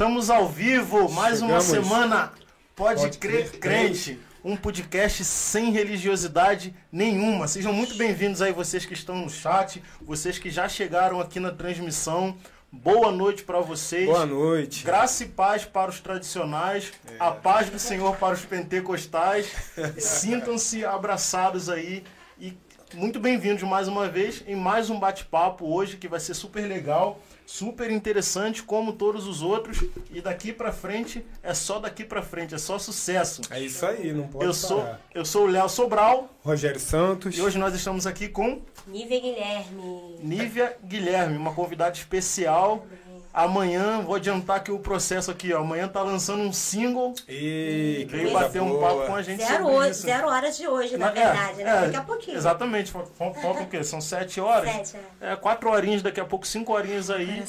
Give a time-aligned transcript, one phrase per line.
[0.00, 1.68] Estamos ao vivo, mais Chegamos.
[1.68, 2.32] uma semana.
[2.74, 4.18] Pode, Pode crer, crer, crente.
[4.42, 7.46] Um podcast sem religiosidade nenhuma.
[7.46, 11.50] Sejam muito bem-vindos aí vocês que estão no chat, vocês que já chegaram aqui na
[11.50, 12.34] transmissão.
[12.72, 14.06] Boa noite para vocês.
[14.06, 14.86] Boa noite.
[14.86, 19.52] Graça e paz para os tradicionais, a paz do Senhor para os pentecostais.
[20.00, 22.04] Sintam-se abraçados aí
[22.40, 22.56] e
[22.94, 27.20] muito bem-vindos mais uma vez em mais um bate-papo hoje que vai ser super legal,
[27.50, 32.54] super interessante como todos os outros e daqui para frente é só daqui para frente,
[32.54, 33.42] é só sucesso.
[33.50, 35.00] É isso aí, não pode Eu sou, parar.
[35.12, 37.36] eu sou o Léo Sobral Rogério Santos.
[37.36, 40.16] e hoje nós estamos aqui com Nívia Guilherme.
[40.22, 42.86] Nívia Guilherme, uma convidada especial.
[43.32, 48.32] Amanhã, vou adiantar que o processo aqui, ó, amanhã tá lançando um single E Veio
[48.32, 48.80] bater um boa.
[48.80, 50.02] papo com a gente Zero, sobre ho- isso.
[50.02, 51.70] zero horas de hoje, na Na- verdade, é, né?
[51.70, 52.36] é, Daqui a pouquinho.
[52.36, 52.90] Exatamente.
[52.90, 53.84] Fal- fal- Faltam o quê?
[53.84, 54.88] São sete horas?
[54.88, 55.32] Sete, é.
[55.32, 57.44] É, quatro horinhas, daqui a pouco cinco horinhas aí.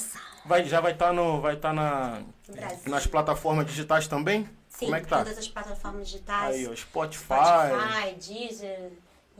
[0.45, 2.19] Vai, já vai estar no, vai tá na,
[2.85, 4.47] nas plataformas digitais também?
[4.69, 5.17] Sim, Como é que tá?
[5.17, 6.55] todas as plataformas digitais.
[6.55, 7.25] Aí, ó, Spotify.
[7.25, 8.91] Spotify, Deezer,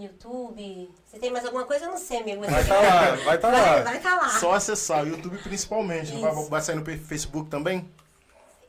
[0.03, 0.89] YouTube.
[1.05, 1.85] Você tem mais alguma coisa?
[1.85, 2.41] Eu não sei, amigo.
[2.45, 3.81] Vai estar lá, vai estar Vai, lá.
[3.81, 4.29] vai tá lá.
[4.39, 6.13] Só acessar, o YouTube principalmente.
[6.13, 7.89] Não vai, vai sair no Facebook também?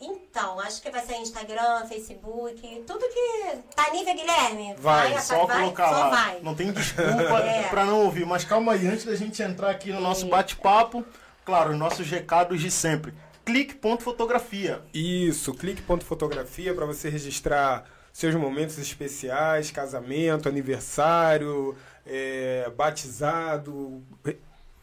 [0.00, 3.58] Então, acho que vai sair Instagram, Facebook, tudo que.
[3.76, 4.74] Tá Nívia Guilherme?
[4.78, 6.08] Vai, apa- Só vai, colocar só lá.
[6.10, 6.40] vai.
[6.40, 7.68] Não tem desculpa É.
[7.68, 8.26] pra não ouvir.
[8.26, 11.04] Mas calma aí, antes da gente entrar aqui no nosso bate-papo,
[11.44, 13.14] claro, os nossos recados de sempre.
[13.44, 14.82] Clique.fotografia.
[14.92, 24.02] Isso, clique ponto fotografia para você registrar seus momentos especiais, casamento, aniversário, é, batizado,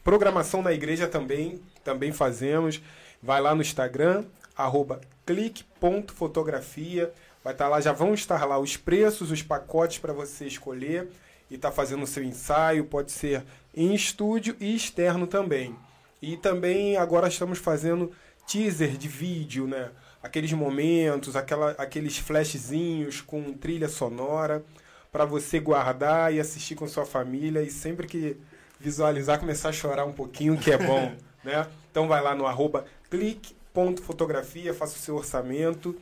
[0.02, 2.82] programação na igreja também, também fazemos.
[3.22, 4.24] Vai lá no Instagram,
[4.56, 7.12] arroba clique.fotografia.
[7.42, 11.08] Vai estar lá, já vão estar lá os preços, os pacotes para você escolher
[11.50, 13.42] e tá fazendo o seu ensaio, pode ser
[13.74, 15.74] em estúdio e externo também.
[16.22, 18.12] E também agora estamos fazendo
[18.46, 19.90] teaser de vídeo, né?
[20.22, 24.64] Aqueles momentos, aquela, aqueles flashzinhos com trilha sonora
[25.10, 28.36] para você guardar e assistir com sua família e sempre que
[28.78, 31.14] visualizar começar a chorar um pouquinho, que é bom,
[31.44, 31.66] né?
[31.90, 35.96] Então vai lá no arroba clique.fotografia, faça o seu orçamento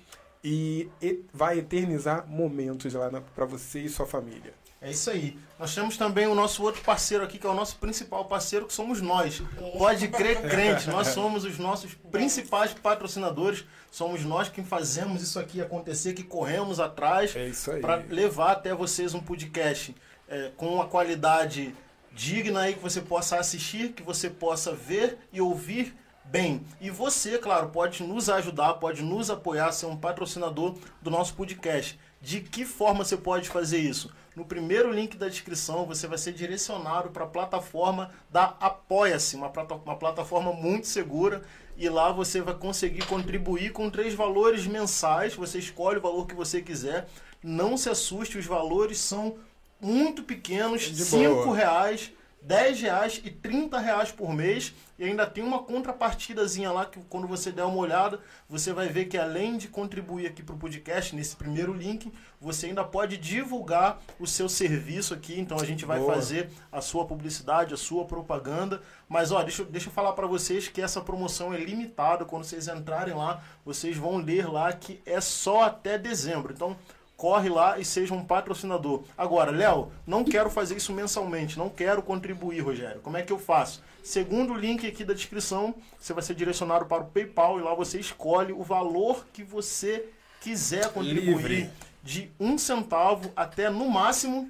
[0.44, 4.52] e, e vai eternizar momentos lá para você e sua família.
[4.80, 5.36] É isso aí.
[5.58, 8.72] Nós temos também o nosso outro parceiro aqui, que é o nosso principal parceiro, que
[8.72, 9.42] somos nós.
[9.76, 10.88] Pode crer, crente.
[10.88, 13.64] Nós somos os nossos principais patrocinadores.
[13.90, 19.14] Somos nós que fazemos isso aqui acontecer, que corremos atrás É para levar até vocês
[19.14, 19.94] um podcast
[20.28, 21.74] é, com uma qualidade
[22.12, 26.62] digna aí que você possa assistir, que você possa ver e ouvir bem.
[26.80, 31.98] E você, claro, pode nos ajudar, pode nos apoiar, ser um patrocinador do nosso podcast.
[32.20, 34.12] De que forma você pode fazer isso?
[34.34, 39.50] No primeiro link da descrição, você vai ser direcionado para a plataforma da Apoia-se, uma,
[39.84, 41.42] uma plataforma muito segura.
[41.76, 45.34] E lá você vai conseguir contribuir com três valores mensais.
[45.34, 47.08] Você escolhe o valor que você quiser.
[47.42, 49.36] Não se assuste, os valores são
[49.80, 51.56] muito pequenos, De cinco boa.
[51.56, 52.12] reais,
[52.42, 54.72] 10 reais e 30 reais por mês.
[54.98, 59.04] E ainda tem uma contrapartidazinha lá que quando você der uma olhada, você vai ver
[59.04, 64.00] que além de contribuir aqui para o podcast, nesse primeiro link, você ainda pode divulgar
[64.18, 65.38] o seu serviço aqui.
[65.38, 66.14] Então a gente vai Boa.
[66.14, 68.82] fazer a sua publicidade, a sua propaganda.
[69.08, 72.24] Mas ó, deixa, eu- deixa eu falar para vocês que essa promoção é limitada.
[72.24, 76.52] Quando vocês entrarem lá, vocês vão ler lá que é só até dezembro.
[76.52, 76.76] Então
[77.18, 79.02] corre lá e seja um patrocinador.
[79.18, 83.00] Agora, Léo, não quero fazer isso mensalmente, não quero contribuir, Rogério.
[83.02, 83.82] Como é que eu faço?
[84.04, 87.74] Segundo o link aqui da descrição, você vai ser direcionado para o PayPal e lá
[87.74, 90.04] você escolhe o valor que você
[90.40, 91.26] quiser contribuir.
[91.36, 91.70] Livre.
[92.04, 94.48] De um centavo até no máximo,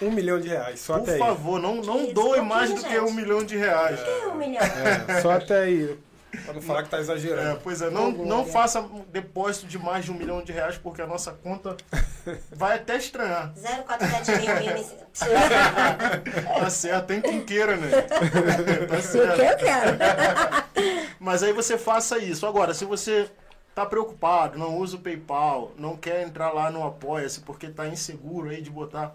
[0.00, 1.18] Um milhão de reais, só por até aí.
[1.18, 3.00] favor, não, não doe mais do que gente.
[3.00, 4.00] um milhão de reais.
[4.00, 4.62] Que um milhão?
[4.62, 5.98] É, só até aí.
[6.44, 7.60] Pra não falar que tá É, exagerando.
[7.62, 8.52] pois é, não, não glória.
[8.52, 11.76] faça depósito de mais de um milhão de reais, porque a nossa conta
[12.52, 13.52] vai até estranhar.
[13.86, 14.94] 047 mil nesse-
[16.60, 17.88] Tá certo, tem quem queira, né?
[18.88, 19.36] tá certo.
[19.36, 19.96] que eu quero?
[21.18, 22.46] Mas aí você faça isso.
[22.46, 23.30] Agora, se você
[23.74, 28.50] tá preocupado, não usa o PayPal, não quer entrar lá no Apoia-se porque tá inseguro
[28.50, 29.14] aí de botar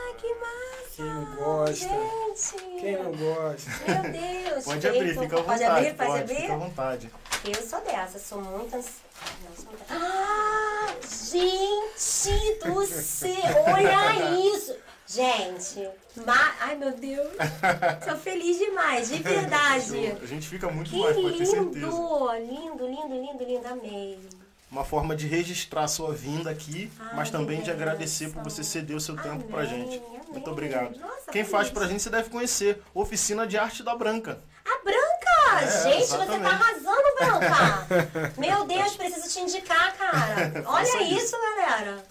[1.02, 1.88] Quem não gosta?
[1.88, 2.81] Gente!
[2.81, 3.70] quem não gosta?
[3.88, 4.64] Meu Deus!
[4.64, 5.64] Pode abrir, fica à Pode vontade.
[5.64, 5.94] abrir?
[5.94, 6.37] Pode abrir?
[6.37, 7.10] fica à vontade.
[7.44, 8.93] Eu sou dessa, sou muito ansiosa.
[9.44, 9.84] Não, sou muito...
[9.90, 13.32] Ah, gente do céu!
[13.75, 14.76] Olha isso!
[15.08, 15.88] Gente,
[16.25, 16.54] ma...
[16.60, 17.28] ai meu Deus!
[18.08, 20.16] Tô feliz demais, de verdade!
[20.22, 21.87] A gente fica muito Que mais, pode ter certeza.
[21.87, 22.32] lindo!
[22.38, 24.19] Lindo, lindo, lindo, lindo, amei.
[24.72, 29.00] Uma forma de registrar sua vinda aqui, mas também de agradecer por você ceder o
[29.00, 29.98] seu tempo pra Amém, gente.
[29.98, 30.20] amém.
[30.30, 30.98] Muito obrigado.
[30.98, 32.82] Nossa, Quem faz pra gente, você deve conhecer.
[32.94, 34.40] Oficina de Arte da Branca.
[34.64, 35.62] A Branca!
[35.62, 36.46] É, Gente, você tá exatamente.
[36.46, 38.32] arrasando, Branca!
[38.40, 40.52] Meu Deus, preciso te indicar, cara.
[40.64, 42.02] Olha isso, galera.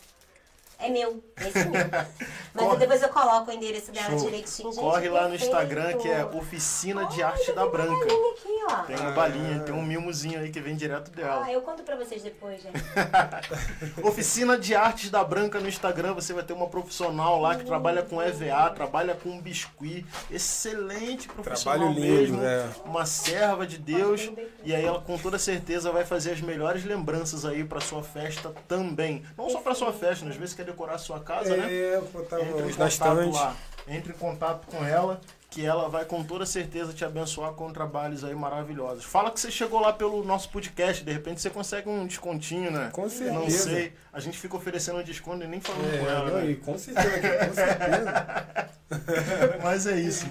[0.82, 1.82] É meu, esse é meu.
[2.54, 2.78] Mas Corre.
[2.80, 4.26] depois eu coloco o endereço dela Show.
[4.26, 4.82] direitinho, gente.
[4.82, 5.46] Corre lá no perfeito.
[5.54, 7.90] Instagram que é Oficina de Olha, Arte da tem uma Branca.
[8.06, 8.76] balinha aqui, ó.
[8.84, 11.44] Tem uma balinha, tem um mimozinho aí que vem direto dela.
[11.46, 12.74] Ah, eu conto pra vocês depois, gente.
[14.04, 18.02] Oficina de Artes da Branca no Instagram, você vai ter uma profissional lá que trabalha
[18.04, 20.06] com EVA, trabalha com biscuit.
[20.30, 22.38] Excelente profissional Trabalho lindo, mesmo.
[22.38, 22.70] né?
[22.86, 24.30] Uma serva de Deus.
[24.64, 28.54] E aí ela com toda certeza vai fazer as melhores lembranças aí pra sua festa
[28.68, 29.24] também.
[29.38, 30.32] Não só pra sua festa, né?
[30.32, 31.74] às vezes quer decorar a sua casa, né?
[31.74, 33.34] É, botar Entre em contato estante.
[33.34, 33.56] lá.
[33.88, 35.20] Entre em contato com ela,
[35.50, 39.04] que ela vai com toda certeza te abençoar com trabalhos aí maravilhosos.
[39.04, 42.90] Fala que você chegou lá pelo nosso podcast, de repente você consegue um descontinho, né?
[42.94, 43.70] Com Não certeza.
[43.70, 43.94] sei.
[44.14, 46.52] A gente fica oferecendo desconto e nem falando com É, ela, não, né?
[46.52, 47.10] e com certeza,
[47.48, 48.70] com certeza.
[49.64, 50.26] Mas é isso.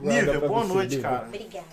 [0.00, 1.26] Nívia, boa você, noite, cara.
[1.26, 1.66] Obrigada.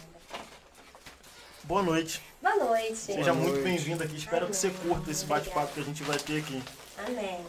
[1.64, 2.22] Boa noite.
[2.42, 2.96] Boa noite.
[2.96, 4.18] Seja Boa muito bem-vindo aqui.
[4.18, 6.62] Espero que você curta esse bate-papo que a gente vai ter aqui.
[7.06, 7.40] Amém.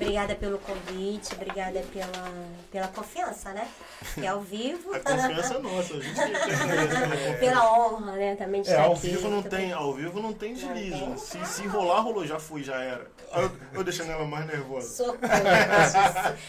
[0.00, 2.30] Obrigada pelo convite, obrigada pela,
[2.70, 3.66] pela confiança, né?
[4.14, 4.94] Que é ao vivo.
[4.94, 5.94] A confiança é nossa.
[5.94, 8.36] A gente tem que ter Pela honra, né?
[8.36, 9.08] Também de É, estar ao aqui.
[9.08, 10.90] vivo não tem, ao vivo não tem deslize.
[10.98, 11.08] tem.
[11.08, 11.16] né?
[11.16, 13.06] Se, se rolar, rolou, já fui, já era.
[13.34, 14.88] Eu, eu deixando ela mais nervosa.
[14.88, 15.18] Socorro.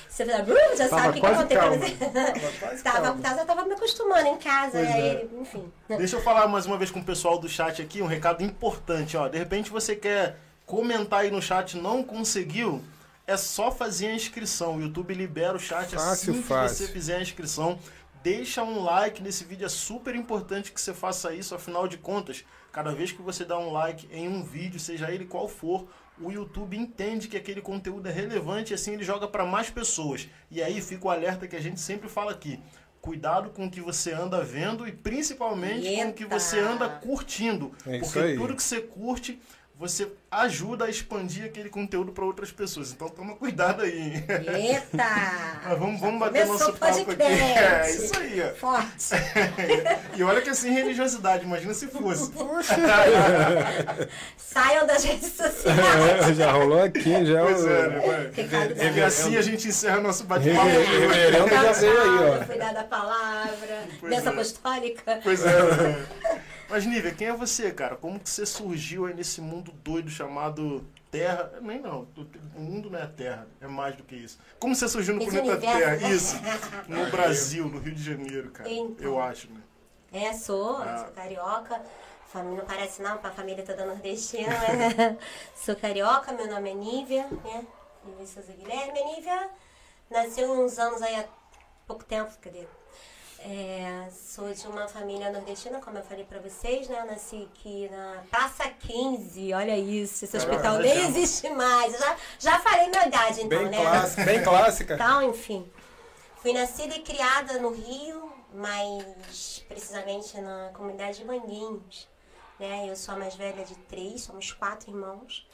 [0.07, 1.85] Você fala, "Bruno, já Tava sabe o que que eu quase contei pra calma.
[1.85, 1.95] você.
[2.05, 3.21] Tava quase Tava, calma.
[3.21, 5.27] tava, tava me acostumando em casa, Pois aí é.
[5.41, 5.71] enfim.
[5.89, 9.17] Deixa eu falar mais uma vez com o pessoal do chat aqui, um recado importante,
[9.17, 9.27] ó.
[9.27, 12.81] De repente você quer comentar aí no chat, não conseguiu,
[13.29, 14.77] é só fazer a inscrição.
[14.77, 16.87] O YouTube libera o chat Fácil, assim que fácil.
[16.87, 17.77] você fizer a inscrição.
[18.23, 22.43] Deixa um like nesse vídeo, é super importante que você faça isso, afinal de contas,
[22.69, 25.87] cada vez que você dá um like em um vídeo, seja ele qual for,
[26.19, 30.27] o YouTube entende que aquele conteúdo é relevante e assim ele joga para mais pessoas.
[30.51, 32.59] E aí fica o alerta que a gente sempre fala aqui.
[32.99, 36.37] Cuidado com o que você anda vendo e principalmente com o que Eita.
[36.37, 37.71] você anda curtindo.
[37.87, 38.37] É isso porque aí.
[38.37, 39.39] tudo que você curte,
[39.79, 42.91] você ajuda a expandir aquele conteúdo para outras pessoas.
[42.91, 44.21] Então toma cuidado aí.
[44.53, 44.97] Eita!
[45.63, 47.23] Mas vamos, vamos bater Começou nosso papo aqui.
[47.23, 48.41] É, isso aí.
[48.41, 48.53] ó.
[48.55, 49.15] Forte.
[50.17, 52.29] E olha que é sem religiosidade, imagina se fosse.
[54.35, 56.27] Saiam das redes sociais.
[56.29, 57.41] É, já rolou aqui, já.
[57.41, 60.67] Pois é, o- né, E assim a gente encerra nosso bate-papo.
[60.67, 62.45] Reverendo já veio aí, ó.
[62.45, 63.87] foi dada a palavra.
[64.01, 64.35] Pois Bênção é.
[64.35, 65.19] apostólica.
[65.23, 65.99] Pois é.
[66.69, 67.95] Mas, Nívia, quem é você, cara?
[67.95, 71.51] Como que você surgiu aí nesse mundo doido chamado Terra?
[71.61, 72.07] Nem não,
[72.55, 74.37] o mundo não é Terra, é mais do que isso.
[74.59, 76.13] Como você surgiu no Esse planeta universo, Terra?
[76.13, 76.35] Isso,
[76.87, 78.69] no Brasil, no Rio de Janeiro, cara.
[78.69, 79.03] Então.
[79.03, 79.61] Eu acho, né?
[80.11, 81.05] É, sou, Ah.
[81.05, 81.81] sou carioca.
[82.27, 85.17] Família não parece não, a família toda nordestina, né?
[85.55, 87.65] sou carioca, meu nome é Nívia, né?
[88.05, 88.99] Nívia Souza Guilherme.
[88.99, 89.49] A Nívia
[90.11, 91.25] nasceu uns anos aí há
[91.87, 92.67] pouco tempo, cadê?
[93.45, 96.99] É, sou de uma família nordestina, como eu falei pra vocês, né?
[96.99, 101.93] Eu nasci aqui na Praça 15, olha isso, esse hospital nem existe mais.
[101.93, 103.81] Eu já, já falei minha idade, então, Bem né?
[103.81, 104.93] clássica, bem clássica.
[104.95, 105.71] Então, enfim.
[106.41, 112.07] Fui nascida e criada no Rio, mas precisamente na comunidade de Manguinhos.
[112.59, 112.89] Né?
[112.89, 115.47] Eu sou a mais velha de três, somos quatro irmãos.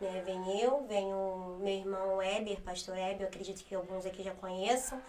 [0.00, 0.22] Né?
[0.24, 4.32] Vem eu, vem o meu irmão Weber, pastor Weber, eu acredito que alguns aqui já
[4.32, 5.00] conheçam.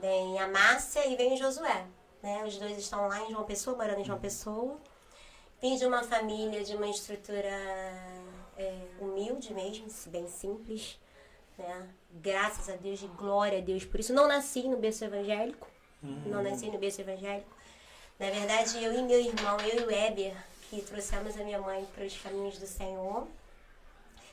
[0.00, 1.86] Vem a Márcia e vem o Josué.
[2.22, 2.42] Né?
[2.44, 4.76] Os dois estão lá em João Pessoa, morando em João Pessoa.
[5.60, 7.48] Vim de uma família de uma estrutura
[8.56, 10.98] é, humilde mesmo, bem simples.
[11.58, 11.88] Né?
[12.12, 13.84] Graças a Deus, de glória a Deus.
[13.84, 15.68] Por isso não nasci no berço evangélico.
[16.02, 17.54] Não nasci no berço evangélico.
[18.18, 20.34] Na verdade, eu e meu irmão, eu e o Weber,
[20.68, 23.26] que trouxemos a minha mãe para os caminhos do Senhor.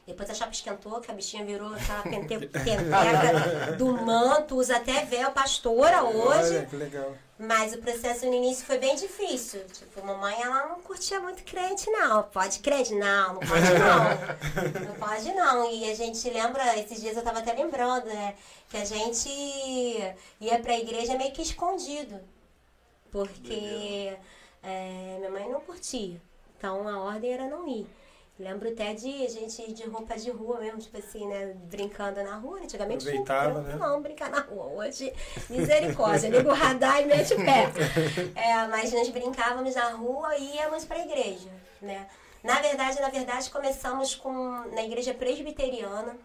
[0.07, 5.03] Depois a chapa esquentou, que a bichinha virou aquela pente- penteca do manto, usa até
[5.03, 6.55] véu pastora hoje.
[6.55, 7.13] Olha, que legal.
[7.37, 9.63] Mas o processo no início foi bem difícil.
[9.65, 12.23] Tipo, mamãe, ela não curtia muito crente, não.
[12.23, 12.95] Pode crente?
[12.95, 14.87] Não, não pode não.
[14.87, 15.69] Não pode não.
[15.71, 18.33] E a gente lembra, esses dias eu tava até lembrando, né?
[18.69, 19.29] Que a gente
[20.39, 22.19] ia pra igreja meio que escondido.
[23.11, 24.15] Porque
[24.63, 26.19] é, minha mãe não curtia.
[26.57, 27.87] Então a ordem era não ir.
[28.39, 31.55] Lembro até de a gente ir de roupa de rua mesmo, tipo assim, né?
[31.63, 32.59] Brincando na rua.
[32.59, 33.75] Antigamente tinha Aproveitava, né?
[33.75, 34.65] não brincar na rua.
[34.85, 35.11] Hoje,
[35.49, 37.71] misericórdia, liga o radar e mete o pé.
[38.35, 41.49] É, mas nós brincávamos na rua e íamos para a igreja,
[41.81, 42.07] né?
[42.43, 44.31] Na verdade, na verdade, começamos com
[44.71, 46.15] na igreja presbiteriana,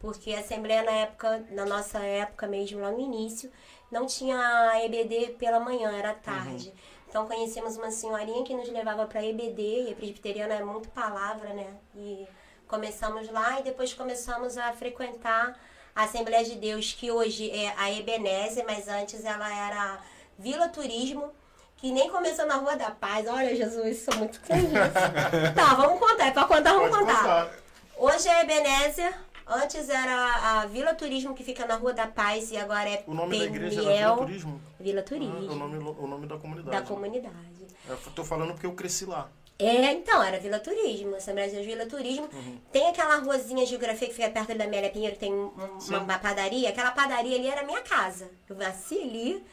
[0.00, 3.50] porque a assembleia na época, na nossa época mesmo, lá no início,
[3.90, 6.72] não tinha EBD pela manhã, era tarde.
[7.12, 11.52] Então conhecemos uma senhorinha que nos levava para EBD, e a presbiteriana é muito palavra,
[11.52, 11.66] né?
[11.94, 12.26] E
[12.66, 15.54] começamos lá e depois começamos a frequentar
[15.94, 20.00] a Assembleia de Deus, que hoje é a Ebenezer, mas antes ela era
[20.38, 21.30] Vila Turismo,
[21.76, 23.28] que nem começou na Rua da Paz.
[23.28, 24.70] Olha, Jesus, sou muito feliz.
[25.54, 26.28] tá, vamos contar.
[26.28, 27.14] É pra contar, vamos contar.
[27.14, 27.50] contar.
[27.98, 29.14] Hoje é a Ebenezer,
[29.46, 33.14] antes era a Vila Turismo, que fica na Rua da Paz, e agora é O
[33.14, 34.60] nome da igreja era Peniel Vila Turismo?
[34.80, 36.76] Vila Ah, Turismo, o, nome, o nome da comunidade.
[36.76, 37.66] da comunidade.
[37.88, 39.30] Eu tô falando porque eu cresci lá.
[39.58, 42.28] É, então, era Vila Turismo, Assembleia de Deus Vila Turismo.
[42.32, 42.58] Uhum.
[42.72, 46.18] Tem aquela ruazinha geografia que fica perto da Amélia Pinheiro, tem um- um- uma, uma
[46.18, 46.68] padaria.
[46.70, 48.28] Aquela padaria ali era minha casa.
[48.48, 49.44] Eu nasci ali,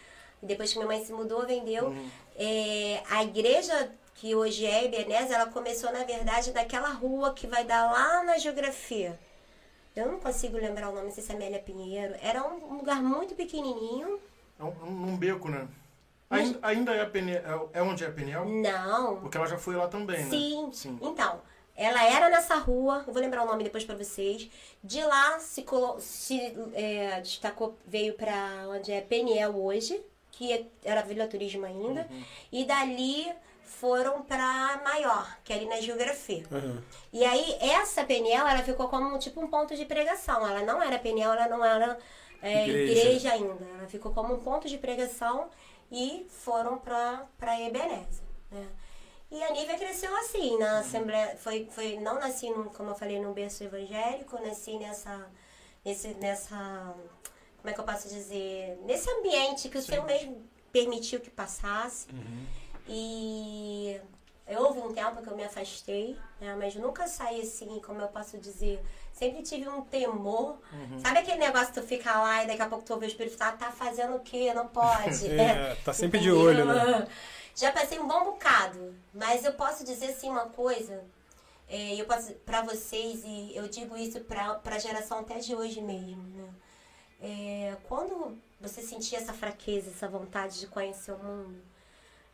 [0.41, 1.87] depois que minha mãe se mudou, vendeu.
[1.87, 2.09] Uhum.
[2.35, 7.63] É, a igreja que hoje é Ebenezer, ela começou, na verdade, daquela rua que vai
[7.65, 9.19] dar lá na geografia.
[9.99, 12.15] Eu não consigo lembrar o nome, se é Amélia Pinheiro.
[12.21, 14.19] Era um lugar muito pequenininho.
[14.59, 14.69] É um,
[15.09, 15.67] um beco, né?
[16.29, 18.45] Ainda, ainda é, a Peniel, é onde é a Peniel?
[18.45, 20.29] Não, Porque ela já foi lá também, né?
[20.29, 20.69] Sim.
[20.71, 20.99] Sim.
[21.01, 21.41] Então,
[21.75, 24.47] ela era nessa rua, eu vou lembrar o nome depois pra vocês.
[24.83, 25.65] De lá se,
[25.99, 26.39] se
[26.73, 29.99] é, destacou, veio pra onde é Peniel hoje,
[30.31, 32.07] que é- era Vila Turismo ainda.
[32.11, 32.23] Uhum.
[32.51, 33.27] E dali
[33.79, 36.43] foram pra Maior, que é ali na geografia.
[36.51, 36.83] Aham.
[37.13, 40.45] E aí, essa Peniel, ela ficou como tipo um ponto de pregação.
[40.45, 41.97] Ela não era Peniel, ela não era
[42.41, 42.91] é, Igreja.
[42.91, 43.31] igreja.
[43.33, 43.65] ainda.
[43.77, 45.49] Ela ficou como um ponto de pregação
[45.91, 48.23] e foram pra, pra Ebenezer.
[48.51, 48.67] Né?
[49.31, 51.37] E a Nívia cresceu assim, na Assembleia.
[51.37, 55.27] Foi, foi, não nasci, num, como eu falei, num berço evangélico, nasci nessa.
[55.85, 56.95] Nesse, nessa.
[57.57, 58.77] Como é que eu posso dizer?
[58.85, 62.07] Nesse ambiente que o Senhor mesmo permitiu que passasse.
[62.91, 64.01] E
[64.57, 66.55] houve um tempo que eu me afastei, né?
[66.57, 68.83] mas nunca saí assim, como eu posso dizer.
[69.13, 70.57] Sempre tive um temor.
[70.97, 73.37] Sabe aquele negócio que tu fica lá e daqui a pouco tu ouve o Espírito
[73.37, 74.53] falar, tá fazendo o quê?
[74.53, 75.27] Não pode.
[75.29, 77.07] É, tá sempre de olho, né?
[77.55, 81.03] Já passei um bom bocado, mas eu posso dizer assim uma coisa.
[81.67, 85.81] É, eu posso para vocês e eu digo isso para a geração até de hoje
[85.81, 86.49] mesmo, né?
[87.21, 91.61] É, quando você sentir essa fraqueza, essa vontade de conhecer o mundo,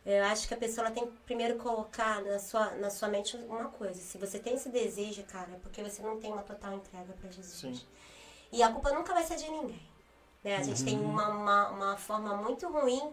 [0.06, 3.68] eu acho que a pessoa tem que primeiro colocar na sua, na sua mente uma
[3.70, 4.00] coisa.
[4.00, 7.28] Se você tem esse desejo, cara, é porque você não tem uma total entrega para
[7.28, 7.78] Jesus.
[7.80, 7.86] Sim.
[8.52, 9.82] E a culpa nunca vai ser de ninguém.
[10.44, 10.56] Né?
[10.56, 13.12] A gente tem uma, uma, uma forma muito ruim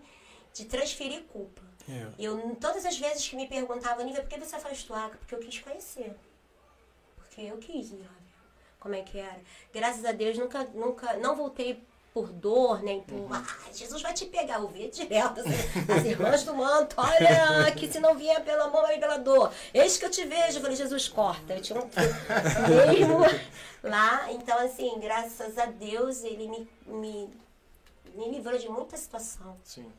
[0.54, 1.64] de transferir culpa.
[1.90, 2.08] É.
[2.20, 5.18] Eu, todas as vezes que me perguntavam, Nívia, por que você afastou a água?
[5.18, 6.16] Porque eu quis conhecer.
[7.18, 8.08] Porque eu quis ver
[8.80, 9.42] como é que era.
[9.74, 11.82] Graças a Deus, nunca, nunca, não voltei
[12.14, 13.44] por dor, nem por, ah,
[13.74, 14.60] Jesus vai te pegar.
[14.60, 15.50] Eu via direto, assim,
[15.92, 19.52] as irmãs do manto, olha, que se não vier pelo amor, vai pela dor.
[19.74, 20.58] Eis que eu te vejo.
[20.58, 21.54] Eu falei, Jesus, corta.
[21.56, 21.90] Eu tinha um
[22.88, 23.18] mesmo
[23.82, 24.32] lá.
[24.32, 27.30] Então, assim, graças a Deus, ele me, me,
[28.14, 29.92] me livrou de muita situação Sim.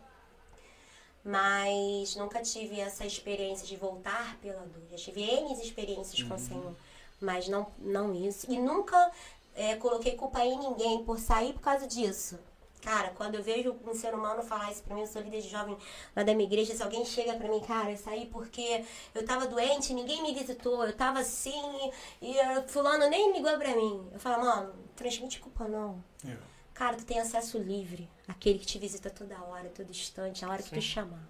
[1.24, 4.82] mas nunca tive essa experiência de voltar pela dor.
[4.92, 6.76] Já tive N experiências com o Senhor,
[7.20, 8.46] mas não, não isso.
[8.48, 9.10] E nunca
[9.54, 12.38] é, coloquei culpa em ninguém por sair por causa disso.
[12.84, 15.48] Cara, quando eu vejo um ser humano falar isso pra mim, eu sou líder de
[15.48, 15.74] jovem
[16.14, 18.84] lá da minha igreja, se alguém chega pra mim, cara, eu saí porque
[19.14, 23.74] eu tava doente, ninguém me visitou, eu tava assim, e eh, fulano nem ligou pra
[23.74, 24.06] mim.
[24.12, 26.04] Eu falo, mano, transmite culpa não.
[26.28, 26.36] É.
[26.74, 28.10] Cara, tu tem acesso livre.
[28.28, 31.26] Aquele que te visita toda hora, todo instante, a hora que tu chamar.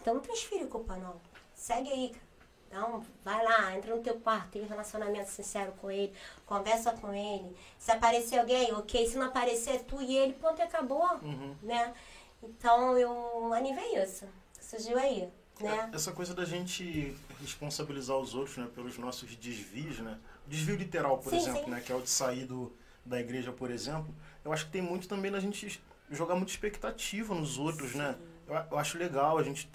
[0.00, 1.20] Então não transfere culpa, não.
[1.54, 2.25] Segue aí, cara.
[2.68, 6.12] Então, vai lá, entra no teu quarto, tem um relacionamento sincero com ele,
[6.44, 7.56] conversa com ele.
[7.78, 9.06] Se aparecer alguém, ok.
[9.08, 11.18] Se não aparecer, é tu e ele, pronto, e acabou.
[11.62, 11.94] Né?
[12.42, 14.26] Então, eu animei isso.
[14.60, 15.28] Surgiu aí,
[15.60, 15.90] né?
[15.94, 20.18] Essa coisa da gente responsabilizar os outros, né, pelos nossos desvios, né?
[20.46, 21.70] Desvio literal, por Sim, exemplo, sim.
[21.70, 22.72] né, que é o de sair do,
[23.04, 24.12] da igreja, por exemplo.
[24.44, 25.80] Eu acho que tem muito também da gente
[26.10, 28.16] jogar muita expectativa nos outros, né?
[28.46, 29.68] Eu, a- eu acho legal a gente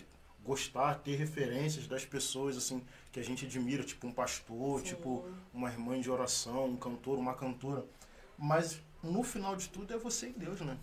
[0.43, 4.85] gostar, ter referências das pessoas assim que a gente admira, tipo um pastor, Sim.
[4.85, 7.85] tipo uma irmã de oração, um cantor, uma cantora.
[8.37, 10.77] Mas no final de tudo é você e Deus, né?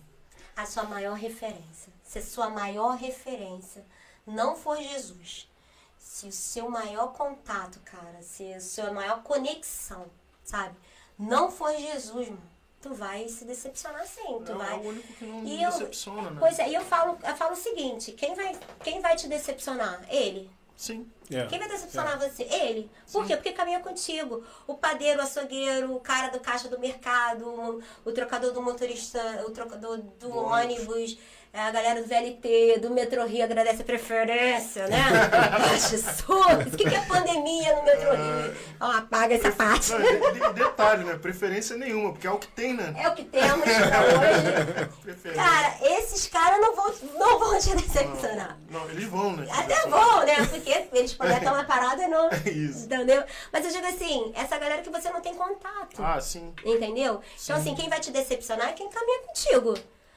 [0.59, 1.93] a sua maior referência.
[2.03, 3.87] Se a sua maior referência
[4.27, 5.49] não for Jesus,
[5.97, 10.11] se o seu maior contato, cara, se a sua maior conexão,
[10.43, 10.77] sabe,
[11.17, 14.75] não for Jesus, mano, tu vai se decepcionar sim, tu é, vai.
[14.75, 16.37] é o único que não E eu- decepciona, né?
[16.39, 20.05] Pois é, e eu falo, eu falo o seguinte, quem vai, quem vai te decepcionar?
[20.09, 20.49] Ele.
[20.77, 21.11] Sim.
[21.29, 21.45] É.
[21.47, 22.45] Quem vai decepcionar você?
[22.45, 22.89] Ele.
[23.13, 23.35] Por quê?
[23.37, 24.45] Porque caminha contigo.
[24.65, 29.45] O padeiro, o açougueiro, o cara do caixa do mercado, o, o trocador do motorista,
[29.47, 31.19] o trocador do, Do ônibus,
[31.53, 34.99] a galera do VLT, do Metro Rio agradece a preferência, né?
[35.79, 36.73] Jesus!
[36.73, 38.57] O que, que é pandemia no Metro Rio?
[38.81, 39.91] Ó, apaga essa parte.
[39.93, 41.19] Não, de- de- detalhe, né?
[41.21, 42.95] Preferência nenhuma, porque é o que tem, né?
[42.97, 45.33] É o que temos hoje.
[45.35, 48.59] Cara, esses caras não vão, não vão te decepcionar.
[48.71, 49.47] Não, eles vão, né?
[49.51, 50.47] Até bom, né?
[50.47, 52.29] Porque eles estar uma parada e não.
[52.47, 52.85] Isso.
[52.85, 53.25] Entendeu?
[53.53, 55.97] Mas eu digo assim, essa galera que você não tem contato.
[56.03, 56.53] Ah, sim.
[56.65, 57.21] Entendeu?
[57.43, 59.75] Então, assim, quem vai te decepcionar é quem caminha contigo.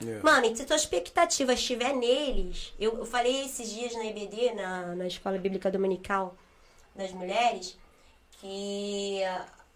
[0.08, 0.22] É.
[0.22, 5.08] Mano, se tua expectativa estiver neles, eu, eu falei esses dias na EBD, na, na
[5.08, 6.36] Escola Bíblica Dominical
[6.96, 7.77] das Mulheres,
[8.39, 9.22] que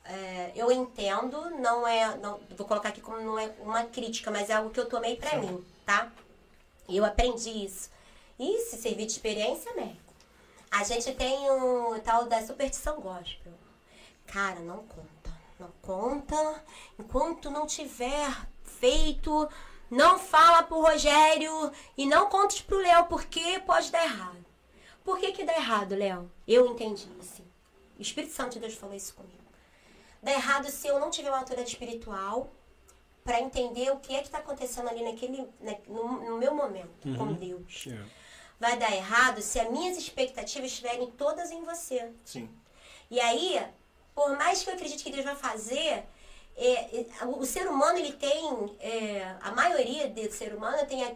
[0.06, 2.16] é, eu entendo, não é.
[2.18, 5.16] Não, vou colocar aqui como não é uma crítica, mas é algo que eu tomei
[5.16, 6.12] pra mim, tá?
[6.88, 7.90] E eu aprendi isso.
[8.40, 9.96] E se servir de experiência, né?
[10.70, 13.54] A gente tem o tal da superstição gospel.
[14.28, 15.38] Cara, não conta.
[15.60, 16.64] Não conta.
[17.00, 18.30] Enquanto não tiver
[18.64, 19.50] feito,
[19.90, 24.46] não fala pro Rogério e não conte pro Léo, porque pode dar errado.
[25.04, 26.32] Por que que dá errado, Léo?
[26.48, 27.46] Eu entendi, assim.
[27.98, 29.36] O Espírito Santo de Deus falou isso comigo.
[30.22, 32.52] Dá errado se eu não tiver uma autoridade espiritual
[33.24, 37.16] para entender o que é que tá acontecendo ali naquele, na- no, no meu momento
[37.18, 37.86] com Deus.
[37.88, 38.04] É.
[38.60, 42.12] Vai dar errado se as minhas expectativas estiverem todas em você.
[42.24, 42.50] Sim.
[43.12, 43.62] E aí,
[44.16, 46.06] por mais que eu acredite que Deus vai fazer,
[46.58, 51.12] é, é, o ser humano ele tem, é, a maioria do ser humano tem a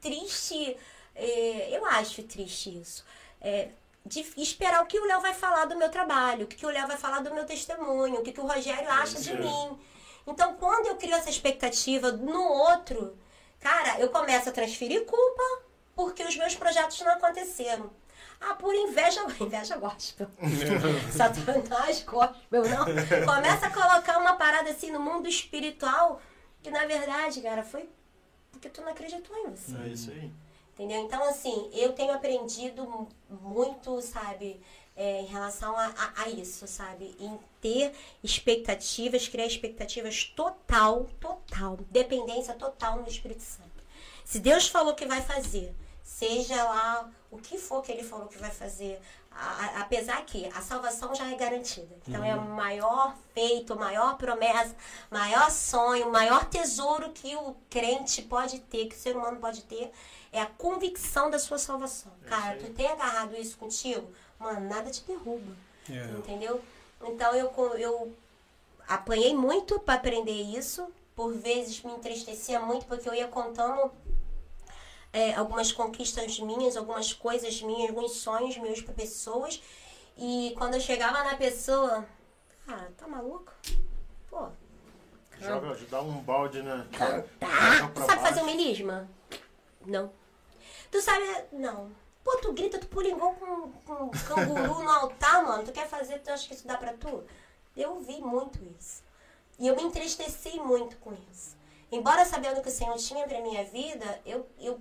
[0.00, 0.76] triste,
[1.14, 3.04] é, eu acho triste isso,
[3.40, 3.68] é,
[4.04, 6.86] de esperar o que o Léo vai falar do meu trabalho, o que o Léo
[6.86, 9.34] vai falar do meu testemunho, o que, que o Rogério acha de é.
[9.34, 9.78] mim.
[10.26, 13.16] Então, quando eu crio essa expectativa no outro,
[13.60, 15.42] cara, eu começo a transferir culpa
[15.94, 17.90] porque os meus projetos não aconteceram.
[18.40, 20.28] Ah, por inveja, inveja gospel.
[21.16, 22.84] Satanás gospel, não.
[23.34, 26.20] Começa a colocar uma parada assim no mundo espiritual
[26.62, 27.88] que na verdade, cara, foi
[28.50, 29.76] porque tu não acreditou em você.
[29.76, 30.30] É isso aí.
[30.74, 31.02] Entendeu?
[31.02, 34.60] Então, assim, eu tenho aprendido mu- muito, sabe,
[34.96, 37.16] é, em relação a, a, a isso, sabe?
[37.20, 43.68] Em ter expectativas, criar expectativas total, total, dependência total no Espírito Santo.
[44.24, 48.38] Se Deus falou que vai fazer, seja lá o que for que ele falou que
[48.38, 51.94] vai fazer, a- a- apesar que a salvação já é garantida.
[52.06, 54.74] Então é o maior feito, maior promessa,
[55.10, 59.92] maior sonho, maior tesouro que o crente pode ter, que o ser humano pode ter,
[60.32, 62.12] é a convicção da sua salvação.
[62.26, 65.52] Cara, tu tem agarrado isso contigo, mano, nada te derruba.
[65.90, 66.04] É.
[66.18, 66.60] Entendeu?
[67.02, 68.12] Então eu, eu
[68.86, 70.86] apanhei muito para aprender isso.
[71.14, 73.90] Por vezes me entristecia muito porque eu ia contando
[75.12, 79.62] é, algumas conquistas minhas, algumas coisas minhas, alguns sonhos meus para pessoas.
[80.16, 82.06] E quando eu chegava na pessoa,
[82.66, 83.52] cara, tá maluco?
[84.28, 84.48] Pô,
[85.40, 86.86] Joga, dá um balde, né?
[86.92, 87.78] cantar.
[87.78, 89.08] Joga Tu sabe fazer um melisma?
[89.86, 90.12] Não.
[90.90, 91.24] Tu sabe.
[91.52, 91.90] Não.
[92.24, 95.64] Pô, tu grita, tu igual com, com um canguru no altar, mano.
[95.64, 97.24] Tu quer fazer, tu acha que isso dá pra tu?
[97.76, 99.02] Eu vi muito isso.
[99.58, 101.56] E eu me entristeci muito com isso.
[101.90, 104.78] Embora sabendo que o Senhor tinha pra minha vida, eu, eu,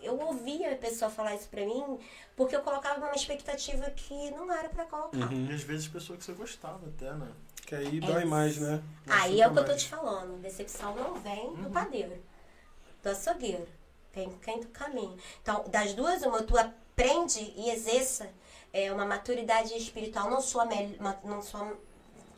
[0.00, 1.98] eu ouvia a pessoa falar isso pra mim,
[2.36, 5.32] porque eu colocava uma expectativa que não era pra colocar.
[5.32, 7.28] E às vezes pessoa que você gostava até, né?
[7.66, 8.80] Que aí dói mais, né?
[9.08, 9.82] Aí é o que eu tô mais.
[9.82, 10.40] te falando.
[10.40, 12.22] Decepção não vem do padeiro,
[13.02, 13.66] do açougueiro.
[14.12, 15.16] Vem quem tu caminha.
[15.42, 18.30] Então, das duas, uma, tu aprende e exerça
[18.72, 20.30] é, uma maturidade espiritual.
[20.30, 21.18] Não sou a melhor.
[21.24, 21.72] Não sou a-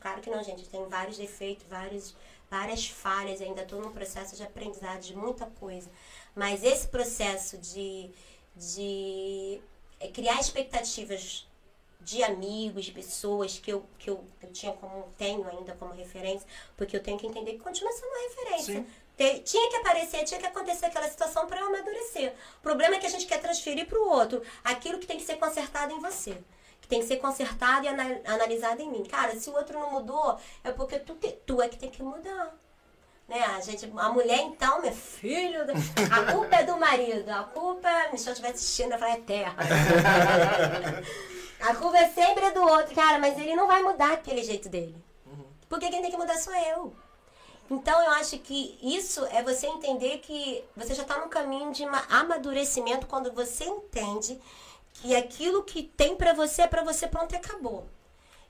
[0.01, 0.67] Claro que não, gente.
[0.69, 2.15] Tem vários defeitos, vários,
[2.51, 3.41] várias falhas.
[3.41, 5.91] Ainda estou num processo de aprendizado de muita coisa.
[6.35, 8.11] Mas esse processo de,
[8.55, 9.61] de
[10.01, 11.47] é, criar expectativas
[12.01, 16.47] de amigos, de pessoas que eu, que eu, eu tinha como, tenho ainda como referência,
[16.77, 18.75] porque eu tenho que entender que continua sendo uma referência.
[18.75, 18.87] Sim.
[19.17, 22.33] Te- tinha que aparecer, tinha que acontecer aquela situação para eu amadurecer.
[22.59, 25.25] O problema é que a gente quer transferir para o outro aquilo que tem que
[25.25, 26.37] ser consertado em você.
[26.87, 29.03] Que tem que ser consertado e ana- analisado em mim.
[29.05, 32.01] Cara, se o outro não mudou, é porque tu, que- tu é que tem que
[32.03, 32.55] mudar.
[33.27, 33.43] Né?
[33.45, 35.63] A, gente, a mulher, então, meu filho,
[36.13, 37.29] a culpa é do marido.
[37.29, 39.57] A culpa, se eu estiver assistindo, eu falo, é terra.
[41.61, 42.95] a culpa é sempre do outro.
[42.95, 44.95] Cara, mas ele não vai mudar aquele jeito dele.
[45.69, 46.95] Porque quem tem que mudar sou eu.
[47.69, 51.83] Então eu acho que isso é você entender que você já está no caminho de
[52.09, 54.41] amadurecimento quando você entende
[55.01, 57.87] que aquilo que tem para você é para você, pronto, e acabou.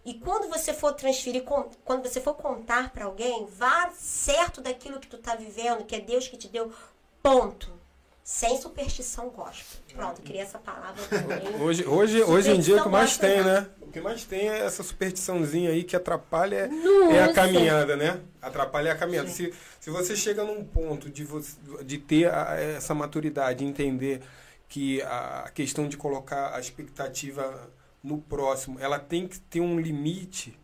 [0.05, 1.43] E quando você for transferir,
[1.85, 6.01] quando você for contar para alguém, vá certo daquilo que tu está vivendo, que é
[6.01, 6.73] Deus que te deu,
[7.21, 7.75] ponto.
[8.23, 9.81] Sem superstição gospel.
[9.95, 11.47] Pronto, queria essa palavra também.
[11.63, 13.69] Hoje, hoje, hoje em dia o que mais tem, né?
[13.81, 16.69] O que mais tem é essa superstiçãozinha aí que atrapalha
[17.13, 18.21] é a caminhada, né?
[18.43, 19.29] Atrapalha a caminhada.
[19.29, 24.21] Se, se você chega num ponto de, você, de ter a, essa maturidade, entender
[24.68, 27.70] que a questão de colocar a expectativa
[28.02, 30.59] no próximo, ela tem que ter um limite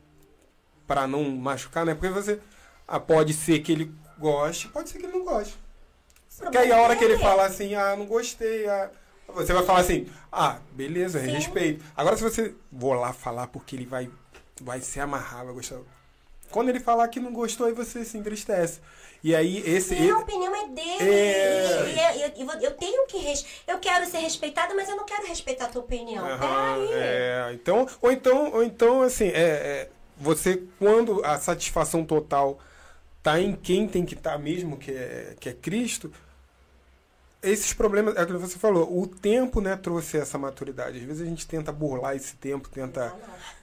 [0.86, 1.94] para não machucar, né?
[1.94, 2.40] Porque você
[2.86, 5.58] ah, pode ser que ele goste, pode ser que ele não goste.
[6.38, 8.90] Porque aí a hora que ele fala assim, ah, não gostei, ah,
[9.28, 11.30] você vai falar assim, ah, beleza, Sim.
[11.30, 11.84] respeito.
[11.96, 14.10] Agora se você vou lá falar porque ele vai
[14.60, 15.78] vai se amarrar, vai gostar.
[16.52, 18.80] Quando ele falar que não gostou, aí você se entristece.
[19.24, 19.96] E aí esse.
[19.96, 21.10] Sim, a opinião é dele.
[21.10, 22.32] É...
[22.36, 23.18] Eu, eu, eu, tenho que.
[23.18, 23.44] Res...
[23.66, 26.24] Eu quero ser respeitada, mas eu não quero respeitar a tua opinião.
[26.24, 26.88] Uhum, Peraí.
[26.92, 32.58] É, então, ou então, ou então, assim, é, é, você, quando a satisfação total
[33.22, 36.12] tá em quem tem que estar tá mesmo, que é, que é Cristo,
[37.42, 40.98] esses problemas, é o que você falou, o tempo né, trouxe essa maturidade.
[40.98, 43.12] Às vezes a gente tenta burlar esse tempo, tenta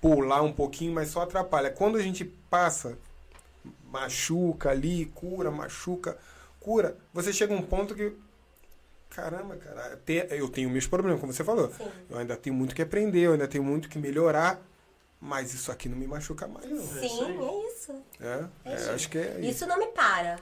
[0.02, 1.70] pular um pouquinho, mas só atrapalha.
[1.70, 2.98] Quando a gente passa
[3.92, 6.18] machuca ali, cura, machuca,
[6.60, 6.96] cura.
[7.13, 8.13] Você chega a um ponto que.
[9.10, 11.72] Caramba, cara, eu tenho meus problemas, como você falou.
[11.72, 11.89] Sim.
[12.10, 14.62] Eu ainda tenho muito que aprender, eu ainda tenho muito que melhorar.
[15.22, 16.82] Mas isso aqui não me machuca mais, não.
[16.82, 18.04] Sim, é isso.
[18.22, 19.50] É, é, é acho que é isso.
[19.50, 20.39] Isso não me para.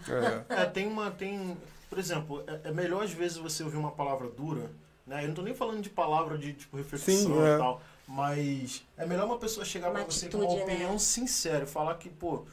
[0.49, 1.09] É, é tem uma.
[1.09, 1.57] Tem,
[1.89, 4.69] por exemplo, é, é, melhor às vezes você ouvir uma palavra dura,
[5.05, 5.23] né?
[5.23, 7.57] Eu não tô nem falando de palavra de tipo reflexão Sim, e é.
[7.57, 7.81] tal.
[8.07, 10.63] Mas é melhor uma pessoa chegar uma pra você com uma né?
[10.63, 10.99] opinião né?
[10.99, 12.45] sincera, falar que, pô,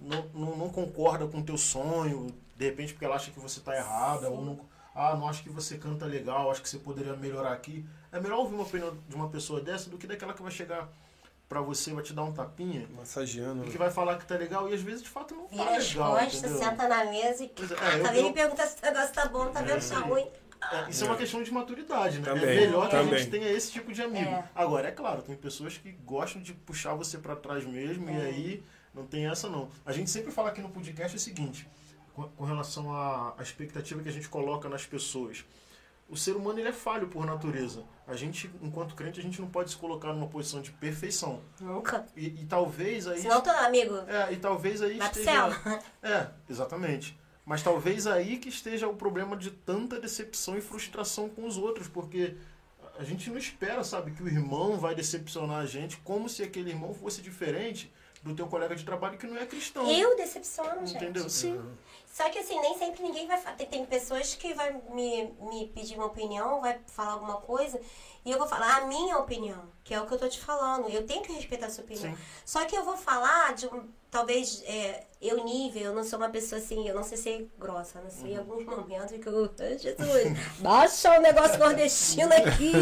[0.00, 3.58] não, não, não concorda com o teu sonho, de repente porque ela acha que você
[3.58, 4.32] está errada, Sim.
[4.34, 4.60] ou não,
[4.94, 7.84] ah, não acho que você canta legal, acho que você poderia melhorar aqui.
[8.10, 10.88] É melhor ouvir uma opinião de uma pessoa dessa do que daquela que vai chegar
[11.52, 12.88] para você, vai te dar um tapinha.
[12.96, 13.66] Massageando.
[13.66, 15.66] E que vai falar que tá legal e às vezes de fato não tá legal.
[15.66, 19.46] Vira as costas, senta na mesa e é, tá pergunta se o negócio tá bom,
[19.48, 20.26] tá é, vendo se tá ruim.
[20.72, 21.06] É, isso é.
[21.06, 21.10] é.
[21.10, 22.24] uma questão de maturidade, né?
[22.24, 23.08] Também, é melhor também.
[23.08, 24.30] que a gente tenha esse tipo de amigo.
[24.30, 24.48] É.
[24.54, 28.24] Agora, é claro, tem pessoas que gostam de puxar você para trás mesmo e é.
[28.24, 29.68] aí não tem essa não.
[29.84, 31.68] A gente sempre fala aqui no podcast o seguinte,
[32.14, 35.44] com, com relação à, à expectativa que a gente coloca nas pessoas.
[36.08, 37.84] O ser humano ele é falho por natureza.
[38.06, 41.42] A gente, enquanto crente, a gente não pode se colocar numa posição de perfeição.
[41.60, 42.04] Nunca.
[42.14, 43.20] E, e talvez aí.
[43.22, 43.96] Senão, amigo.
[44.06, 45.80] É, e talvez aí Vai esteja.
[46.02, 47.18] É, exatamente.
[47.44, 51.88] Mas talvez aí que esteja o problema de tanta decepção e frustração com os outros,
[51.88, 52.36] porque
[52.98, 56.70] a gente não espera, sabe, que o irmão vai decepcionar a gente como se aquele
[56.70, 59.90] irmão fosse diferente do teu colega de trabalho que não é cristão.
[59.90, 60.96] Eu decepciono, gente.
[60.96, 61.28] Entendeu?
[61.28, 61.60] Sim.
[62.12, 63.40] Só que assim, nem sempre ninguém vai.
[63.56, 67.80] Tem, tem pessoas que vai me, me pedir uma opinião, vai falar alguma coisa,
[68.24, 70.90] e eu vou falar a minha opinião, que é o que eu tô te falando.
[70.90, 72.14] Eu tenho que respeitar a sua opinião.
[72.14, 72.18] Sim.
[72.44, 73.88] Só que eu vou falar de um.
[74.10, 77.98] Talvez é, eu nível, eu não sou uma pessoa assim, eu não sei ser grossa,
[78.02, 78.28] não sei, uhum.
[78.28, 79.50] em alguns momentos que eu.
[79.78, 82.72] Jesus, baixa o negócio nordestino aqui.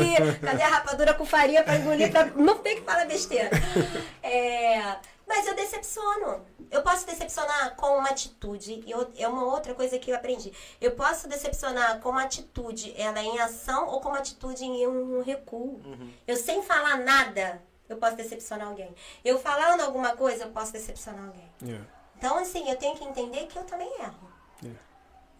[0.45, 2.11] Cadê a rapadura com farinha pra engolir?
[2.11, 2.27] Pra...
[2.27, 3.49] Não tem que falar besteira.
[4.23, 4.99] É.
[5.31, 6.45] Mas eu decepciono.
[6.73, 8.83] Eu posso decepcionar com uma atitude.
[8.85, 10.53] E é uma outra coisa que eu aprendi.
[10.81, 15.23] Eu posso decepcionar com uma atitude, ela em ação, ou com uma atitude em um
[15.23, 15.81] recuo.
[15.85, 16.13] Uhum.
[16.27, 18.93] Eu sem falar nada, eu posso decepcionar alguém.
[19.25, 21.49] Eu falando alguma coisa, eu posso decepcionar alguém.
[21.63, 21.87] Yeah.
[22.19, 24.33] Então, assim, eu tenho que entender que eu também erro.
[24.61, 24.81] Yeah.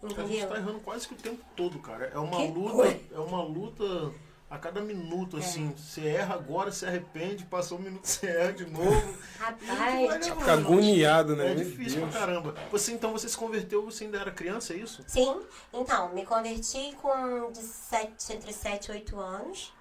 [0.01, 0.23] Entendeu?
[0.23, 2.05] A gente tá errando quase que o tempo todo, cara.
[2.13, 2.75] É uma que luta.
[2.75, 2.99] Coisa.
[3.11, 4.13] É uma luta
[4.51, 5.39] a cada minuto, é.
[5.39, 5.73] assim.
[5.77, 9.17] Você erra agora, se arrepende, passou um minuto, você erra de novo.
[9.39, 11.53] Rapaz, fica agoniado, né?
[11.53, 12.55] É difícil pra caramba.
[12.69, 15.03] Você, então, você se converteu, você ainda era criança, é isso?
[15.07, 15.41] Sim.
[15.73, 19.73] Então, me converti com de sete, entre 7 e 8 anos.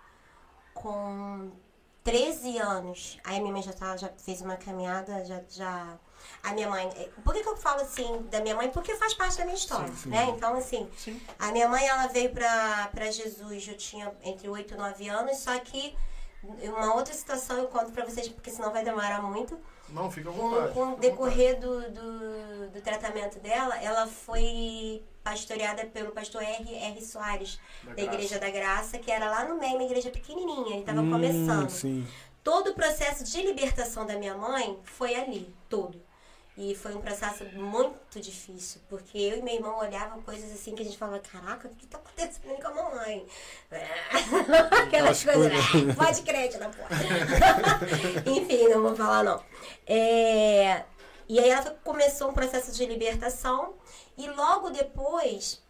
[0.72, 1.50] Com
[2.04, 3.18] 13 anos.
[3.24, 5.98] Aí a minha mãe já, tá, já fez uma caminhada, já, já
[6.42, 6.90] a minha mãe.
[6.96, 8.68] Eh, por que, que eu falo assim da minha mãe?
[8.70, 10.08] Porque faz parte da minha história, sim, sim.
[10.10, 10.26] né?
[10.36, 11.20] Então, assim, sim.
[11.38, 15.58] a minha mãe, ela veio para Jesus, eu tinha entre 8 e 9 anos, só
[15.58, 15.96] que
[16.42, 19.58] uma outra situação eu conto para vocês, porque senão vai demorar muito.
[19.90, 20.72] Não, fica à vontade.
[20.72, 26.74] Com, com o decorrer do, do, do, tratamento dela, ela foi pastoreada pelo pastor R.
[26.74, 27.04] R.
[27.04, 30.80] Soares, da, da Igreja da Graça, que era lá no meio, uma igreja pequenininha, ele
[30.80, 31.68] estava hum, começando.
[31.68, 32.06] Sim.
[32.42, 36.00] Todo o processo de libertação da minha mãe foi ali, todo.
[36.62, 40.82] E foi um processo muito difícil, porque eu e meu irmão olhavam coisas assim que
[40.82, 43.26] a gente falava, caraca, o que tá acontecendo com a mamãe?
[44.84, 45.94] Aquelas coisas, né?
[45.96, 48.28] pode crente, não pode.
[48.28, 49.42] Enfim, não vou falar não.
[49.86, 50.84] É...
[51.26, 53.72] E aí ela começou um processo de libertação
[54.18, 55.62] e logo depois,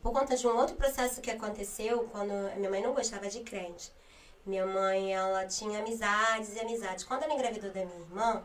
[0.00, 3.90] por conta de um outro processo que aconteceu, quando minha mãe não gostava de crente.
[4.46, 7.02] Minha mãe, ela tinha amizades e amizades.
[7.02, 8.44] Quando ela engravidou da minha irmã,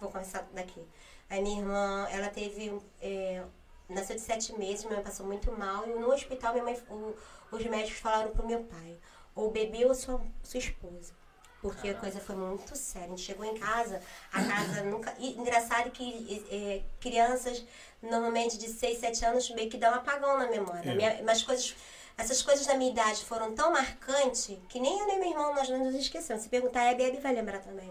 [0.00, 0.86] vou começar daqui.
[1.30, 2.80] A minha irmã, ela teve.
[3.00, 3.42] É,
[3.88, 5.86] nasceu de sete meses, minha mãe passou muito mal.
[5.86, 7.14] E no hospital, minha mãe, o,
[7.50, 8.96] os médicos falaram pro meu pai:
[9.34, 11.12] ou bebê ou sua, sua esposa.
[11.60, 13.06] Porque a coisa foi muito séria.
[13.06, 14.00] A gente chegou em casa,
[14.32, 15.12] a casa nunca.
[15.18, 17.64] E, engraçado que é, crianças,
[18.00, 20.90] normalmente de 6, 7 anos, meio que dão um apagão na memória.
[20.90, 20.94] É.
[20.94, 21.74] Minha, mas coisas.
[22.16, 25.68] Essas coisas da minha idade foram tão marcantes que nem eu nem meu irmão nós
[25.68, 26.42] não nos esquecemos.
[26.42, 27.88] Se perguntar, a Bebe vai lembrar também.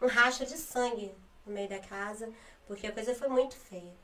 [0.00, 1.14] Um racha de sangue
[1.44, 2.32] no meio da casa
[2.68, 3.96] porque a coisa foi muito feia.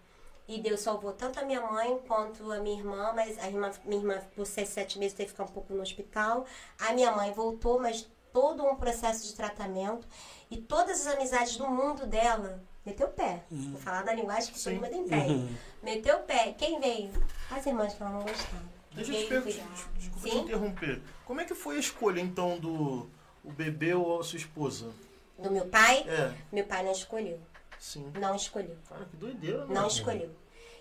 [0.48, 4.00] E Deus salvou tanto a minha mãe quanto a minha irmã, mas a irmã, minha
[4.00, 6.44] irmã, por seis, sete meses, teve que ficar um pouco no hospital.
[6.79, 10.07] A minha mãe voltou, mas todo um processo de tratamento.
[10.50, 13.42] E todas as amizades do mundo dela meteu o pé.
[13.50, 13.72] Uhum.
[13.72, 15.33] Vou falar da linguagem que todo mundo entende.
[15.33, 15.57] Uhum.
[15.83, 16.55] Meteu o pé.
[16.59, 17.11] Quem veio?
[17.50, 18.74] As irmãs que ela não gostava.
[18.92, 21.03] Deixa eu te, perguntar, desculpa te interromper.
[21.24, 23.09] Como é que foi a escolha, então, do
[23.42, 24.90] o bebê ou a sua esposa?
[25.38, 26.05] Do meu pai?
[26.09, 26.33] É.
[26.53, 27.40] Meu pai não escolheu.
[27.78, 28.12] Sim.
[28.18, 28.76] Não escolheu.
[28.88, 30.34] Cara, que doideira, Não escolheu.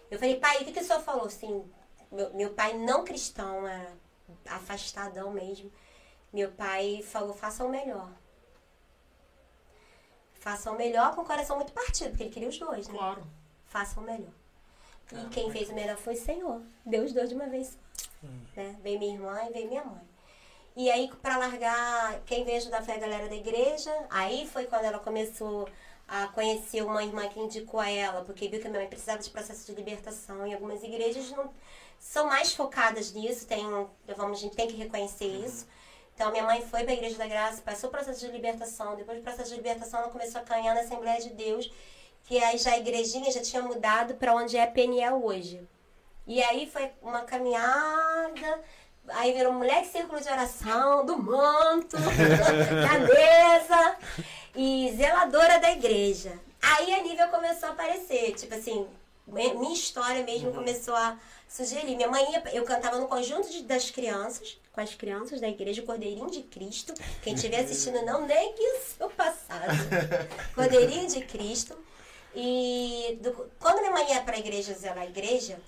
[0.10, 1.25] Eu falei, pai, o que, que o senhor falou?
[1.25, 1.63] Assim,
[2.12, 3.91] meu, meu pai não cristão, é
[4.45, 5.71] afastadão mesmo.
[6.32, 8.10] Meu pai falou, faça o melhor.
[10.34, 12.97] Faça o melhor com o coração muito partido, porque ele queria os dois, né?
[12.97, 13.23] Claro.
[13.65, 14.34] Faça o melhor.
[15.12, 16.62] E quem fez o melhor foi o Senhor.
[16.86, 17.77] Deu os dois de uma vez.
[18.23, 18.39] Hum.
[18.56, 18.75] Né?
[18.82, 20.01] Veio minha irmã e veio minha mãe.
[20.75, 23.91] E aí, para largar, quem veio ajudar foi a galera da igreja.
[24.10, 25.67] Aí foi quando ela começou
[26.07, 29.21] a conhecer uma irmã que indicou a ela, porque viu que a minha mãe precisava
[29.21, 30.45] de processo de libertação.
[30.45, 31.49] E algumas igrejas não
[31.99, 33.63] são mais focadas nisso, tem,
[34.15, 35.45] vamos, a gente tem que reconhecer uhum.
[35.45, 35.67] isso.
[36.13, 38.95] Então, minha mãe foi para a Igreja da Graça, passou o processo de libertação.
[38.95, 41.71] Depois do processo de libertação, ela começou a caminhar na Assembleia de Deus,
[42.25, 45.67] que aí já a igrejinha já tinha mudado para onde é PNL hoje.
[46.27, 48.61] E aí foi uma caminhada,
[49.09, 53.97] aí virou mulher de círculo de oração, do manto, da mesa
[54.55, 56.39] e zeladora da igreja.
[56.61, 58.87] Aí a nível começou a aparecer, tipo assim,
[59.27, 60.55] minha história mesmo uhum.
[60.55, 61.95] começou a sugerir.
[61.95, 65.81] Minha mãe, ia, eu cantava no conjunto de, das crianças, com as crianças da igreja
[65.81, 66.93] Cordeirinho de Cristo.
[67.21, 69.73] Quem estiver assistindo, não negue o seu passado.
[70.55, 71.77] Cordeirinho de Cristo.
[72.35, 75.59] E do, quando minha mãe ia para a igreja zelar a igreja,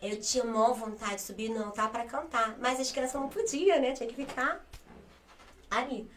[0.00, 2.56] eu tinha maior vontade de subir no altar para cantar.
[2.58, 3.92] Mas as crianças não podiam, né?
[3.92, 4.64] Tinha que ficar
[5.70, 6.08] ali.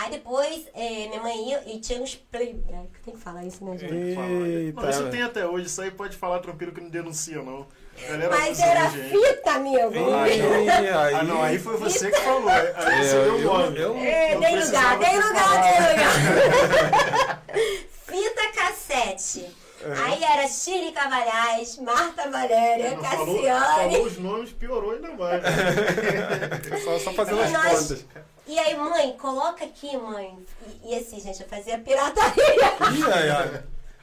[0.00, 2.88] Aí depois, é, minha mãe ia e tinha uns playback.
[3.04, 3.92] Tem que falar isso, né, gente?
[3.92, 4.80] Eita.
[4.80, 7.66] Não, isso tem até hoje, isso aí pode falar tranquilo que não denuncia, não.
[8.08, 9.92] Galera Mas era fita, amigo.
[10.14, 10.40] Ai,
[10.88, 12.18] ai, ah, não, aí foi você fita.
[12.18, 12.48] que falou.
[12.48, 13.78] Aí você deu o nome.
[13.78, 17.42] Eu, eu, é, dei lugar, dei lugar, dei lugar.
[18.08, 19.54] fita cassete.
[19.82, 19.92] É.
[20.02, 23.16] Aí era Chile Cavalhais, Marta Valéria, Cassiane.
[23.16, 25.42] Falou, falou, os nomes, piorou ainda mais.
[26.84, 28.04] só, só fazendo as nós, contas.
[28.46, 30.36] E aí, mãe, coloca aqui, mãe.
[30.84, 32.44] E, e assim, gente, eu fazia pirataria.
[32.92, 33.62] Ih, ai, ai.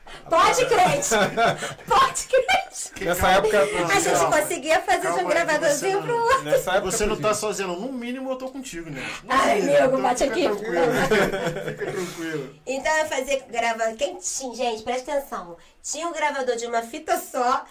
[0.29, 1.09] Pode crente!
[1.87, 3.05] Pode crente!
[3.05, 3.61] Nessa época.
[3.61, 6.43] A gente calma, conseguia fazer calma de um gravadorzinho pro outro.
[6.43, 9.01] Nessa época você não tá sozinho, no mínimo eu tô contigo, né?
[9.27, 10.43] Ai, mínimo, amigo, bate aqui.
[10.43, 10.85] Tranquilo.
[11.77, 12.55] fica tranquilo.
[12.65, 13.95] Então eu fazia gravador.
[13.95, 15.57] Quem tinha, gente, presta atenção.
[15.83, 17.65] Tinha um gravador de uma fita só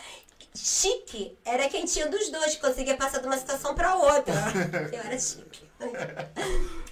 [0.57, 4.35] chique era quem tinha dos dois, que conseguia passar de uma situação para outra.
[4.93, 5.67] Eu era chique.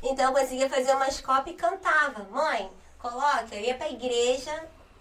[0.02, 2.24] Então eu conseguia fazer umas cópias e cantava.
[2.30, 3.54] Mãe, coloca.
[3.54, 4.52] Eu ia pra igreja,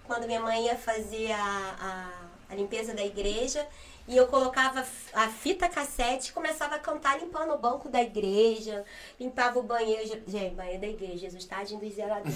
[0.05, 3.67] quando minha mãe ia fazer a, a, a limpeza da igreja,
[4.05, 8.83] e eu colocava a fita cassete e começava a cantar limpando o banco da igreja,
[9.17, 10.21] limpava o banheiro.
[10.27, 12.35] Gente, banheiro da igreja, Jesus tadinho dos zeladores.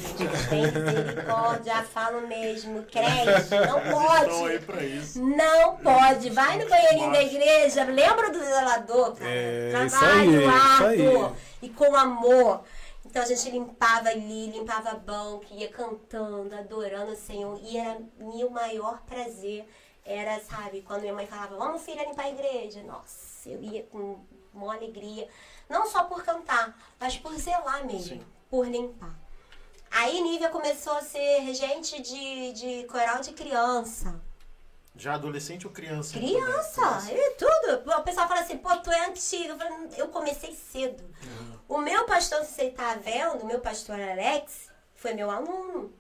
[0.50, 2.84] Tem misericórdia, falo mesmo.
[2.84, 5.20] Crente, não pode.
[5.20, 6.30] Não pode.
[6.30, 9.30] Vai no banheirinho da igreja, lembra do zelador, cara.
[9.30, 12.64] É, Trabalho árduo e com amor.
[13.18, 17.60] Então a gente limpava ali, limpava banco, ia cantando, adorando o Senhor.
[17.64, 19.68] E era meu maior prazer
[20.06, 22.84] era, sabe, quando minha mãe falava, vamos filha limpar a igreja.
[22.84, 24.20] Nossa, eu ia com
[24.54, 25.28] uma alegria.
[25.68, 28.26] Não só por cantar, mas por zelar mesmo, Sim.
[28.52, 29.18] por limpar.
[29.90, 34.22] Aí Nívia começou a ser regente de, de coral de criança.
[34.98, 36.18] Já adolescente ou criança?
[36.18, 37.92] Criança, e tudo.
[37.92, 39.54] O pessoal fala assim, pô, tu é antigo.
[39.54, 41.04] Eu, falei, eu comecei cedo.
[41.24, 41.60] Uhum.
[41.70, 45.94] O meu pastor, se você tá vendo, o meu pastor Alex, foi meu aluno.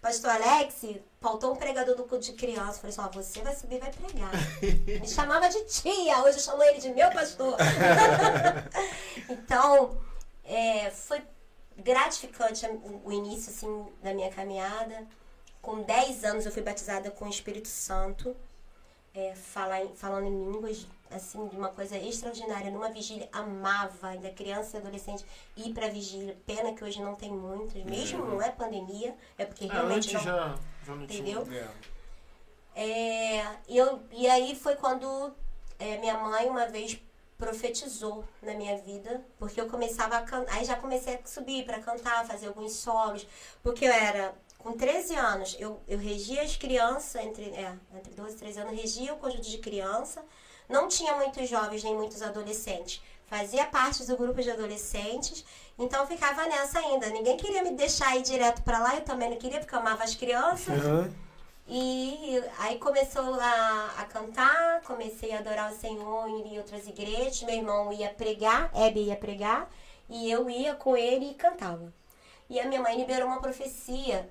[0.00, 0.82] Pastor Alex,
[1.20, 2.78] faltou um pregador do culto de criança.
[2.78, 4.30] Eu falei assim, ó, você vai subir e vai pregar.
[5.00, 7.56] Me chamava de tia, hoje eu chamo ele de meu pastor.
[9.28, 10.00] então,
[10.44, 11.22] é, foi
[11.76, 12.66] gratificante
[13.04, 15.06] o início, assim, da minha caminhada.
[15.66, 18.36] Com 10 anos eu fui batizada com o Espírito Santo.
[19.12, 22.70] É, falar, falando em línguas, assim, de uma coisa extraordinária.
[22.70, 25.24] Numa vigília, amava, ainda criança e adolescente,
[25.56, 26.36] ir pra vigília.
[26.46, 30.14] Pena que hoje não tem muitas, mesmo não é pandemia, é porque Ah, realmente antes
[30.14, 30.54] não, já,
[30.86, 31.20] já não tinha.
[31.20, 31.48] entendeu?
[31.52, 32.80] É.
[32.80, 35.34] É, e, eu, e aí foi quando
[35.80, 37.00] é, minha mãe uma vez
[37.36, 41.80] profetizou na minha vida, porque eu começava a cantar, aí já comecei a subir para
[41.80, 43.26] cantar, fazer alguns solos,
[43.62, 44.32] porque eu era
[44.66, 48.74] com 13 anos, eu, eu regia as crianças, entre, é, entre 12 e 13 anos,
[48.74, 50.24] regia o conjunto de criança,
[50.68, 55.44] não tinha muitos jovens nem muitos adolescentes, fazia parte do grupo de adolescentes,
[55.78, 59.36] então ficava nessa ainda, ninguém queria me deixar ir direto para lá, eu também não
[59.36, 61.14] queria, porque eu amava as crianças, Aham.
[61.68, 67.40] e aí começou a, a cantar, comecei a adorar o Senhor em outras igrejas.
[67.44, 69.70] Meu irmão ia pregar, Hebe ia pregar,
[70.08, 71.92] e eu ia com ele e cantava.
[72.48, 74.28] E a minha mãe liberou uma profecia.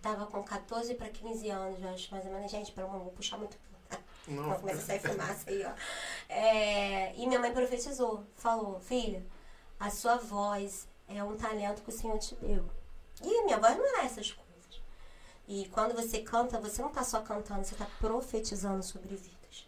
[0.00, 2.50] Tava com 14 para 15 anos, eu acho, mais ou menos.
[2.50, 3.58] Gente, pera, vou puxar muito.
[4.26, 4.48] Não.
[4.48, 5.72] Não começa a sair fumaça aí, ó.
[6.28, 9.24] É, e minha mãe profetizou, falou, filha,
[9.80, 12.68] a sua voz é um talento que o Senhor te deu.
[13.22, 14.48] E minha voz não era essas coisas.
[15.46, 19.66] E quando você canta, você não está só cantando, você está profetizando sobre vidas.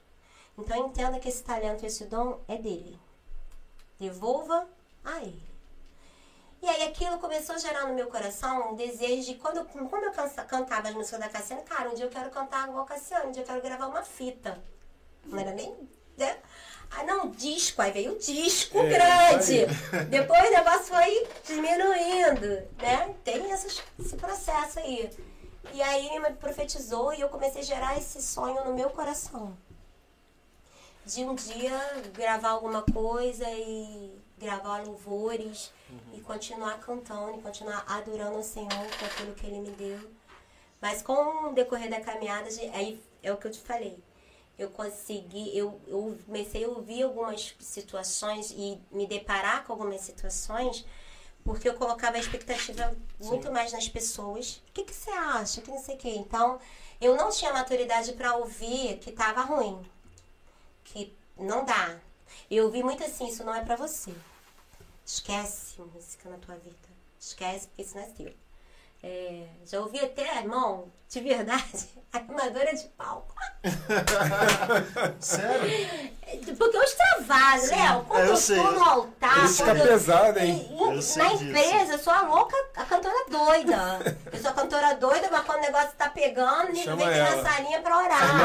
[0.59, 3.01] Então entenda que esse talento, esse dom é dele.
[3.99, 4.69] Devolva
[5.03, 5.50] a ele.
[6.62, 10.05] E aí aquilo começou a gerar no meu coração um desejo de quando eu, quando
[10.05, 12.87] eu cansa- cantava as músicas da Cassiane, cara, um dia eu quero cantar igual a
[12.87, 14.62] Cassiane, um dia eu quero gravar uma fita.
[15.25, 15.75] Não era nem.
[16.18, 16.37] Né?
[16.90, 19.64] Ah, não, disco, aí veio o disco É, grande.
[20.11, 23.14] Depois o negócio foi diminuindo, né?
[23.25, 25.11] Tem essas- esse processo aí.
[25.73, 29.57] E aí me profetizou e eu comecei a gerar esse sonho no meu coração.
[31.07, 31.79] De um dia
[32.12, 35.73] gravar alguma coisa e gravar louvores
[36.12, 39.98] e continuar cantando e continuar adorando o Senhor com aquilo que Ele me deu.
[40.81, 43.98] Mas com o decorrer da caminhada, aí é o que eu te falei.
[44.59, 50.85] Eu consegui, eu, eu comecei a ouvir algumas situações e me deparar com algumas situações
[51.44, 54.62] porque eu colocava a expectativa muito mais nas pessoas.
[54.68, 55.61] O que, que você acha?
[55.61, 56.11] Que não sei o quê.
[56.11, 56.59] Então,
[57.00, 59.81] eu não tinha maturidade para ouvir que tava ruim.
[60.85, 61.98] Que não dá.
[62.50, 64.12] Eu ouvi muito assim, isso não é para você.
[65.05, 66.77] Esquece música na tua vida.
[67.19, 68.35] Esquece, porque isso não é teu.
[69.03, 73.35] É, já ouvi até, irmão, de verdade, animadora de palco.
[75.19, 76.11] Sério?
[76.57, 78.05] Porque eu extravaso, Léo.
[78.05, 79.45] Quando É, eu eu, tô no altar.
[79.45, 80.69] Isso fica eu- pesado, hein?
[80.71, 81.21] E- e na disso.
[81.45, 84.17] empresa, eu sou a louca, a cantora doida.
[84.33, 87.43] Eu sou a cantora doida, mas quando o negócio tá pegando, Chama vem aqui na
[87.51, 88.41] salinha pra orar.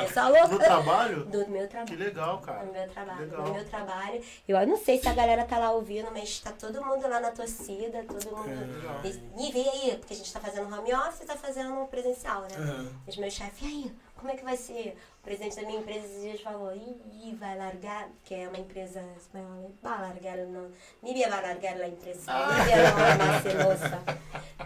[0.00, 0.48] É, eu sou a louca.
[0.48, 1.24] No trabalho?
[1.24, 1.88] Do meu trabalho.
[1.90, 2.62] Que legal, cara.
[2.62, 3.42] No meu trabalho, Legal.
[3.42, 4.22] no meu trabalho.
[4.46, 7.32] Eu não sei se a galera tá lá ouvindo, mas tá todo mundo lá na
[7.32, 9.02] torcida, todo mundo.
[9.36, 12.56] E vem aí, porque a gente tá fazendo home office e tá fazendo presencial, né?
[12.56, 12.92] Aham.
[13.06, 14.96] Os meus chefes, e aí, como é que vai ser?
[15.20, 19.02] O presidente da minha empresa esses dias falou, ih, vai largar, que é uma empresa
[19.16, 20.70] espanhola, vai largar, não,
[21.02, 24.02] Nívia vai largar a empresa, Nívia não é mais celosa.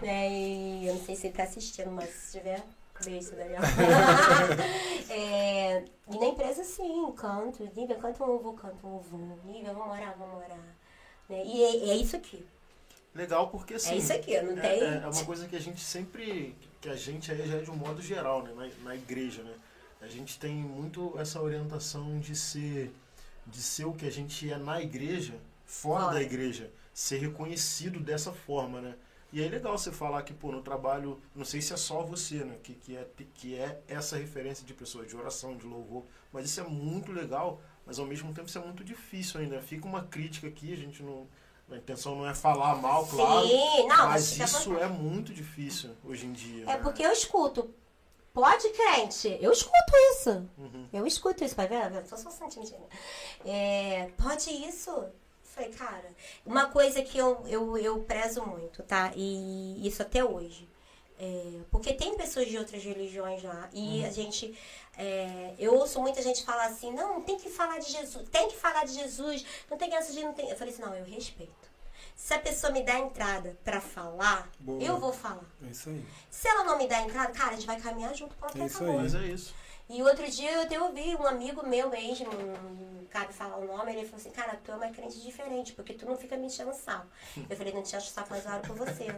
[0.01, 0.29] Né?
[0.29, 2.63] E eu não sei se ele tá assistindo, mas se tiver,
[3.03, 3.61] beijo, Daniel.
[5.09, 9.95] é, e na empresa, sim, canto, Nívia, canta um ovo, canta um ovo, Nívia, vamos
[9.95, 10.59] orar, vamos orar.
[11.29, 11.43] Né?
[11.45, 12.45] E é, é isso aqui.
[13.13, 13.91] Legal porque assim.
[13.93, 16.55] É isso aqui, não é, tem- É, é uma coisa que a gente sempre.
[16.79, 18.53] Que a gente aí já é de um modo geral, né?
[18.55, 19.53] Na, na igreja, né?
[20.01, 22.91] A gente tem muito essa orientação de ser.
[23.45, 25.33] De ser o que a gente é na igreja,
[25.65, 26.13] fora Fora.
[26.15, 26.71] da igreja.
[26.93, 28.95] Ser reconhecido dessa forma, né?
[29.33, 32.03] E aí é legal você falar que, pô, no trabalho, não sei se é só
[32.03, 32.57] você, né?
[32.61, 36.03] Que, que, é, que é essa referência de pessoas de oração, de louvor.
[36.33, 39.61] Mas isso é muito legal, mas ao mesmo tempo isso é muito difícil ainda.
[39.61, 41.27] Fica uma crítica aqui, a gente não.
[41.71, 43.47] A intenção não é falar mal, claro.
[43.47, 46.63] Sim, não, mas à isso é muito difícil hoje em dia.
[46.63, 46.77] É né?
[46.77, 47.73] porque eu escuto.
[48.33, 49.37] Pode, crente?
[49.41, 50.47] Eu escuto isso.
[50.57, 50.87] Uhum.
[50.93, 51.93] Eu escuto isso, vai ver?
[51.93, 52.73] Eu tô só sentindo.
[53.45, 55.05] É, pode isso?
[55.43, 56.09] Falei, cara,
[56.45, 59.11] uma coisa que eu, eu, eu prezo muito, tá?
[59.15, 60.70] E isso até hoje.
[61.23, 64.57] É, porque tem pessoas de outras religiões lá e a gente.
[64.97, 68.57] é, eu ouço muita gente falar assim: não, tem que falar de Jesus, tem que
[68.57, 70.49] falar de Jesus, não tem que assistir, não tem.
[70.49, 71.69] Eu falei assim: não, eu respeito.
[72.15, 74.81] Se a pessoa me dá entrada pra falar, Boa.
[74.81, 75.45] eu vou falar.
[75.63, 76.03] É isso aí.
[76.31, 78.83] Se ela não me dá entrada, cara, a gente vai caminhar junto pra É isso
[78.83, 78.97] aí.
[78.97, 79.53] Mas é isso.
[79.87, 83.91] E outro dia eu até ouvi um amigo meu mesmo, não cabe falar o nome,
[83.91, 86.71] ele falou assim, cara, tu é uma crente diferente, porque tu não fica me enchendo
[86.71, 87.07] o saco.
[87.49, 89.13] Eu falei, não te encho o saco, mas eu oro por você.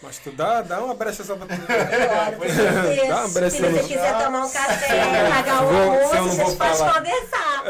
[0.00, 1.54] Mas tu dá, dá uma brecha só pra tu.
[1.66, 3.08] Claro, certeza.
[3.08, 7.64] Dá uma brecha Se você quiser tomar um café, pagar eu almoço, vocês podem conversar.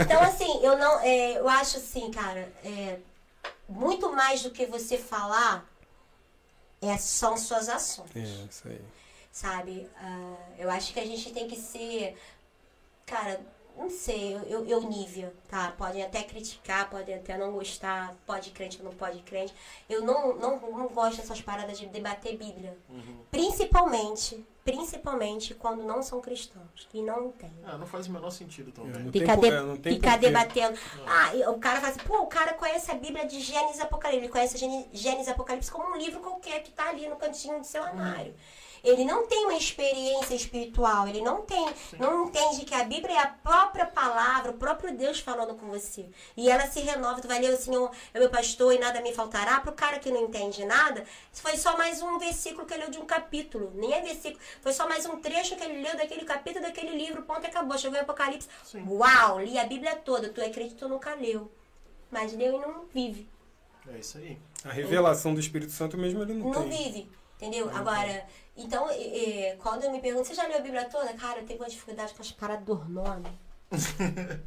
[0.00, 1.00] Então, assim, eu não.
[1.00, 2.98] é, eu acho assim, cara, é,
[3.68, 5.64] muito mais do que você falar
[6.82, 8.10] é, são suas ações.
[8.14, 8.80] É, isso aí.
[9.30, 9.88] sabe?
[9.96, 12.16] Ah, eu acho que a gente tem que ser,
[13.06, 13.40] cara,
[13.76, 15.72] não sei, eu, eu, eu nível, tá?
[15.76, 19.54] Podem até criticar, podem até não gostar, pode crente ou não pode crente.
[19.88, 22.76] Eu não, não, não gosto dessas paradas de debater Bíblia.
[23.30, 27.64] Principalmente, principalmente quando não são cristãos e não entendem.
[27.64, 28.92] Ah, não faz o menor sentido também.
[29.02, 30.26] Não tem Ficar, por- de- é, não tem ficar porquê.
[30.26, 30.78] debatendo.
[31.06, 33.82] Ah, e o cara fala assim, pô, o cara conhece a Bíblia de Gênesis e
[33.82, 34.24] Apocalipse.
[34.24, 37.58] Ele conhece Gêne- Gênesis e Apocalipse como um livro qualquer que tá ali no cantinho
[37.58, 38.34] do seu armário.
[38.82, 41.68] Ele não tem uma experiência espiritual, ele não tem,
[41.98, 46.06] não entende que a Bíblia é a própria palavra, o próprio Deus falando com você.
[46.36, 49.12] E ela se renova, tu vai ler o Senhor é meu pastor e nada me
[49.14, 49.60] faltará.
[49.60, 52.98] Pro cara que não entende nada, foi só mais um versículo que ele leu de
[52.98, 53.70] um capítulo.
[53.74, 57.22] Nem é versículo, foi só mais um trecho que ele leu daquele capítulo, daquele livro,
[57.22, 57.78] ponto e acabou.
[57.78, 58.48] Chegou em Apocalipse.
[58.64, 58.84] Sim.
[58.88, 60.28] Uau, li a Bíblia toda.
[60.28, 61.50] Tu acredita, tu nunca leu.
[62.10, 63.28] Mas leu e não vive.
[63.92, 64.38] É isso aí.
[64.64, 66.84] A revelação do Espírito Santo mesmo ele não, Não tem.
[66.84, 67.10] vive.
[67.36, 67.68] Entendeu?
[67.74, 68.24] Agora,
[68.56, 68.94] então, eh,
[69.50, 71.12] eh, quando me perguntam, você já leu a Bíblia toda?
[71.14, 73.26] Cara, eu tenho uma dificuldade com as paradas do nome.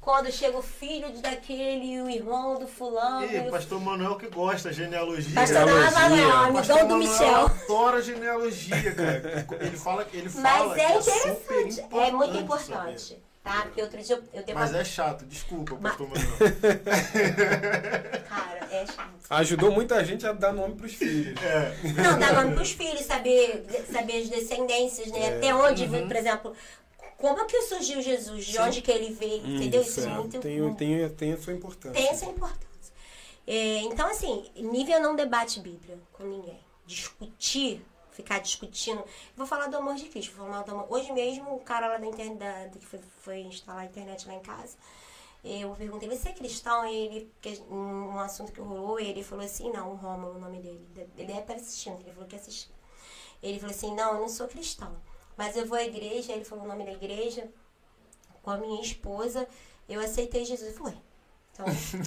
[0.00, 3.24] quando chega o filho de daquele, o irmão do fulano.
[3.26, 5.34] e Ih, o- pastor Manuel que gosta, genealogia.
[5.34, 5.60] Pastor.
[5.66, 7.46] Manuel, Pastor amigão do Michel.
[7.46, 9.46] adora genealogia, cara.
[9.60, 11.94] Ele fala, ele fala Mas que é super interessante.
[11.94, 13.22] É muito saber.
[13.44, 13.60] Tá?
[13.64, 14.78] Porque outro dia eu, eu tenho Mas uma.
[14.80, 16.38] é chato, desculpa, Mas- pastor Manuel.
[18.28, 19.14] Cara, é chato.
[19.30, 21.38] Ajudou muita gente a dar nome pros filhos.
[21.42, 21.76] É.
[22.02, 25.20] Não, dar nome pros filhos, saber, saber as descendências, né?
[25.20, 25.36] É.
[25.36, 26.06] Até onde, Uhum.
[26.06, 26.56] por exemplo,
[27.18, 28.58] como que surgiu Jesus, de Sim.
[28.60, 29.82] onde que ele veio, entendeu?
[29.82, 30.08] Isso, é é.
[30.08, 31.92] muito tem, tem, tem a sua importância.
[32.00, 32.64] tem essa importância.
[33.46, 36.58] É, então, assim, nível não debate Bíblia com ninguém.
[36.86, 37.84] Discutir,
[38.14, 39.04] ficar discutindo.
[39.36, 40.34] Vou falar do amor de Cristo.
[40.36, 40.86] Vou falar do amor.
[40.88, 44.40] Hoje mesmo, o cara lá da internet, que foi, foi instalar a internet lá em
[44.40, 44.76] casa,
[45.44, 46.86] eu perguntei, você é cristão?
[46.86, 47.32] E ele,
[47.70, 50.88] um assunto que rolou, ele falou assim, não, o Rômulo, o nome dele.
[50.96, 52.72] Ele deve estar assistindo, ele falou que assistiu.
[53.42, 54.96] Ele falou assim, não, eu não sou cristão.
[55.36, 57.50] Mas eu vou à igreja, ele falou o nome da igreja,
[58.42, 59.46] com a minha esposa,
[59.86, 60.70] eu aceitei Jesus.
[60.70, 60.98] Eu falei,
[61.52, 61.66] então,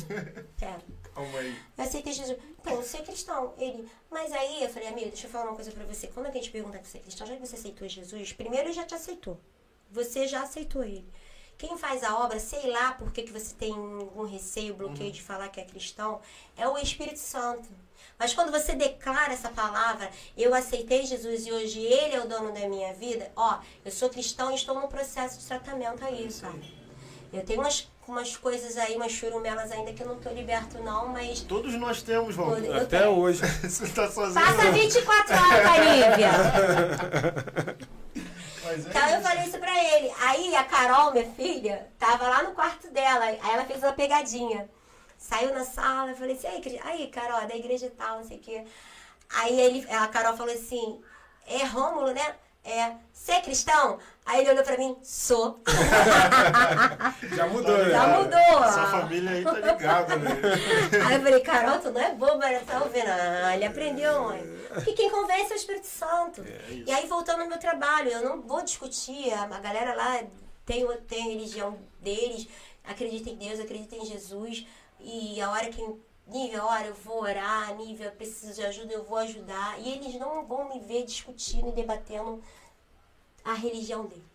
[0.57, 0.81] quero.
[1.77, 2.37] Eu aceitei Jesus.
[2.59, 3.53] Então, eu sou cristão.
[3.57, 6.07] Ele, mas aí eu falei, amigo, deixa eu falar uma coisa pra você.
[6.07, 8.73] Quando a gente pergunta que você é cristão, já que você aceitou Jesus, primeiro ele
[8.73, 9.39] já te aceitou.
[9.91, 11.07] Você já aceitou ele.
[11.57, 15.49] Quem faz a obra, sei lá por que, você tem algum receio, bloqueio de falar
[15.49, 16.21] que é cristão,
[16.55, 17.67] é o Espírito Santo.
[18.19, 22.53] Mas quando você declara essa palavra, eu aceitei Jesus e hoje ele é o dono
[22.53, 26.59] da minha vida, ó, eu sou cristão e estou no processo de tratamento aí, cara.
[27.33, 31.09] Eu tenho umas, umas coisas aí, umas churumelas ainda que eu não tô liberto não,
[31.09, 32.37] mas Todos nós temos.
[32.37, 33.11] Eu Até tenho.
[33.17, 33.41] hoje.
[33.61, 34.45] Você tá sozinho.
[34.45, 34.73] Passa não.
[34.73, 36.31] 24 horas, Lívia.
[38.63, 40.11] Mas é Então eu falei isso pra ele.
[40.21, 43.25] Aí a Carol, minha filha, tava lá no quarto dela.
[43.25, 44.69] Aí ela fez uma pegadinha.
[45.17, 48.37] Saiu na sala, eu falei assim, aí, aí Carol, da igreja e tal, não sei
[48.37, 48.63] o quê.
[49.35, 51.01] Aí ele, a Carol falou assim,
[51.47, 52.35] é Rômulo, né?
[52.69, 53.97] É, você é cristão?
[54.25, 55.57] Aí ele olhou pra mim, sou.
[57.35, 57.89] Já mudou, né?
[57.89, 58.63] Já mudou.
[58.65, 60.31] Essa família aí tá ligada, né?
[61.07, 62.61] Aí eu falei, Carol, tu não é boba, né?
[62.67, 63.07] Tá ouvindo?
[63.07, 64.43] Ah, ele aprendeu, mãe.
[64.73, 66.41] Porque quem convence é o Espírito Santo.
[66.43, 66.83] É isso.
[66.87, 69.31] e aí, voltando ao meu trabalho, eu não vou discutir.
[69.33, 70.21] A, galera lá
[70.65, 72.47] tem, o- tem a religião deles,
[72.83, 74.65] acredita em Deus, acredita em Jesus.
[74.99, 75.81] E a hora que.
[76.27, 79.79] Nível, a hora eu vou orar, nível, eu preciso de ajuda, eu vou ajudar.
[79.79, 82.43] E eles não vão me ver discutindo e debatendo
[83.43, 84.25] a religião deles.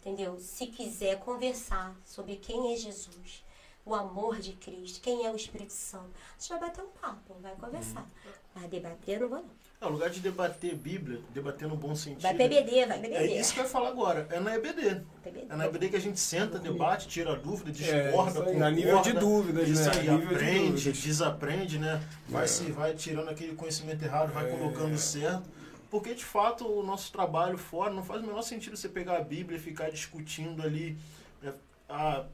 [0.00, 0.38] Entendeu?
[0.38, 3.44] Se quiser conversar sobre quem é Jesus,
[3.84, 7.56] o amor de Cristo, quem é o Espírito Santo, você vai bater um papo, vai
[7.56, 8.08] conversar.
[8.54, 9.65] Vai debater, eu não vou não.
[9.86, 12.22] É, o lugar de debater Bíblia, debater no bom sentido.
[12.22, 13.38] Vai PBD, vai É PBD.
[13.40, 14.26] isso que eu ia falar agora.
[14.30, 15.02] É na EBD.
[15.22, 15.46] PBD.
[15.48, 18.70] É na EBD que a gente senta, debate, tira dúvida, É, discorda, isso aí, concorda.
[18.70, 19.90] nível de dúvidas, isso né?
[19.96, 20.98] aí, de aprende, dúvidas.
[20.98, 22.02] desaprende, né?
[22.28, 22.46] Vai, É.
[22.46, 24.56] se, vai tirando aquele conhecimento errado, vai É.
[24.56, 25.48] colocando certo.
[25.90, 29.22] Porque, de fato, o nosso trabalho fora não faz o menor sentido você pegar a
[29.22, 30.98] Bíblia e ficar discutindo ali
[31.40, 31.52] né,
[31.88, 32.24] a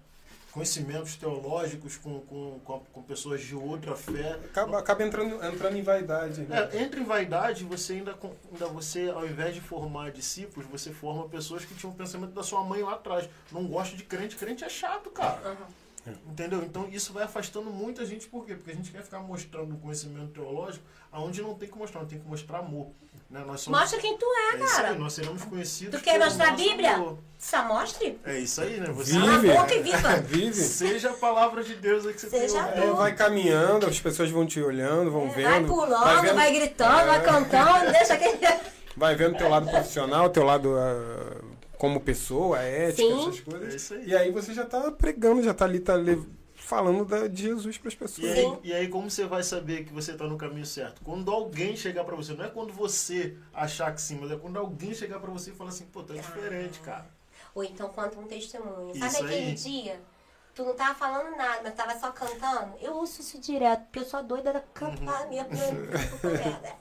[0.52, 4.38] conhecimentos teológicos com, com, com, com pessoas de outra fé.
[4.44, 6.68] Acaba, acaba entrando, entrando em vaidade, né?
[6.72, 8.14] É, entra em vaidade, você ainda,
[8.52, 12.42] ainda você, ao invés de formar discípulos, você forma pessoas que tinham o pensamento da
[12.42, 13.28] sua mãe lá atrás.
[13.50, 15.40] Não gosto de crente, crente é chato, cara.
[15.42, 15.82] Aham.
[16.26, 16.62] Entendeu?
[16.64, 18.54] Então isso vai afastando muita gente, por quê?
[18.54, 22.18] Porque a gente quer ficar mostrando conhecimento teológico aonde não tem que mostrar, não tem
[22.18, 22.88] que mostrar amor.
[23.30, 23.42] Né?
[23.46, 24.88] Nós somos, Mostra quem tu é, é cara.
[24.90, 25.98] aí, nós seremos conhecidos.
[25.98, 26.96] Tu quer mostrar a Bíblia?
[26.96, 27.18] amor.
[27.38, 28.20] Só mostre.
[28.24, 28.88] É isso aí, né?
[28.92, 29.54] Você Cala a Vive.
[29.54, 30.16] boca e viva.
[30.20, 30.52] Vive.
[30.54, 32.82] Seja a palavra de Deus aí que você Seja tem.
[32.84, 35.48] É, vai caminhando, as pessoas vão te olhando, vão vendo.
[35.50, 36.04] Vai pulando,
[36.34, 37.20] vai, vendo- gritando, vai É.
[37.22, 38.38] cantando, deixa quem.
[38.96, 41.40] Vai vendo teu lado profissional, teu lado ah,
[41.78, 43.20] como pessoa, ética, Sim.
[43.28, 43.72] essas coisas.
[43.72, 44.08] É isso aí.
[44.08, 45.94] E aí você já tá pregando, já tá ali, tá
[46.72, 48.30] falando da- de Jesus pras E pessoas.
[48.32, 48.58] aí, Sim.
[48.64, 51.02] e aí, como você vai saber que você está no caminho certo?
[51.04, 54.58] Quando alguém chegar para você, não é quando você achar que sim, mas é quando
[54.58, 57.06] alguém chegar para você e falar assim, pô, tá diferente, cara.
[57.54, 58.94] Ou então conta um testemunho.
[58.94, 59.54] Sabe Isso aquele aí.
[59.54, 60.00] dia?
[60.54, 62.74] Tu não tava falando nada, mas tava só cantando.
[62.80, 64.64] Eu ouço isso direto, porque eu sou doida da Uhum.
[64.72, 65.48] cantar mesmo.
[65.50, 66.76] né?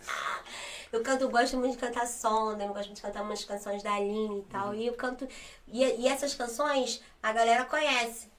[0.91, 3.81] Eu canto, eu gosto muito de cantar sonda, eu gosto muito de cantar umas canções
[3.81, 4.73] da Aline e tal.
[4.75, 5.27] E eu canto.
[5.67, 8.30] E, e essas canções a galera conhece.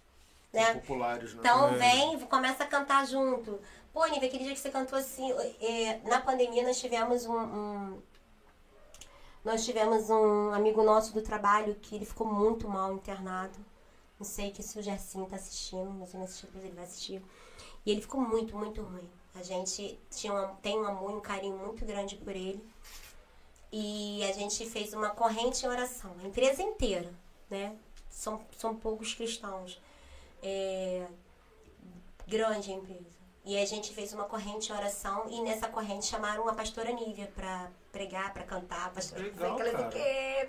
[0.52, 0.74] Né?
[0.74, 1.40] Populares, né?
[1.40, 1.76] Então É.
[1.78, 3.58] vem, começa a cantar junto.
[3.92, 5.30] Pô, Nive, aquele dia que você cantou assim,
[6.04, 8.02] na pandemia nós tivemos um, um-
[9.44, 13.58] Nós tivemos um amigo nosso do trabalho que ele ficou muito mal internado.
[14.18, 17.20] Não sei que se o Gersinho tá assistindo, mas eu não assisti, ele vai assistir.
[17.84, 19.10] E ele ficou muito, muito ruim.
[19.34, 22.64] A gente tinha um, tem um amor e um carinho muito grande por ele.
[23.72, 27.12] E a gente fez uma corrente em oração, a empresa inteira,
[27.50, 27.74] né?
[28.10, 29.80] São, são poucos cristãos.
[30.42, 31.06] É,
[32.26, 33.22] grande empresa.
[33.44, 37.30] E a gente fez uma corrente de oração e nessa corrente chamaram a pastora Nívia
[37.34, 38.86] pra pregar, pra cantar.
[38.86, 39.88] A pastora Legal, aquela cara.
[39.88, 39.98] que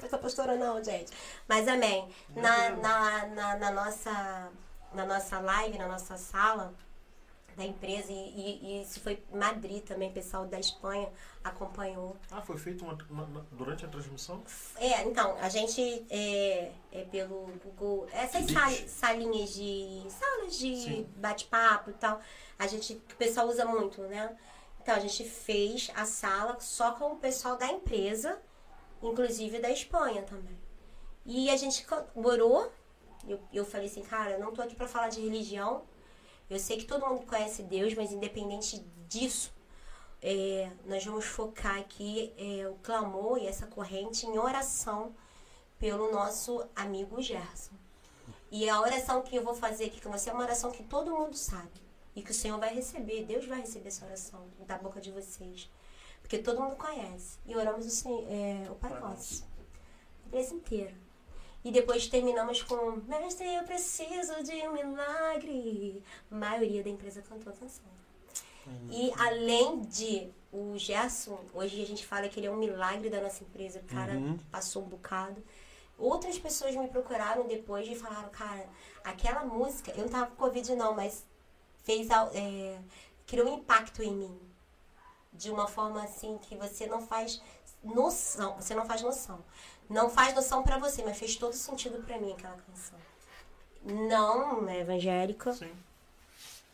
[0.05, 1.11] essa pastora não, gente.
[1.47, 2.07] Mas amém.
[2.35, 4.51] Na, na, na, na nossa,
[4.93, 6.73] na nossa live, na nossa sala
[7.55, 11.09] da empresa, e, e- e isso foi Madrid também, pessoal da Espanha
[11.43, 12.15] acompanhou.
[12.31, 14.43] Ah, foi feito uma- na- na- durante a transmissão?
[14.77, 20.03] É, então, a gente é, é pelo Google, essas sal- salinhas de.
[20.09, 22.19] salas de bate-papo e tal,
[22.57, 24.35] a gente, que o pessoal usa muito, né?
[24.81, 28.37] Então a gente fez a sala só com o pessoal da empresa,
[29.01, 30.57] inclusive da Espanha também.
[31.25, 32.69] E a gente co- orou,
[33.27, 35.83] eu, eu falei assim, cara, não tô aqui pra falar de religião.
[36.49, 39.53] Eu sei que todo mundo conhece Deus, mas independente disso,
[40.21, 45.13] é, nós vamos focar aqui é, o clamor e essa corrente em oração
[45.77, 47.75] pelo nosso amigo Gerson.
[48.49, 51.11] E a oração que eu vou fazer aqui com você é uma oração que todo
[51.11, 51.81] mundo sabe.
[52.15, 55.69] E que o Senhor vai receber, Deus vai receber essa oração da boca de vocês.
[56.21, 57.39] Porque todo mundo conhece.
[57.45, 59.43] E oramos o, Senhor, é, o Pai Nosso.
[60.23, 61.02] A empresa inteira.
[61.63, 66.03] E depois terminamos com Mestre, eu preciso de um milagre.
[66.29, 67.85] A maioria da empresa cantou a canção.
[68.89, 73.19] E além de o Gerson, hoje a gente fala que ele é um milagre da
[73.21, 74.37] nossa empresa, o cara Uhum.
[74.51, 75.43] passou um bocado.
[75.97, 78.67] Outras pessoas me procuraram depois e falaram, cara,
[79.03, 81.25] aquela música, eu não tava com Covid não, mas
[81.83, 82.79] fez é,
[83.25, 84.39] criou um impacto em mim.
[85.31, 87.41] De uma forma assim que você não faz
[87.83, 89.43] noção, você não faz noção.
[89.89, 92.99] Não faz noção pra você, mas fez todo sentido pra mim aquela canção.
[93.83, 95.71] Não é evangélica, Sim.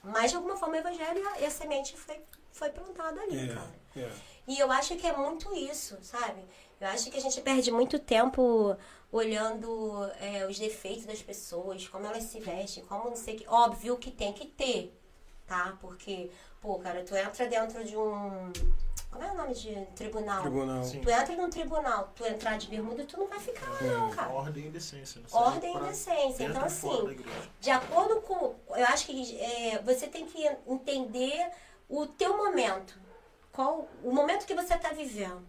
[0.04, 3.76] mas de alguma forma evangélica e a semente foi, foi plantada ali, cara.
[3.96, 4.12] É, é.
[4.48, 6.44] E eu acho que é muito isso, sabe?
[6.80, 8.76] Eu acho que a gente perde muito tempo
[9.12, 13.48] olhando é, os defeitos das pessoas, como elas se vestem, como não sei o que.
[13.48, 14.98] Óbvio que tem que ter,
[15.46, 15.78] tá?
[15.82, 16.32] Porque,
[16.62, 18.52] pô, cara, tu entra dentro de um.
[19.12, 20.42] Como é o nome de tribunal?
[20.42, 20.84] Tribunal.
[20.84, 21.02] Sim.
[21.02, 24.30] Tu entra num tribunal, tu entrar de bermuda, tu não vai ficar lá, não, cara.
[24.32, 25.20] Ordem e decência.
[25.20, 25.28] Né?
[25.32, 26.44] Ordem e decência.
[26.44, 27.24] Então, assim,
[27.60, 28.56] de acordo com.
[28.70, 31.50] Eu acho que é, você tem que entender
[31.90, 33.00] o teu momento.
[33.52, 35.42] Qual o momento que você está vivendo.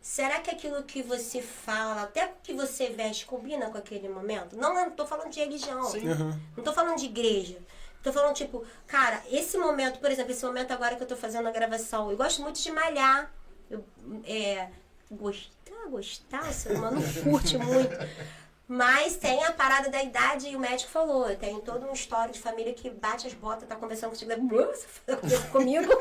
[0.00, 4.54] Será que aquilo que você fala, até o que você veste, combina com aquele momento?
[4.54, 5.82] Não, não tô falando de religião.
[5.84, 6.06] Sim.
[6.06, 6.38] Uhum.
[6.54, 7.58] Não tô falando de igreja.
[8.04, 11.48] Tô falando, tipo, cara, esse momento, por exemplo, esse momento agora que eu tô fazendo
[11.48, 13.32] a gravação, eu gosto muito de malhar.
[13.70, 13.82] Eu,
[14.26, 14.68] é,
[15.10, 17.96] gostar, gostar, o ser humano curte muito.
[18.68, 22.34] Mas tem a parada da idade e o médico falou, eu tenho todo um histórico
[22.34, 25.92] de família que bate as botas, tá conversando contigo, é, você fala comigo.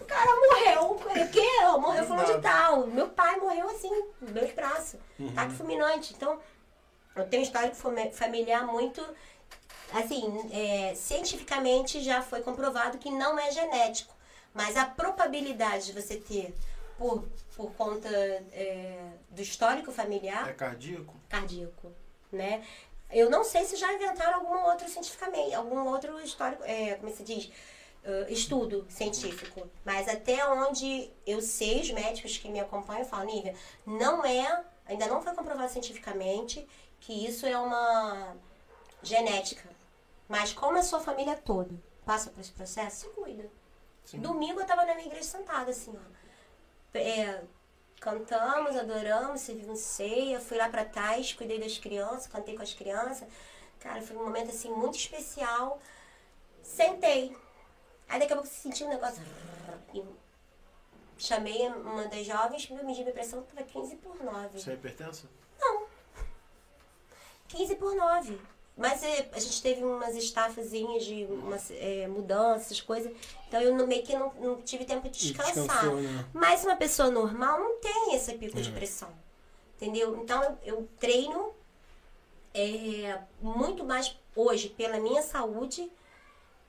[0.00, 0.90] O cara morreu.
[0.92, 1.46] O quê?
[1.80, 2.86] Morreu Do falando de tal.
[2.86, 3.90] Meu pai morreu assim,
[4.20, 4.98] meus braços.
[5.34, 6.12] Taque fulminante.
[6.14, 6.38] Então,
[7.14, 9.02] eu tenho um histórico fami- familiar muito.
[9.92, 14.14] Assim, é, cientificamente já foi comprovado que não é genético.
[14.52, 16.54] Mas a probabilidade de você ter,
[16.98, 17.24] por,
[17.54, 21.14] por conta é, do histórico familiar, É cardíaco?
[21.28, 21.92] cardíaco,
[22.32, 22.64] né?
[23.10, 27.22] Eu não sei se já inventaram algum outro cientificamente, algum outro histórico, é, como se
[27.22, 27.52] diz,
[28.08, 29.68] eh, estudo científico.
[29.84, 35.06] Mas até onde eu sei, os médicos que me acompanham falam, Nívia, não é, ainda
[35.08, 36.64] não foi comprovado cientificamente
[37.00, 38.36] que isso é uma
[39.02, 39.68] genética.
[40.28, 41.74] Mas como a sua família toda
[42.04, 43.48] passa por esse processo, se cuida.
[44.04, 44.20] Sim.
[44.20, 46.98] Domingo eu tava na minha igreja sentada, assim, ó.
[46.98, 47.42] É,
[48.00, 53.28] cantamos, adoramos, servimos ceia, fui lá pra trás, cuidei das crianças, cantei com as crianças.
[53.80, 55.80] Cara, foi um momento, assim, muito especial.
[56.62, 57.36] Sentei.
[58.08, 59.22] Aí daqui a pouco senti um negócio.
[59.92, 60.04] E
[61.18, 64.60] chamei uma das jovens, meu medida minha pressão tava 15 por 9.
[64.60, 65.28] Você é hipertensa?
[67.48, 68.40] 15 por 9.
[68.76, 73.10] Mas é, a gente teve umas estafazinhas de umas, é, mudanças, coisas.
[73.48, 75.86] Então eu meio que não, não tive tempo de descansar.
[75.94, 76.26] Né?
[76.34, 79.08] Mas uma pessoa normal não tem esse pico de pressão.
[79.76, 80.20] Entendeu?
[80.22, 81.54] Então eu, treino
[82.52, 85.90] é, muito mais hoje pela minha saúde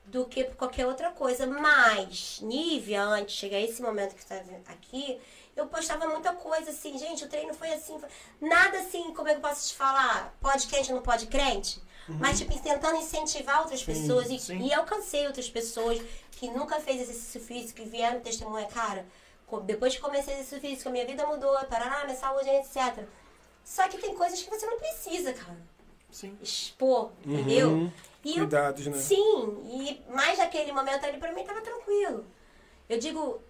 [0.06, 1.46] do que por qualquer outra coisa.
[1.46, 4.36] Mas, Nívia, antes de chegar esse momento que está
[4.68, 5.20] aqui,
[5.54, 7.98] eu postava muita coisa assim, gente, o treino foi assim.
[7.98, 8.08] foi-
[8.40, 10.34] Nada assim, como é que eu posso te falar?
[10.40, 11.82] Pode crente, não pode crente?
[12.08, 14.30] Mas, tipo, tentando incentivar outras pessoas.
[14.30, 14.58] E, sim.
[14.66, 16.00] e alcancei outras pessoas
[16.32, 19.06] que nunca fez exercício físico, que vieram testemunhar, cara,
[19.64, 23.04] depois que comecei exercício físico, a minha vida mudou, parará, minha saúde, etc.
[23.64, 25.58] Só que tem coisas que você não precisa, cara
[26.10, 26.36] Sim.
[26.42, 27.68] expor, entendeu?
[27.70, 27.92] Uhum.
[28.24, 28.98] E eu- Cuidados, né?
[28.98, 32.26] Sim, e mais naquele momento ali pra mim tava tranquilo.
[32.88, 33.40] Eu digo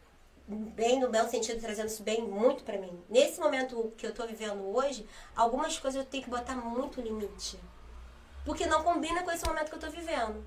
[0.47, 3.03] bem no belo sentido, trazendo isso bem muito pra mim.
[3.09, 5.07] Nesse momento que eu tô vivendo hoje,
[5.37, 7.59] algumas coisas eu tenho que botar muito limite.
[8.49, 10.43] Porque não combina com esse momento que eu tô vivendo.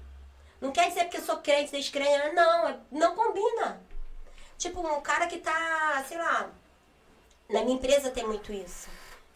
[0.59, 3.79] Não quer dizer porque eu sou crente, descrente, não, é- não combina.
[4.57, 6.49] Tipo, um cara que tá, sei lá,
[7.47, 8.89] na minha empresa tem muito isso.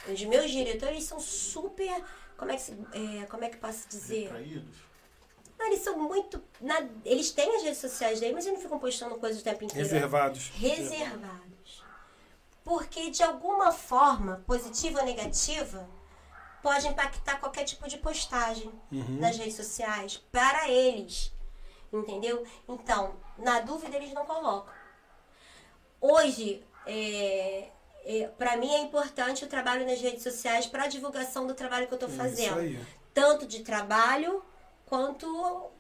[0.08, 2.04] Os meus diretores são super.
[2.36, 2.72] Como é que,
[3.22, 4.24] é, como é que posso dizer?
[4.32, 4.78] Retraídos?
[5.60, 6.42] Não, eles são muito.
[6.60, 9.64] na- eles têm as redes sociais dele, mas eles não ficam postando coisas o tempo
[9.64, 9.88] inteiro.
[9.88, 10.50] Reservados.
[10.56, 11.84] Reservados.
[12.64, 15.88] Porque, de alguma forma, positiva ou negativa,
[16.66, 18.72] pode impactar qualquer tipo de postagem
[19.20, 21.32] nas redes sociais para eles.
[21.94, 22.44] Entendeu?
[22.68, 24.74] Então, na dúvida, eles não colocam.
[26.02, 27.70] Hoje, é,
[28.04, 31.86] é, para mim é importante o trabalho nas redes sociais para a divulgação do trabalho
[31.86, 34.44] que eu estou fazendo tanto de trabalho
[34.88, 35.28] quanto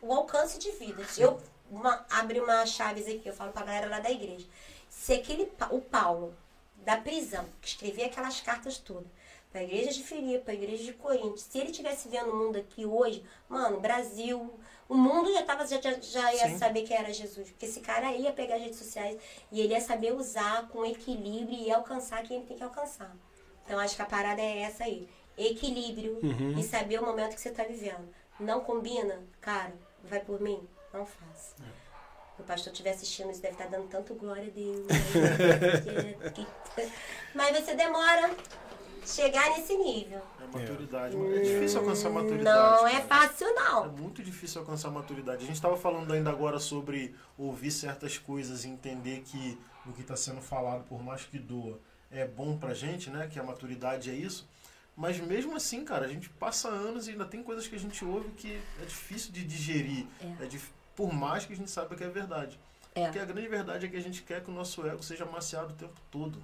[0.03, 1.17] o alcance de vidas.
[1.17, 4.45] Eu uma, abri uma chaves aqui, eu falo pra galera lá da igreja.
[4.87, 6.35] Se aquele o Paulo
[6.77, 9.09] da prisão, que escrevia aquelas cartas todas,
[9.55, 12.85] pra igreja de Filipe, pra igreja de Corinto, se ele tivesse vendo o mundo aqui
[12.85, 14.53] hoje, mano, Brasil,
[14.89, 16.57] o mundo já tava já, já, ia Sim.
[16.57, 19.17] saber quem era Jesus, porque esse cara ia pegar as redes sociais
[19.49, 23.15] e ele ia saber usar com equilíbrio e alcançar quem ele tem que alcançar.
[23.63, 25.07] Então acho que a parada é essa aí.
[25.37, 26.19] Equilíbrio
[26.59, 28.09] e saber o momento que você está vivendo.
[28.37, 29.23] Não combina?
[29.39, 30.67] Cara, vai por mim?
[30.93, 31.55] Não faça.
[32.35, 34.85] Se o pastor estiver assistindo, isso deve estar dando tanto glória a Deus.
[37.33, 38.29] Mas você demora
[39.05, 40.21] chegar nesse nível.
[40.41, 41.15] É maturidade.
[41.15, 42.81] É difícil alcançar maturidade.
[42.81, 43.27] Não é cara.
[43.27, 43.87] fácil, É não.
[43.89, 45.43] muito difícil alcançar maturidade.
[45.43, 50.01] A gente estava falando ainda agora sobre ouvir certas coisas e entender que o que
[50.01, 51.79] está sendo falado, por mais que doa,
[52.11, 53.27] é bom pra gente, né?
[53.31, 54.47] Que a maturidade é isso.
[54.95, 58.03] Mas mesmo assim, cara, a gente passa anos e ainda tem coisas que a gente
[58.05, 60.05] ouve que é difícil de digerir.
[60.39, 60.45] É.
[60.45, 62.57] É dif- Por mais que a gente saiba que é verdade.
[62.95, 63.03] É.
[63.03, 65.73] Porque a grande verdade é que a gente quer que o nosso ego seja maciado
[65.73, 66.41] o tempo todo.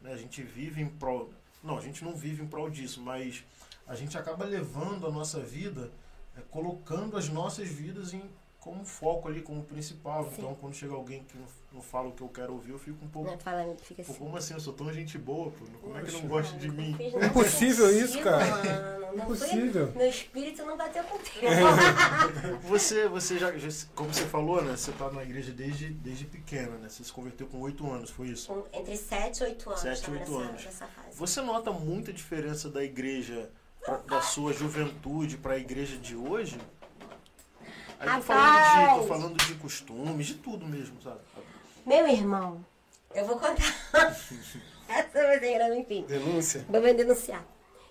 [0.00, 0.12] né?
[0.12, 1.28] A gente vive em prol.
[1.68, 3.44] Não, a gente não vive em prol disso, mas
[3.86, 5.92] a gente acaba levando a nossa vida,
[6.34, 8.22] é, colocando as nossas vidas em,
[8.68, 10.24] como foco ali, como principal.
[10.24, 10.34] Sim.
[10.38, 13.02] Então, quando chega alguém que não, não fala o que eu quero ouvir, eu fico
[13.02, 13.30] um pouco.
[13.30, 14.18] Não fala, fica Pô, assim.
[14.20, 14.54] como assim?
[14.54, 15.64] Eu sou tão gente boa, pô.
[15.80, 16.94] Como é que não gosta de mim?
[17.00, 18.44] É impossível isso, cara.
[18.46, 18.98] mano.
[19.16, 19.92] Não foi- Impossível.
[19.96, 21.48] Meu espírito não bateu com o teu.
[22.68, 24.76] Você, você já, já- como você falou, né?
[24.76, 26.88] Você tá na igreja desde, desde pequena, né?
[26.88, 28.48] Você se converteu com oito anos, foi isso?
[28.52, 29.80] Com- Entre 7 e 8 anos.
[29.80, 30.64] Sete, tava oito anos.
[30.64, 31.16] nessa fase.
[31.16, 33.50] Você nota muita diferença da igreja,
[33.84, 36.58] pra- da sua juventude para a igreja de hoje?
[38.00, 41.20] Aí tô falando, de, tô falando de costumes, de tudo mesmo, sabe?
[41.84, 42.64] Meu irmão,
[43.14, 43.74] eu vou contar.
[44.88, 46.04] Essa grande, enfim.
[46.06, 46.64] Denúncia.
[46.68, 47.44] Vou me denunciar.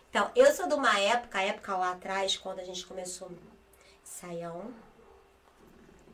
[0.10, 3.30] Então, eu sou de uma época, época lá atrás, quando a gente começou
[4.04, 4.74] saião,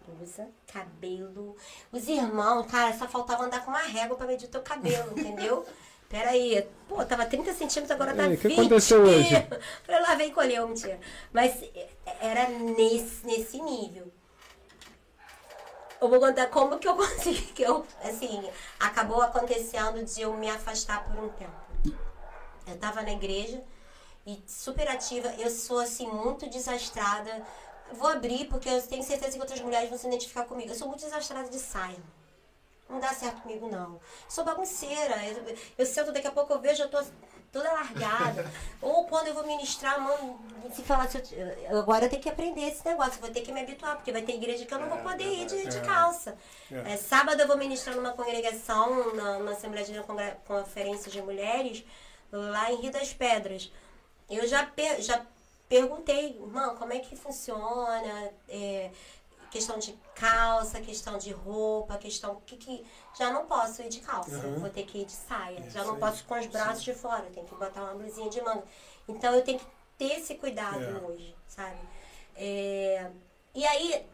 [0.06, 1.56] blusa, cabelo.
[1.92, 5.66] Os irmãos, cara, só faltava andar com uma régua pra medir o teu cabelo, entendeu?
[6.10, 8.40] Peraí, pô, tava 30 centímetros, agora tá o 20.
[8.40, 9.48] que aconteceu hoje?
[9.84, 11.00] Falei, lá vem colheu, mentira.
[11.32, 11.90] Mas é,
[12.22, 14.12] era nesse, nesse nível.
[16.00, 18.48] Eu vou contar como que eu consegui, que eu, assim,
[18.80, 21.64] acabou acontecendo de eu me afastar por um tempo.
[22.68, 23.62] Eu tava na igreja
[24.26, 27.42] e super ativa, eu sou, assim, muito desastrada.
[27.94, 30.72] Vou abrir porque eu tenho certeza que outras mulheres vão se identificar comigo.
[30.72, 31.98] Eu sou muito desastrada de saia.
[32.90, 34.00] Não dá certo comigo, não.
[34.28, 35.16] Sou bagunceira.
[35.26, 37.02] Eu, eu sento, daqui a pouco eu vejo, eu tô
[37.52, 38.52] toda largada.
[38.82, 40.40] Ou quando eu vou ministrar, mano,
[40.74, 43.62] se falar, se eu, agora eu tenho que aprender esse negócio, vou ter que me
[43.62, 46.36] habituar, porque vai ter igreja que eu não vou poder ir de, de calça.
[46.72, 49.94] É, sábado eu vou ministrar numa congregação, na, numa Assembleia de
[50.46, 51.86] Conferência de Mulheres,
[52.32, 53.72] lá em Rio das Pedras.
[54.30, 54.70] Eu já,
[55.00, 55.26] já
[55.70, 58.32] perguntei, irmão, como é que funciona?
[58.50, 58.90] É,
[59.54, 62.84] questão de calça, questão de roupa, questão que, que
[63.16, 64.60] já não posso ir de calça, uhum.
[64.60, 65.60] vou ter que ir de saia.
[65.60, 66.92] É, já não posso ir com os braços sim.
[66.92, 68.64] de fora, tenho que botar uma blusinha de manga.
[69.08, 71.06] Então eu tenho que ter esse cuidado é.
[71.06, 71.78] hoje, sabe?
[72.36, 73.12] É,
[73.54, 74.08] e aí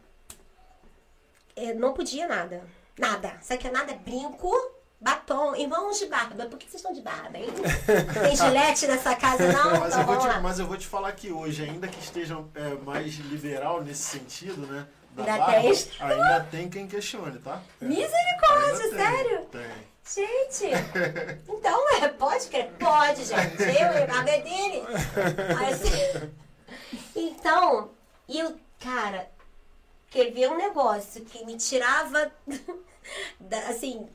[1.56, 2.62] é, não podia nada.
[2.98, 3.38] Nada.
[3.42, 3.94] Sabe que é nada?
[3.94, 4.52] Brinco,
[5.00, 6.48] batom, irmãos de barba.
[6.48, 7.48] Por que vocês estão de barba, hein?
[8.22, 9.80] Tem gilete nessa casa, não?
[9.80, 12.74] Mas, então, eu, te, mas eu vou te falar que hoje, ainda que estejam é,
[12.84, 14.86] mais liberal nesse sentido, né?
[15.18, 15.74] Ainda barra, tem.
[16.00, 17.62] Ainda tem quem questione, tá?
[17.82, 19.46] Misericórdia, sério?
[19.46, 19.90] Tem.
[20.12, 20.66] Gente,
[21.48, 22.72] então é, pode crer?
[22.80, 23.62] Pode, gente.
[23.62, 24.84] Eu, a é dele.
[25.70, 26.32] Assim,
[27.16, 27.92] então,
[28.28, 29.30] eu, cara,
[30.10, 32.32] quer ver um negócio que me tirava,
[33.70, 34.10] assim,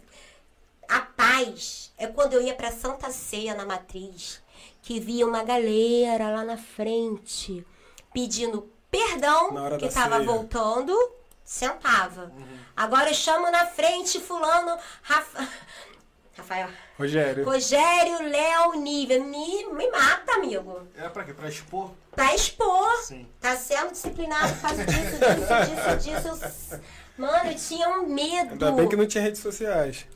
[0.89, 4.43] a paz é quando eu ia pra Santa Ceia na Matriz,
[4.83, 7.65] que via uma galera lá na frente
[8.13, 10.97] pedindo perdão que estava voltando,
[11.45, 12.33] sentava.
[12.37, 12.59] Uhum.
[12.77, 15.49] Agora eu chamo na frente fulano, Rafa...
[16.37, 16.69] Rafael.
[16.99, 17.45] Rogério.
[17.45, 19.21] Rogério, Léo, Nívia.
[19.21, 20.83] Me, me mata, amigo.
[20.97, 21.33] É pra quê?
[21.33, 21.93] Pra expor?
[22.11, 23.03] Pra expor.
[23.05, 23.29] Sim.
[23.41, 26.81] Tá sendo disciplinado por causa disso, disso, disso, disso.
[27.17, 28.51] Mano, eu tinha um medo.
[28.51, 30.07] Ainda bem que não tinha redes sociais.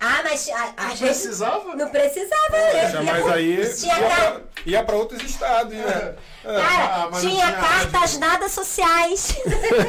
[0.00, 1.76] Ah, mas a, a não precisava?
[1.76, 3.00] Não precisava, né?
[3.02, 6.16] mas aí tinha ia, pra, ia pra outros estados, né?
[6.44, 6.54] É.
[6.54, 9.36] Cara, ah, tinha, tinha, cartas nada sociais.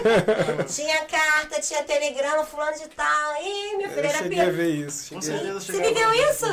[0.74, 3.43] tinha carta, tinha telegrama, fulano de tal.
[3.43, 5.14] Ih, meu filho, eu era cheguei a ver isso.
[5.14, 6.45] Com certeza Você viveu isso?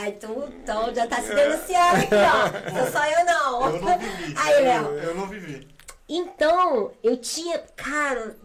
[0.00, 2.72] Ai, tu então, já tá se denunciando aqui, ó.
[2.72, 3.76] Não só eu, não.
[3.76, 4.34] Eu não vivi.
[4.36, 4.98] Aí, Léo.
[4.98, 5.68] Eu não vivi.
[6.08, 8.36] Então, eu tinha, cara,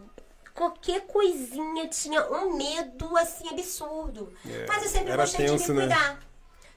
[0.58, 4.32] qualquer coisinha tinha um medo assim absurdo.
[4.44, 5.86] É, Mas eu sempre gostei tenso, de me né?
[5.86, 6.14] cuidar.
[6.14, 6.20] Né?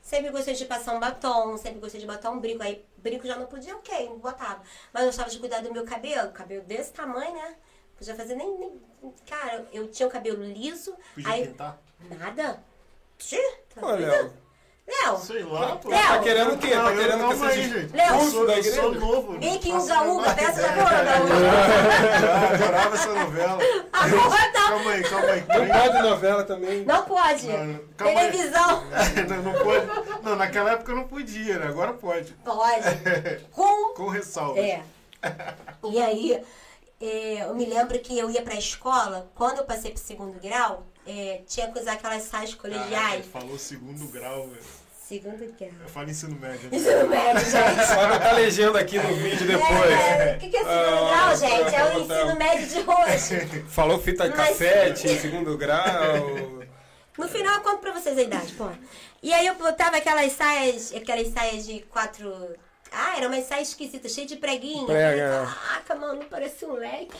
[0.03, 2.61] Sempre gostei de passar um batom, sempre gostei de botar um brinco.
[2.61, 4.61] Aí brinco já não podia, ok, não botava.
[4.93, 7.55] Mas eu gostava de cuidar do meu cabelo, cabelo desse tamanho, né?
[7.97, 8.79] Podia fazer nem, nem.
[9.27, 10.95] Cara, eu tinha o cabelo liso.
[11.15, 11.82] Podia aí, pintar?
[12.19, 12.63] Nada.
[13.82, 14.32] Olha,
[14.88, 15.17] Léo.
[15.17, 15.89] Sei lá, pô.
[15.89, 16.07] Léo.
[16.07, 16.69] Tá querendo o quê?
[16.71, 17.95] Tá querendo que seja gente.
[17.95, 18.15] Léo.
[18.15, 19.39] Eu sou, eu sou novo.
[19.39, 21.17] Vem aqui, Uga Uga, peça da porra da
[22.17, 23.59] Já adorava essa novela.
[23.93, 24.69] A porra tá...
[24.69, 25.45] Calma aí, calma aí.
[25.47, 26.86] Não pode novela também.
[26.86, 27.47] Não pode.
[27.47, 28.84] Não, Televisão.
[29.29, 30.23] Não, não pode.
[30.23, 31.67] Não, naquela época não podia, né?
[31.67, 32.34] Agora pode.
[32.43, 32.84] Pode.
[33.51, 33.93] Com...
[33.93, 34.59] Com ressalva.
[34.59, 34.82] É.
[35.84, 36.41] E aí,
[36.99, 40.86] é, eu me lembro que eu ia pra escola, quando eu passei pro segundo grau,
[41.06, 43.26] é, tinha que usar aquelas saias colegiais.
[43.28, 44.82] Falou segundo grau, velho.
[45.08, 45.72] Segundo grau.
[45.82, 46.70] Eu falo ensino médio.
[46.70, 46.78] Né?
[46.78, 47.95] Ensino médio, gente.
[47.95, 49.91] Vai botar legenda aqui no vídeo depois.
[49.91, 51.76] É, o que, que é segundo ah, grau, gente?
[51.76, 53.64] É o ensino médio de hoje.
[53.68, 54.36] Falou fita Mas...
[54.36, 56.62] cassete, segundo grau.
[57.18, 58.70] No final eu conto pra vocês a idade, pô.
[59.22, 62.34] E aí eu botava aquelas saias, aquelas saias de quatro
[62.91, 64.86] ah, era uma saia esquisita, cheia de preguinha.
[64.86, 65.45] Prega.
[65.45, 67.17] Caraca, mano, parece um leque.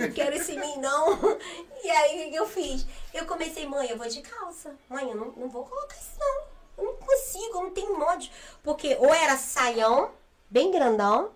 [0.00, 1.38] Não quero esse mim, não.
[1.84, 2.84] E aí, o que eu fiz?
[3.12, 4.74] Eu comecei, mãe, eu vou de calça.
[4.88, 6.44] Mãe, eu não, não vou colocar isso, não.
[6.76, 8.32] Eu não consigo, eu não tenho mod.
[8.62, 10.10] Porque ou era saião,
[10.50, 11.30] bem grandão,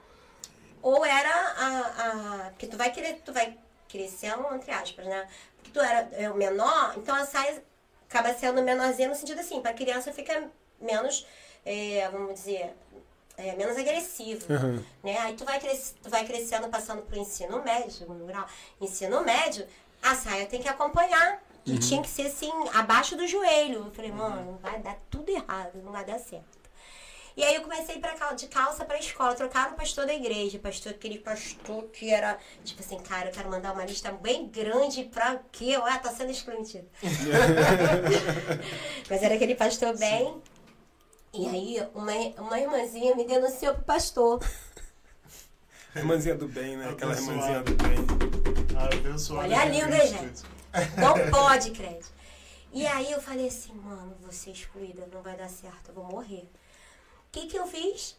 [0.83, 2.47] ou era a...
[2.47, 3.57] a porque tu vai querer, tu vai
[3.89, 5.29] crescendo, entre aspas, né?
[5.57, 7.63] Porque tu era é, menor, então a saia
[8.09, 10.51] acaba sendo menorzinha no sentido assim, pra criança fica
[10.81, 11.27] menos,
[11.65, 12.75] é, vamos dizer
[13.39, 14.53] é, menos agressivo.
[14.53, 14.83] Uhum.
[15.03, 15.17] Né?
[15.19, 18.45] Aí tu vai, cres tu vai crescendo, passando pro ensino médio, segundo grau.
[18.81, 19.65] Ensino médio,
[20.03, 21.41] a saia tem que acompanhar.
[21.65, 21.79] E uhum.
[21.79, 23.87] tinha que ser assim, abaixo do joelho.
[23.87, 26.59] Eu falei, mano, vai dar tudo errado, não vai dar certo.
[27.37, 29.35] E aí eu comecei pra, de calça pra escola.
[29.35, 30.59] Trocaram o pastor da igreja.
[30.59, 35.05] Pastor, aquele pastor que era, tipo assim, cara, eu quero mandar uma lista bem grande
[35.05, 35.79] pra quê?
[35.79, 36.89] Ué, tá sendo excluído.
[39.09, 40.27] Mas era aquele pastor bem.
[40.27, 40.58] Sim.
[41.33, 42.13] E aí, uma,
[42.43, 44.41] uma irmãzinha me denunciou pro pastor.
[45.95, 46.89] irmãzinha do bem, né?
[46.91, 47.99] Aquela irmãzinha do bem.
[48.77, 49.45] Abençoada.
[49.45, 50.43] Olha a língua, gente.
[50.97, 52.13] Não pode, crédito.
[52.73, 56.49] E aí eu falei assim, mano, ser excluída, não vai dar certo, eu vou morrer.
[57.29, 58.17] O que que eu fiz?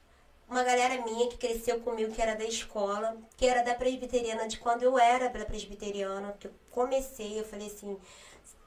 [0.49, 4.57] Uma galera minha que cresceu comigo, que era da escola, que era da presbiteriana, de
[4.57, 7.97] quando eu era da presbiteriana, que eu comecei, eu falei assim,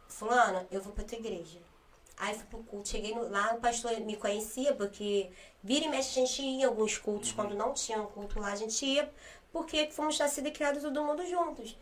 [0.09, 1.59] fulana, eu vou pra tua igreja.
[2.23, 5.29] Aí fui pro culto, cheguei no, lá, o pastor me conhecia, porque
[5.61, 7.35] vira e mexe a gente ia em alguns cultos, uhum.
[7.35, 9.13] quando não tinha um culto lá, a gente ia,
[9.53, 11.77] porque fomos nascidos e criados todo mundo juntos.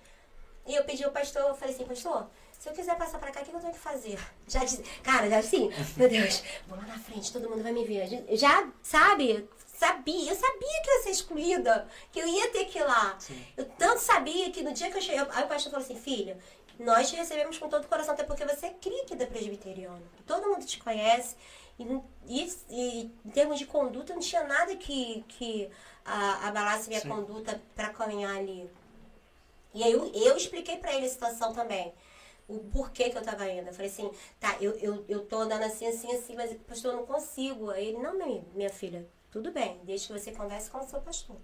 [0.67, 2.27] E eu pedi ao pastor, eu falei assim, pastor,
[2.59, 4.19] Se eu quiser passar pra cá, o que eu tenho que fazer?
[4.49, 7.85] Já disse, cara, já assim, meu Deus, vou lá na frente, todo mundo vai me
[7.85, 8.09] ver.
[8.35, 9.47] Já, sabe?
[9.67, 13.17] Sabia, eu sabia que eu ia ser excluída, que eu ia ter que ir lá.
[13.19, 13.47] Sim.
[13.57, 16.39] Eu tanto sabia que no dia que eu cheguei, aí o pastor falou assim, filha,
[16.81, 20.03] nós te recebemos com todo o coração, até porque você é aqui da presbiteriana.
[20.27, 21.37] Todo mundo te conhece.
[21.79, 21.85] E,
[22.27, 25.71] e, e, em termos de conduta, não tinha nada que, que
[26.05, 27.09] a, abalasse minha Sim.
[27.09, 28.71] conduta para caminhar ali.
[29.75, 31.93] E aí eu, eu expliquei para ele a situação também.
[32.49, 33.69] O porquê que eu tava indo.
[33.69, 34.11] Eu falei assim,
[34.41, 37.71] tá, eu, eu, eu tô andando assim, assim, assim, mas pastor, eu não consigo.
[37.71, 41.01] Aí ele, não, minha, minha filha, tudo bem, desde que você converse com o seu
[41.01, 41.37] pastor.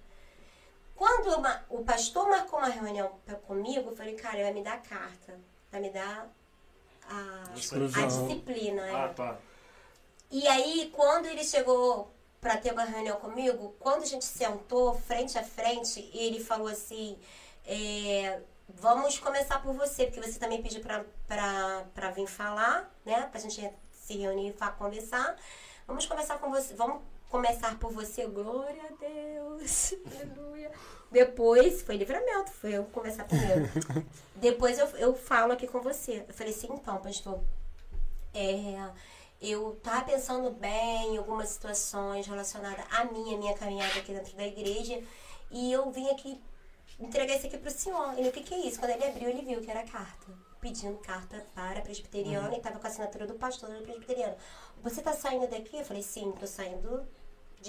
[0.97, 4.63] Quando uma, o pastor marcou uma reunião pra, comigo, eu falei, cara, ele vai me
[4.63, 5.39] dar a carta,
[5.71, 6.27] vai me dar
[7.09, 8.87] a, a disciplina.
[8.87, 8.95] É.
[8.95, 9.37] Ah, tá.
[10.31, 15.39] E aí, quando ele chegou para ter uma reunião comigo, quando a gente sentou frente
[15.39, 17.19] a frente, ele falou assim:
[17.67, 23.29] é, vamos começar por você, porque você também pediu para vir falar, né?
[23.31, 25.37] Pra gente se reunir e conversar.
[25.87, 30.71] Vamos começar com você, vamos começar por você, glória a Deus, aleluia.
[31.11, 33.69] Depois, foi livramento, foi eu conversar primeiro.
[34.37, 36.25] Depois eu, eu falo aqui com você.
[36.29, 37.41] Eu falei assim, então, pastor,
[38.35, 38.91] é,
[39.41, 44.47] eu tava pensando bem em algumas situações relacionadas à minha, minha caminhada aqui dentro da
[44.47, 45.03] igreja,
[45.51, 46.41] e eu vim aqui
[46.99, 48.19] entregar isso aqui pro senhor.
[48.19, 48.79] Ele, o que que é isso?
[48.79, 50.27] Quando ele abriu, ele viu que era carta.
[50.61, 52.57] Pedindo carta para a presbiteriana uhum.
[52.57, 54.37] e tava com a assinatura do pastor da presbiteriana.
[54.83, 55.79] Você tá saindo daqui?
[55.79, 57.07] Eu falei, sim, tô saindo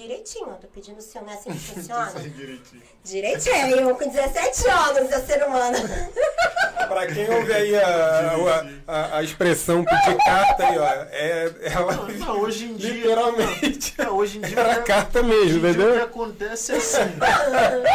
[0.01, 0.49] direitinho.
[0.49, 2.11] Eu tô pedindo o senhor, não é assim que funciona?
[2.11, 2.81] direitinho.
[3.03, 5.77] Direitinho, eu com 17 anos, eu ser humano.
[6.87, 11.93] Pra quem ouve aí a, a, a, a expressão pedir carta aí, ó, é, ela
[11.93, 15.89] não, não, hoje em dia, literalmente não, hoje em dia era carta mesmo, entendeu?
[15.89, 16.99] O que acontece é assim.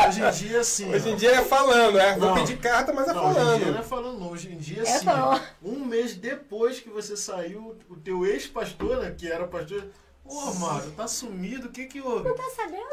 [0.09, 0.95] Hoje em dia é assim.
[0.95, 2.19] Hoje em dia é falando, é.
[2.19, 3.49] Vou pedir carta, mas é não, falando.
[3.49, 5.07] Hoje em dia não é falando, hoje em dia é, é assim.
[5.63, 9.85] Um mês depois que você saiu, o teu ex-pastor, né, que era pastor,
[10.33, 12.27] Ô, Mário, tá sumido, o que que houve?
[12.27, 12.87] Não tá sabendo?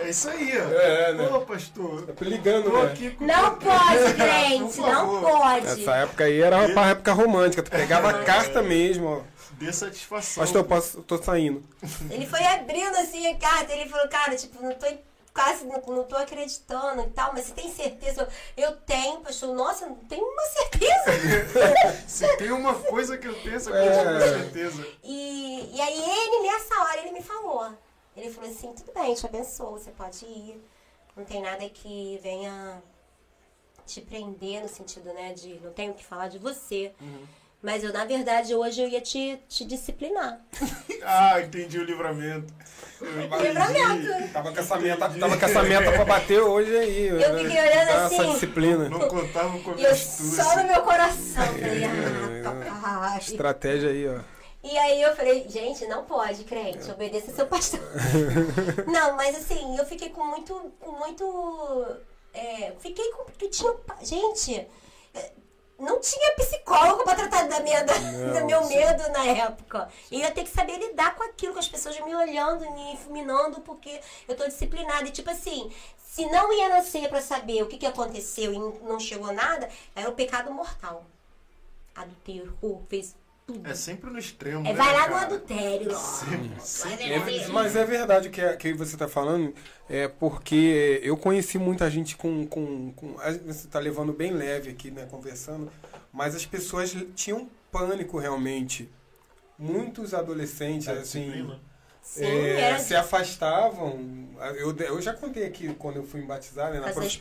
[0.00, 0.72] É isso aí, ó.
[0.72, 1.28] É, né?
[1.28, 2.02] Ô, pastor.
[2.02, 2.92] Tá ligando, Tô né?
[2.92, 5.66] Aqui com não pode, gente, não pode.
[5.68, 9.20] Essa época aí era uma época romântica, tu pegava é, carta mesmo, ó.
[9.52, 10.42] Dê satisfação.
[10.42, 11.62] Pastor, eu posso, tô saindo.
[12.10, 14.86] Ele foi abrindo assim a carta, ele falou, cara, tipo, não tô
[15.34, 18.28] quase não, não tô acreditando e tal, mas você tem certeza?
[18.56, 19.54] Eu tenho, pastor.
[19.54, 22.04] Nossa, não tenho uma certeza.
[22.06, 24.04] Se tem uma coisa que eu tenho, essa coisa é.
[24.04, 24.86] com certeza.
[25.02, 27.72] E, e aí ele, nessa hora, ele me falou.
[28.16, 30.62] Ele falou assim, tudo bem, te abençoo, você pode ir.
[31.16, 32.82] Não tem nada que venha
[33.86, 36.94] te prender no sentido, né, de não tenho que falar de você.
[37.00, 37.26] Uhum.
[37.62, 40.40] Mas eu, na verdade, hoje eu ia te, te disciplinar.
[41.04, 42.52] ah, entendi o livramento.
[43.00, 44.32] livramento.
[44.32, 47.06] Tava com essa meta, tava com essa meta pra bater hoje aí.
[47.06, 47.38] Eu né?
[47.44, 48.14] fiquei olhando assim.
[48.16, 48.88] Essa disciplina.
[48.88, 51.46] Não contava com a minha Só no meu coração.
[51.46, 51.84] Falei,
[52.84, 54.18] ah, Estratégia aí, ó.
[54.64, 57.80] E aí eu falei, gente, não pode, crente, obedeça seu pastor.
[58.86, 61.96] não, mas assim, eu fiquei com muito, com muito.
[62.34, 63.24] É, fiquei com.
[63.24, 63.72] Porque tinha.
[64.02, 64.66] Gente,
[65.82, 68.76] não tinha psicólogo para tratar da minha, da, não, do meu sim.
[68.76, 69.88] medo na época.
[70.10, 72.96] E eu ia ter que saber lidar com aquilo, com as pessoas me olhando, me
[72.98, 75.08] fulminando, porque eu tô disciplinada.
[75.08, 79.00] E tipo assim, se não ia nascer para saber o que, que aconteceu e não
[79.00, 81.04] chegou nada, era o pecado mortal.
[81.94, 82.56] Adultério,
[82.88, 83.14] fez
[83.52, 83.70] tudo.
[83.70, 84.66] É sempre no extremo.
[84.66, 85.10] É, né, vai lá cara?
[85.10, 85.96] no adultério.
[85.96, 87.12] Sempre, sempre.
[87.12, 89.54] É, mas é verdade que, é, que você está falando,
[89.88, 92.46] é porque eu conheci muita gente com.
[92.46, 95.70] com, com você está levando bem leve aqui, né, conversando,
[96.12, 98.90] mas as pessoas tinham pânico realmente.
[99.58, 101.50] Muitos adolescentes, é assim.
[102.02, 104.28] Sim, é, se afastavam.
[104.56, 107.20] Eu, eu já contei aqui quando eu fui batizar, né, na, prof,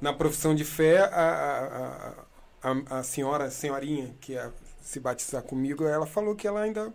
[0.00, 2.16] na profissão de fé, a,
[2.64, 4.50] a, a, a, senhora, a senhorinha, que é
[4.86, 6.94] se batizar comigo, ela falou que ela ainda,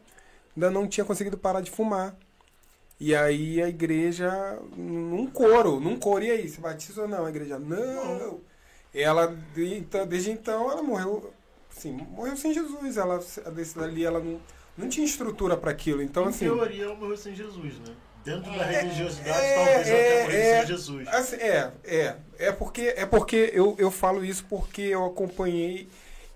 [0.55, 2.15] ainda não tinha conseguido parar de fumar.
[2.97, 4.31] E aí a igreja,
[4.77, 7.25] num coro, num coro, e aí, se batiza ou não?
[7.25, 8.39] A igreja, não.
[8.93, 11.33] Ela, então, desde então, ela morreu,
[11.69, 12.95] assim, morreu sem Jesus.
[12.95, 13.19] Ela,
[13.53, 14.39] desse dali, ela não,
[14.77, 16.01] não tinha estrutura para aquilo.
[16.01, 16.45] Então, em assim.
[16.45, 17.93] teoria, ela morreu sem Jesus, né?
[18.23, 21.07] Dentro da é, religiosidade, é, talvez ela tenha morrido é, sem Jesus.
[21.09, 22.15] Assim, é, é.
[22.39, 25.89] É porque, é porque eu, eu falo isso porque eu acompanhei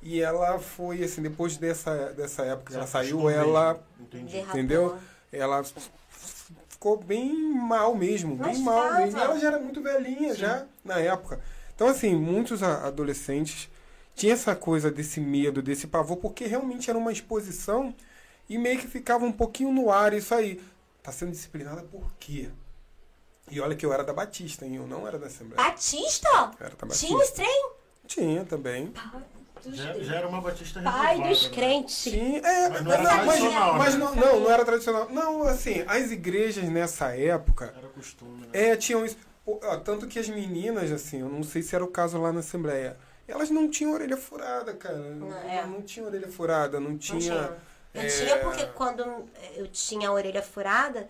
[0.05, 3.83] e ela foi, assim, depois dessa, dessa época que ela saiu, ela.
[3.99, 4.37] Entendi.
[4.37, 4.99] Entendeu?
[5.31, 5.63] Ela
[6.69, 9.17] ficou bem mal mesmo, Mas bem mal mesmo.
[9.17, 10.41] E ela já era muito velhinha Sim.
[10.41, 11.41] já na época.
[11.73, 13.67] Então, assim, muitos adolescentes
[14.13, 17.91] tinham essa coisa desse medo, desse pavor, porque realmente era uma exposição
[18.47, 20.61] e meio que ficava um pouquinho no ar isso aí.
[21.01, 22.51] Tá sendo disciplinada por quê?
[23.49, 24.75] E olha que eu era da Batista, hein?
[24.75, 25.67] Eu não era da Assembleia.
[25.67, 26.29] Batista?
[26.59, 27.07] Era da Batista.
[27.07, 27.69] Tinha trem?
[28.05, 28.93] Tinha também.
[29.65, 31.49] Dos Já, já era uma batista pai renovada, dos né?
[31.55, 31.95] crentes.
[31.95, 33.99] Sim, é, Mas não era mas, tradicional, mas né?
[33.99, 35.09] não, não, não era tradicional.
[35.09, 38.47] Não, assim, as igrejas nessa época Era costume, né?
[38.53, 39.17] É, tinham isso.
[39.83, 42.97] Tanto que as meninas, assim, eu não sei se era o caso lá na Assembleia,
[43.27, 44.97] elas não tinham orelha furada, cara.
[44.97, 45.65] Não, é.
[45.65, 47.19] não tinha orelha furada, não Não tinha.
[47.19, 47.57] tinha.
[47.93, 49.03] Eu é, tinha porque quando
[49.55, 51.07] eu tinha a orelha furada,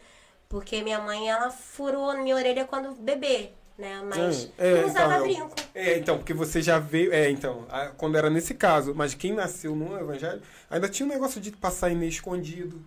[0.47, 4.01] porque minha mãe ela furou a minha orelha quando bebê, né?
[4.05, 5.55] Mas É, é, não usava então, eu- brinco.
[5.73, 7.13] É, então, porque você já veio.
[7.13, 11.09] É, então, a- quando era nesse caso, mas quem nasceu no Evangelho, ainda tinha um
[11.09, 12.82] negócio de passar Inês escondido.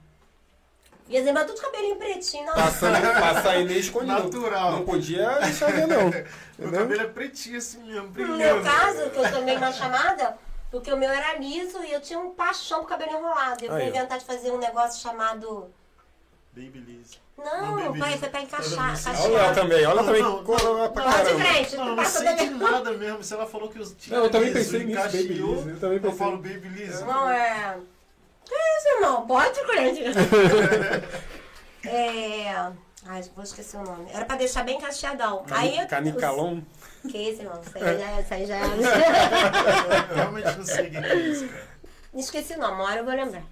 [1.10, 2.54] E as irmãs tudo cabelinho pretinho, não.
[2.54, 4.24] Passando, passar Inês escondido.
[4.24, 4.72] Natural.
[4.72, 6.10] Não podia deixar ver, não.
[6.58, 10.36] Meu cabelo é pretinho assim mesmo, No meu caso, que eu tomei uma chamada,
[10.70, 13.64] porque o meu era liso e eu tinha um paixão pro cabelo enrolado.
[13.64, 15.72] Eu fui inventar de fazer um negócio chamado.
[16.62, 17.18] Babyliss.
[17.36, 18.96] Não, baby pai, pra Tá encaixar.
[18.96, 19.06] vendo?
[19.22, 19.54] Olha cachear.
[19.54, 20.22] também, olha Não, também.
[20.22, 21.76] não, Coroa pra não, de frente.
[21.76, 23.22] Não, não passa sei de nada mesmo.
[23.22, 26.02] Se ela falou que os tinha Não, eu também pensei nisso, Babyliss, eu também Eu
[26.02, 26.18] pensei.
[26.18, 27.00] falo Babyliss.
[27.02, 27.78] Não é.
[28.44, 29.26] Que isso, irmão?
[29.26, 30.02] Pode, crente.
[31.86, 32.72] é.
[33.06, 34.10] Ai, vou esquecer o nome.
[34.12, 35.44] Era pra deixar bem cacheadão.
[35.50, 36.60] Aí eu- Canicalon.
[37.08, 37.60] Que isso, irmão?
[37.64, 38.64] Isso aí já, isso aí já é.
[40.10, 41.68] Eu realmente não sei o que é isso, cara.
[42.14, 43.42] Esqueci o nome, uma hora eu vou lembrar.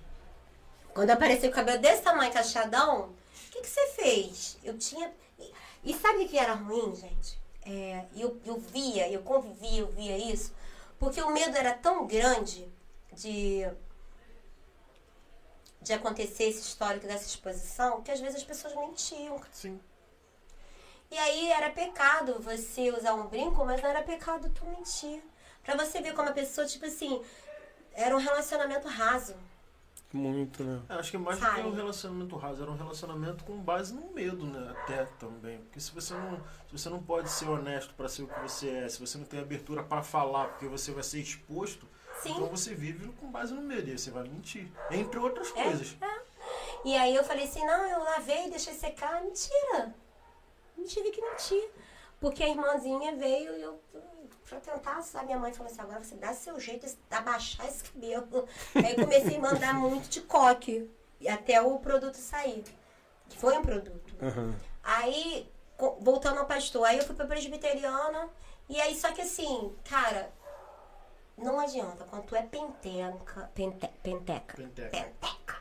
[0.97, 4.57] Quando apareceu o cabelo desse tamanho cacheadão, o que, que você fez?
[4.65, 5.13] Eu tinha.
[5.85, 7.39] E, sabe o que era ruim, gente?
[7.67, 10.55] É, eu, eu via, eu convivia, eu via isso,
[10.99, 12.67] porque o medo era tão grande
[13.13, 13.71] de,
[15.83, 19.39] de acontecer esse histórico dessa exposição que às vezes as pessoas mentiam.
[19.53, 19.79] Sim.
[21.11, 25.23] E aí era pecado você usar um brinco, mas não era pecado tu mentir.
[25.63, 27.23] Pra você ver como a pessoa, tipo assim,
[27.93, 29.37] era um relacionamento raso.
[30.17, 30.81] Muito, né?
[30.89, 34.11] Eu acho que mais do que um relacionamento raso, era um relacionamento com base no
[34.13, 34.75] medo, né?
[34.83, 35.59] Até também.
[35.59, 36.37] Porque se você não,
[36.67, 39.25] se você não pode ser honesto pra ser o que você é, se você não
[39.27, 41.87] tem abertura pra falar, porque você vai ser exposto,
[42.23, 42.31] Sim.
[42.31, 43.89] então você vive com base no medo.
[43.89, 44.67] E aí você vai mentir.
[44.91, 45.97] Entre outras É, coisas.
[46.85, 49.23] E aí eu falei assim, não, eu lavei, deixei secar.
[49.23, 49.95] Mentira.
[50.77, 51.69] Não tive que mentir.
[52.21, 53.79] Porque a irmãzinha veio e eu,
[54.49, 57.85] pra tentar, a minha mãe falou assim, agora você dá seu jeito de abaixar esse
[57.85, 58.47] cabelo.
[58.75, 60.89] aí eu comecei a mandar muito de coque.
[61.29, 62.63] Até o produto sair.
[63.29, 64.15] Que foi um produto.
[64.23, 64.55] Aham.
[64.85, 65.51] Aí,
[66.01, 68.29] voltando ao pastor, aí eu fui pra presbiteriana.
[68.69, 70.31] E aí, só que assim, cara,
[71.37, 72.05] não adianta.
[72.05, 74.91] Quando tu é penteca, pente, penteca, Penteca.
[74.91, 75.57] penteca.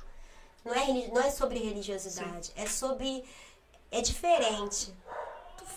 [0.63, 3.23] Não é, não é sobre religiosidade, é sobre.
[3.91, 4.93] É diferente.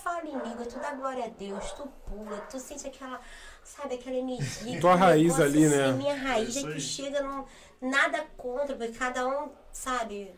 [0.09, 3.21] Tu fala em língua, tu dá glória a Deus, tu pula, tu sente aquela,
[3.63, 4.81] sabe, aquela energia.
[4.81, 5.93] Tua raiz ali, assim, né?
[5.93, 6.81] Minha raiz, É tu aí.
[6.81, 7.45] chega num.
[7.81, 10.35] Nada contra, porque cada um, sabe.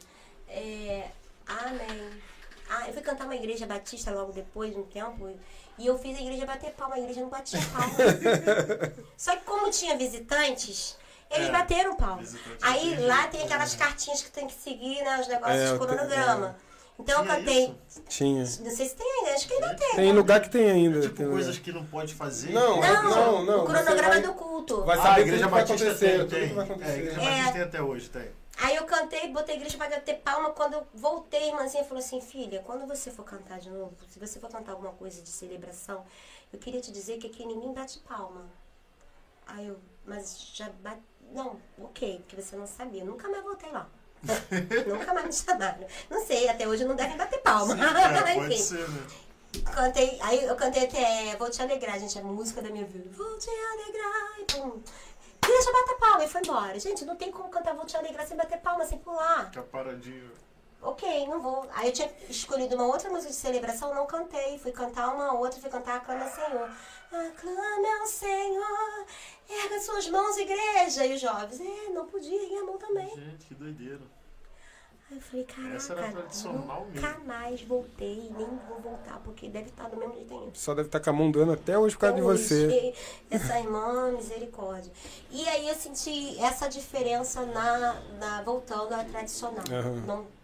[0.49, 1.09] É,
[1.47, 2.11] amém.
[2.69, 5.33] Ah, eu fui cantar uma igreja batista logo depois, de um tempo,
[5.79, 7.95] e eu fiz a igreja bater palma, a igreja não batia palma.
[9.17, 10.97] Só que como tinha visitantes,
[11.31, 12.23] eles É, bateram palma.
[12.61, 15.79] Aí não lá tem aquelas cartinhas que tem que seguir, né, os negócios É, de
[15.79, 16.57] cronograma.
[16.99, 17.65] Então Tinha eu cantei.
[17.89, 18.03] isso?
[18.09, 18.41] Tinha.
[18.41, 19.97] Não sei se tem ainda, acho que ainda tem.
[19.97, 21.01] Tem lugar que tem ainda.
[21.01, 21.39] Tipo, tem lugar.
[21.43, 22.53] coisas que não pode fazer.
[22.53, 24.83] Não, Não, não, não, o cronograma vai- do culto.
[24.85, 26.49] Vai Ah, saber a Igreja Batista acontecer, tem, tem.
[26.49, 26.99] que vai É, a acontecer.
[26.99, 27.25] Igreja É.
[27.37, 28.31] Batista tem até hoje, tem.
[28.63, 30.51] Aí eu cantei, botei a igreja pra bater palma.
[30.51, 34.19] Quando eu voltei, a irmãzinha falou assim: Filha, quando você for cantar de novo, se
[34.19, 36.05] você for cantar alguma coisa de celebração,
[36.53, 38.45] eu queria te dizer que aqui ninguém bate palma.
[39.47, 41.01] Aí eu, mas já bate.
[41.33, 43.03] Não, ok, porque você não sabia.
[43.05, 43.89] Nunca mais voltei lá.
[44.87, 45.87] Nunca mais me chamaram.
[46.09, 47.75] Não sei, até hoje não devem bater palma.
[47.75, 48.63] É, pode Enfim.
[48.63, 49.07] ser, né?
[49.75, 53.11] Cantei, aí eu cantei até Vou Te Alegrar, gente, é a música da minha vida.
[53.11, 54.83] Vou te alegrar, e pum.
[55.45, 56.79] Deixa bater palma, e foi embora.
[56.79, 59.47] Gente, não tem como cantar Vou Te Alegrar sem bater palma, sem pular.
[59.47, 60.31] Fica paradinho.
[60.83, 61.67] Ok, não vou.
[61.75, 64.59] Aí eu tinha escolhido uma outra música de celebração, não cantei.
[64.59, 66.71] Fui cantar uma outra, fui cantar Aclame ao Senhor.
[67.13, 69.07] Aclame ao Senhor,
[69.49, 71.05] erga suas mãos, igreja.
[71.05, 73.09] E os jovens, é, não podia, erguer a mão também.
[73.15, 74.01] Gente, que doideira.
[75.11, 77.25] Aí eu falei, caraca, Essa era tradicional nunca mesmo.
[77.25, 80.53] mais voltei, nem vou voltar, porque deve estar do mesmo jeito ainda.
[80.55, 82.95] Só deve estar com a mão dando até hoje por causa de você.
[83.29, 84.93] Essa irmã, misericórdia.
[85.31, 89.65] E aí eu senti essa diferença na, na voltando à tradicional.
[89.71, 90.05] Aham.
[90.07, 90.40] Não-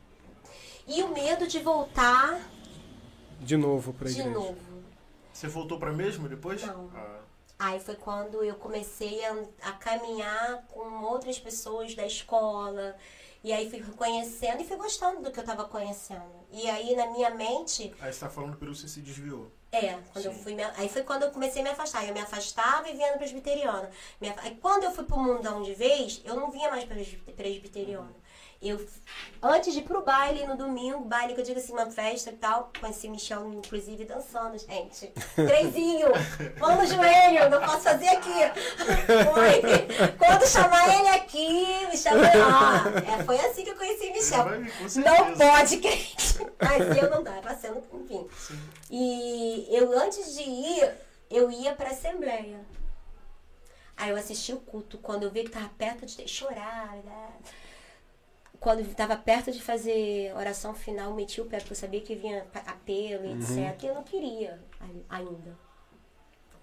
[0.87, 2.39] e o medo de voltar
[3.41, 4.31] De novo pra de igreja.
[4.31, 4.57] novo.
[5.33, 6.63] Você voltou pra mesmo depois?
[6.65, 6.91] Não.
[6.95, 7.21] Ah,
[7.59, 12.95] Aí foi quando eu comecei a, a caminhar com outras pessoas da escola.
[13.43, 16.25] E aí fui conhecendo e fui gostando do que eu estava conhecendo.
[16.53, 19.51] E aí na minha mente, aí você tá falando pelo que você se desviou.
[19.73, 22.07] É, quando eu fui me- aí foi quando eu comecei a me afastar.
[22.07, 23.89] Eu me afastava e vinha no presbiteriano.
[24.39, 28.15] Aí quando eu fui pro mundão de vez, eu não vinha mais pres- presbiteriano.
[28.61, 28.85] Eu,
[29.43, 32.37] antes de ir pro baile no domingo, baile que eu digo assim, uma festa e
[32.37, 35.13] tal, conheci Michel, inclusive, dançando, gente.
[35.37, 36.09] Trezinho,
[36.59, 38.33] mão no joelho, não posso fazer aqui.
[39.07, 40.17] Foi.
[40.19, 42.23] Quando chamar ele aqui, me chama.
[42.27, 44.47] Ah, é, foi assim que eu conheci Michel.
[45.05, 46.39] Não pode, crente.
[46.61, 48.27] Mas eu não dava, sendo, enfim.
[48.37, 48.59] Sim.
[48.91, 50.95] E eu, antes de ir,
[51.31, 52.61] eu ia pra Assembleia.
[53.97, 57.29] Aí eu assisti o culto, quando eu vi que tava perto de chorar, né?
[58.61, 62.47] Quando estava perto de fazer oração final, meti o pé, porque eu sabia que vinha
[62.67, 63.39] apelo, uhum.
[63.41, 63.83] etc.
[63.83, 64.61] E eu não queria
[65.09, 65.59] ainda.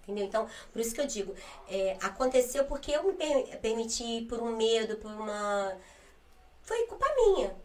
[0.04, 0.26] Entendeu?
[0.26, 1.34] Então, por isso que eu digo,
[1.70, 3.14] é, aconteceu porque eu me
[3.62, 5.78] permiti por um medo, por uma.
[6.62, 7.56] Foi culpa minha.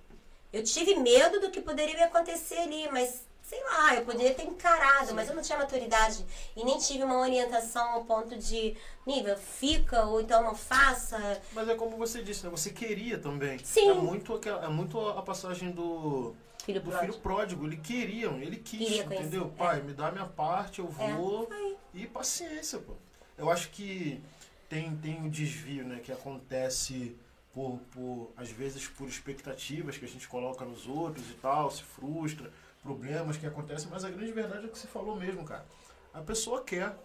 [0.52, 4.42] Eu tive medo do que poderia me acontecer ali, mas sei lá, eu poderia ter
[4.42, 6.22] encarado, mas eu não tinha maturidade
[6.54, 8.76] e nem tive uma orientação ao ponto de,
[9.06, 11.40] nível, fica ou então não faça.
[11.54, 12.50] Mas é como você disse, né?
[12.50, 13.58] Você queria também.
[13.64, 13.88] Sim.
[13.88, 17.12] É muito, é muito a passagem do filho do pródigo.
[17.12, 17.66] filho pródigo.
[17.66, 19.50] Ele queria, ele quis, Queria entendeu?
[19.54, 19.58] É.
[19.58, 21.14] Pai, me dá minha parte, eu é.
[21.14, 21.48] vou.
[21.50, 21.74] É.
[21.94, 22.92] E paciência, pô.
[23.38, 24.22] Eu acho que
[24.68, 27.16] tem, tem um desvio, né, que acontece
[27.54, 31.82] por, por, às vezes, por expectativas que a gente coloca nos outros e tal, se
[31.82, 32.52] frustra
[32.88, 35.66] problemas que acontecem, mas a grande verdade é o que você falou mesmo, cara.
[36.14, 36.96] A pessoa quer,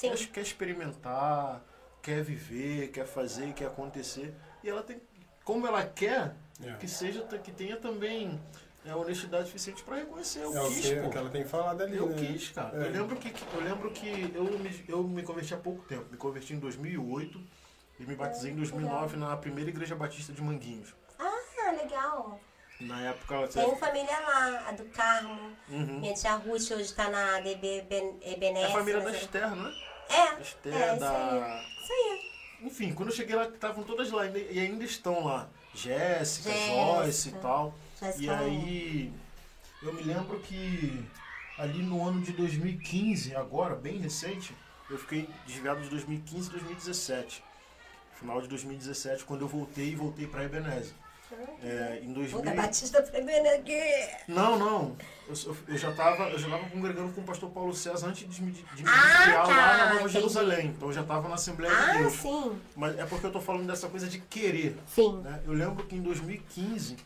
[0.00, 1.60] quer, quer, experimentar,
[2.00, 4.32] quer viver, quer fazer, quer acontecer.
[4.62, 5.00] E ela tem,
[5.44, 6.74] como ela quer, é.
[6.74, 8.40] que seja, que tenha também
[8.86, 10.44] é, honestidade suficiente para reconhecer.
[10.44, 11.96] Eu é quis, o que, que ela tem falado ali.
[11.96, 12.16] Eu né?
[12.16, 12.76] quis, cara.
[12.76, 12.86] É.
[12.86, 16.06] Eu lembro que, eu lembro que eu me, eu me converti há pouco tempo.
[16.08, 17.40] Me converti em 2008
[17.98, 20.94] e me batizei em 2009 na primeira igreja batista de Manguinhos.
[21.18, 22.38] Ah, legal.
[22.86, 25.52] Na época família lá, a do Carmo.
[25.68, 26.00] Uhum.
[26.00, 27.84] Minha tia Ruth hoje está na DB
[28.22, 28.64] Ebenezer.
[28.64, 29.74] É a família da Esther, né?
[30.08, 30.40] É.
[30.40, 31.64] Esther, é, da.
[31.82, 32.32] Isso aí.
[32.62, 35.48] Enfim, quando eu cheguei lá, estavam todas lá e ainda estão lá.
[35.74, 37.74] Jéssica, Joyce e tal.
[38.00, 38.24] Jéssica.
[38.24, 39.12] E aí,
[39.82, 41.04] eu me lembro que
[41.58, 44.54] ali no ano de 2015, agora, bem recente,
[44.90, 47.44] eu fiquei desviado de 2015 e 2017.
[48.14, 50.94] Final de 2017, quando eu voltei, voltei para Ebenezer.
[51.62, 52.42] É, em 2000...
[52.42, 53.80] Da Batista Fremena aqui.
[54.28, 54.96] Não, não.
[55.28, 58.44] Eu, eu, já estava eu já tava congregando com o pastor Paulo César antes de,
[58.44, 60.66] de, de me ah, tá, lá na Nova Jerusalém.
[60.68, 62.12] Então eu já estava na Assembleia ah, de Deus.
[62.14, 62.60] sim.
[62.76, 64.76] Mas é porque eu estou falando dessa coisa de querer.
[64.86, 65.22] Sim.
[65.22, 65.40] Né?
[65.46, 66.96] Eu lembro que em 2015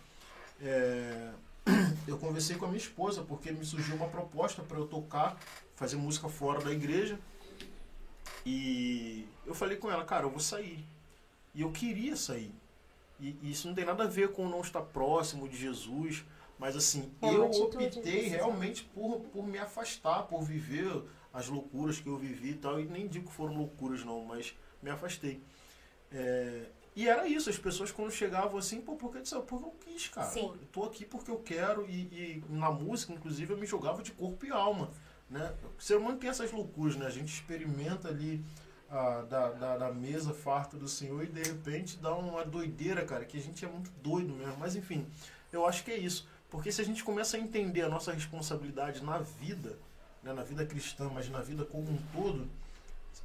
[0.60, 1.28] é,
[2.08, 5.36] eu conversei com a minha esposa porque me surgiu uma proposta para eu tocar,
[5.74, 7.18] fazer música fora da igreja.
[8.44, 10.84] E eu falei com ela, cara, eu vou sair.
[11.54, 12.54] E eu queria sair.
[13.18, 16.24] E, e isso não tem nada a ver com não estar próximo de Jesus,
[16.58, 21.02] mas assim, é eu optei realmente por, por me afastar, por viver
[21.32, 22.80] as loucuras que eu vivi e tal.
[22.80, 25.42] E nem digo que foram loucuras não, mas me afastei.
[26.10, 29.18] É, e era isso, as pessoas quando chegavam assim, pô, por que?
[29.18, 30.26] Porque eu quis, cara.
[30.28, 30.46] Sim.
[30.46, 34.12] Eu tô aqui porque eu quero e, e, na música, inclusive, eu me jogava de
[34.12, 34.90] corpo e alma,
[35.28, 35.54] né?
[35.78, 37.04] O ser humano tem essas loucuras, né?
[37.06, 38.42] A gente experimenta ali
[38.90, 43.24] a, da, da, da, mesa farta do Senhor e de repente dá uma doideira, cara,
[43.24, 44.56] que a gente é muito doido mesmo.
[44.58, 45.06] Mas enfim,
[45.52, 46.28] eu acho que é isso.
[46.48, 49.76] Porque se a gente começa a entender a nossa responsabilidade na vida,
[50.22, 52.48] né, na vida cristã, mas na vida como um todo,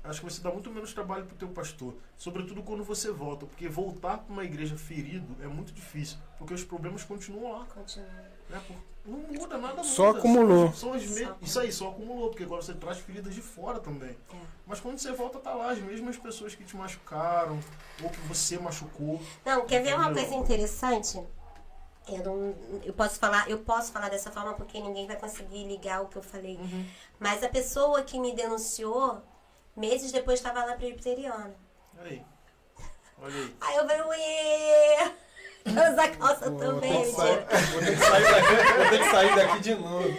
[0.03, 1.95] acho que você dá muito menos trabalho para o teu pastor.
[2.17, 3.45] Sobretudo quando você volta.
[3.45, 6.17] Porque voltar para uma igreja ferido é muito difícil.
[6.37, 7.67] Porque os problemas continuam lá.
[8.49, 8.61] Né,
[9.05, 10.19] não muda, nada Só muda.
[10.19, 10.73] acumulou.
[10.73, 11.27] São, as me...
[11.41, 14.15] Isso aí, só acumulou, porque agora você traz feridas de fora também.
[14.33, 14.37] É.
[14.65, 17.59] Mas quando você volta, tá lá as mesmas pessoas que te machucaram,
[18.03, 19.21] ou que você machucou.
[19.43, 21.21] Não, quer ver uma coisa interessante?
[22.07, 26.01] Eu, não, eu posso falar, eu posso falar dessa forma porque ninguém vai conseguir ligar
[26.01, 26.57] o que eu falei.
[26.57, 26.85] Uhum.
[27.19, 29.21] Mas a pessoa que me denunciou,
[29.75, 31.55] meses depois estava lá presbiteriana.
[31.99, 32.23] Aí.
[33.21, 33.55] Olha aí.
[33.61, 35.13] Aí eu falei, ué!
[35.65, 39.59] Usa calça Pô, também, vou ter, sair, vou, ter daqui, vou ter que sair daqui
[39.59, 40.17] de novo.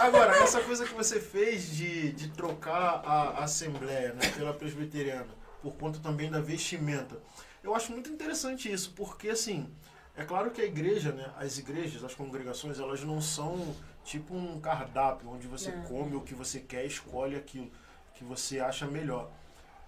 [0.00, 5.28] Agora, essa coisa que você fez de, de trocar a, a Assembleia né, pela Presbiteriana,
[5.62, 7.16] por conta também da vestimenta,
[7.62, 9.72] eu acho muito interessante isso, porque assim,
[10.16, 13.74] é claro que a igreja, né, as igrejas, as congregações, elas não são
[14.04, 15.84] tipo um cardápio onde você não.
[15.84, 17.70] come o que você quer, escolhe aquilo
[18.14, 19.30] que você acha melhor.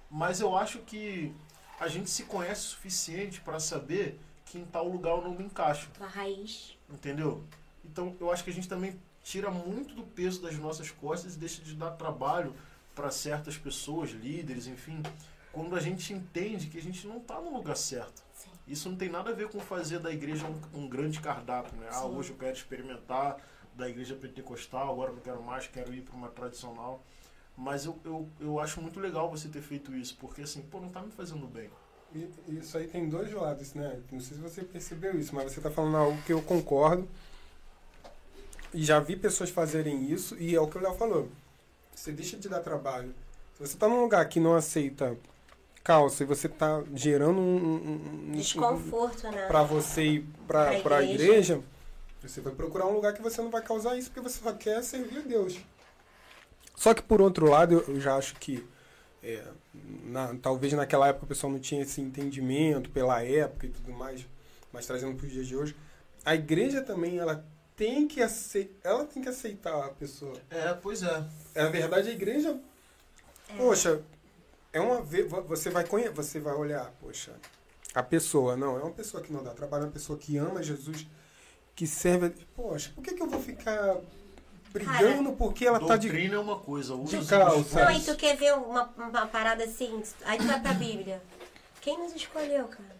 [0.08, 1.34] Mas eu acho que
[1.80, 5.44] a gente se conhece o suficiente para saber que em tal lugar eu não me
[5.44, 5.90] encaixo.
[6.00, 6.76] A raiz.
[6.88, 7.42] Entendeu?
[7.84, 11.38] Então eu acho que a gente também tira muito do peso das nossas costas e
[11.38, 12.54] deixa de dar trabalho
[12.94, 15.02] para certas pessoas, líderes, enfim,
[15.52, 18.22] quando a gente entende que a gente não está no lugar certo.
[18.34, 18.50] Sim.
[18.68, 21.88] Isso não tem nada a ver com fazer da igreja um, um grande cardápio, né?
[21.90, 23.38] Ah, hoje eu quero experimentar
[23.74, 27.02] da igreja pentecostal, agora não quero mais, quero ir para uma tradicional.
[27.56, 30.88] Mas eu, eu, eu acho muito legal você ter feito isso, porque assim, pô, não
[30.88, 31.70] está me fazendo bem
[32.48, 33.98] isso aí tem dois lados, né?
[34.12, 37.08] Não sei se você percebeu isso, mas você está falando algo que eu concordo.
[38.72, 41.28] E já vi pessoas fazerem isso, e é o que o Léo falou.
[41.94, 43.14] Você deixa de dar trabalho.
[43.54, 45.16] Se você está num lugar que não aceita
[45.84, 49.46] calça e você está gerando um, um, um- Desconforto, né?
[49.46, 51.60] para você Pra para a igreja.
[52.22, 54.82] você vai procurar um lugar que você não vai causar isso, porque você só quer
[54.82, 55.58] servir a Deus.
[56.74, 58.66] Só que, por outro lado, eu- eu já acho que
[59.22, 59.44] é,
[60.04, 64.26] na- talvez naquela época o pessoal não tinha esse entendimento pela época e tudo mais,
[64.72, 65.76] mas trazendo para os dias de hoje,
[66.24, 67.44] a igreja também ela
[67.76, 70.36] tem que aceitar, ela tem que aceitar a pessoa.
[70.50, 71.24] É, pois é.
[71.54, 72.58] Na verdade, a igreja,
[73.50, 73.56] É.
[73.56, 74.00] poxa,
[74.72, 77.32] é uma você vai conhe- você vai olhar, poxa,
[77.94, 80.62] a pessoa não é uma pessoa que não dá trabalho, é uma pessoa que ama
[80.62, 81.06] Jesus,
[81.74, 83.98] que serve, a- poxa, por que que eu vou ficar
[84.74, 87.84] brigando porque ela tá de Doutrina é uma coisa, uso de calça.
[87.84, 90.02] Não, e tu quer ver uma, uma parada assim?
[90.24, 91.22] Aí tu vai pra Bíblia.
[91.80, 92.94] Quem nos escolheu, cara?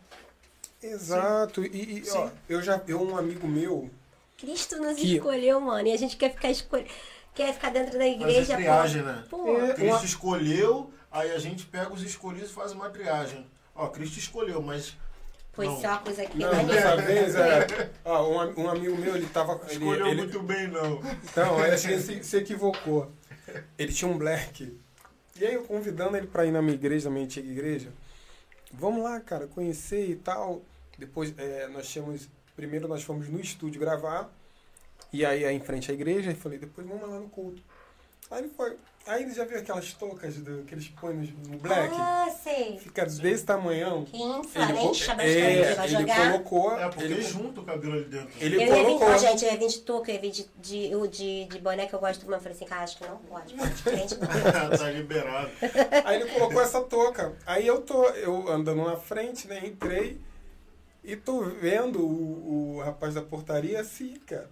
[0.80, 1.64] Exato.
[1.64, 2.32] E, e, ó, Sim.
[2.48, 3.90] eu já eu um amigo meu,
[4.38, 5.88] Cristo nos Que- escolheu, mano.
[5.88, 6.90] E a gente quer ficar escolhendo.
[7.34, 9.09] Quer ficar dentro da igreja, triagem, pô.
[9.09, 9.24] né?
[9.28, 9.74] Pô, É.
[9.74, 13.44] Cristo Uma- escolheu, aí a gente pega os escolhidos e faz uma triagem.
[13.74, 14.96] Ó, Cristo escolheu, mas
[15.55, 15.85] pois Não.
[15.85, 16.39] é uma coisa aqui.
[16.39, 20.40] não, dessa vez, é, ó, um, um amigo meu, ele tava ele, escolheu ele, muito
[20.43, 21.01] bem, não.
[21.24, 23.10] Então, que ele se, se equivocou.
[23.78, 24.78] Ele tinha um black.
[25.36, 27.89] E aí eu convidando ele pra ir na minha igreja, na minha antiga igreja.
[28.72, 30.62] Vamos lá, cara, conhecer e tal.
[30.98, 32.28] Depois é, nós tínhamos.
[32.56, 34.31] Primeiro nós fomos no estúdio gravar.
[35.12, 37.62] E aí, aí em frente à igreja, e falei, depois vamos lá no culto.
[38.35, 38.77] Aí ele foi.
[39.06, 41.94] Aí ele já viu aquelas toucas do, que eles põem no, no black?
[41.97, 42.78] Ah, sei.
[42.78, 44.05] Fica desse tamanhão.
[44.05, 45.09] Que infla, bastante.
[45.20, 46.32] é, vai ele jogar.
[46.32, 46.78] colocou.
[46.78, 48.31] É, porque ele, junta o cabelo ali dentro.
[48.40, 49.09] ele Eu ia vir, colocou.
[49.09, 51.59] ó, gente, eu ia vir de touca, eu ia vir de, de, o de, de
[51.61, 54.78] boné que eu gosto, mas eu falei assim, cara, acho que não pode, pode, não.
[54.78, 55.51] tá liberado.
[56.05, 57.36] Aí ele colocou essa touca.
[57.47, 59.65] Aí eu tô, eu andando na frente, né?
[59.65, 60.20] Entrei
[61.05, 64.51] e tô vendo o, o rapaz da portaria assim, cara.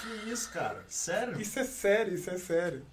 [0.00, 0.82] Que isso, cara?
[0.88, 1.40] Sério?
[1.40, 2.86] Isso é sério, isso é sério.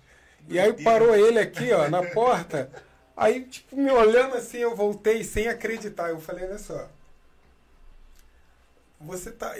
[0.48, 2.70] E aí parou ele aqui, ó, na porta.
[3.16, 6.10] Aí, tipo, me olhando assim, eu voltei sem acreditar.
[6.10, 6.88] Eu falei, olha só.
[9.02, 9.56] Você tá.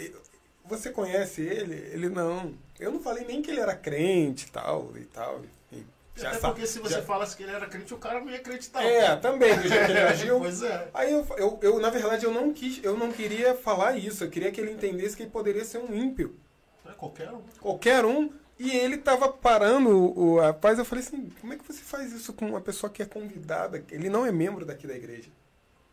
[0.66, 1.76] Você conhece ele?
[1.94, 2.54] Ele não.
[2.80, 5.42] Eu não falei nem que ele era crente e tal e tal.
[5.72, 5.86] E
[6.16, 8.38] já Até porque se você já- falasse que ele era crente, o cara não ia
[8.38, 8.84] acreditar.
[8.84, 10.40] É, também, do jeito que ele agiu.
[10.42, 10.90] pois é.
[10.94, 14.24] Aí eu, eu, eu, na verdade, eu não quis, eu não queria falar isso.
[14.24, 16.36] Eu queria que ele entendesse que ele poderia ser um ímpio.
[16.86, 17.42] É qualquer um.
[17.62, 18.32] Qualquer um.
[18.60, 20.80] E ele tava parando o, o rapaz.
[20.80, 23.84] Eu falei assim: como é que você faz isso com uma pessoa que é convidada?
[23.92, 25.30] Ele não é membro daqui da igreja.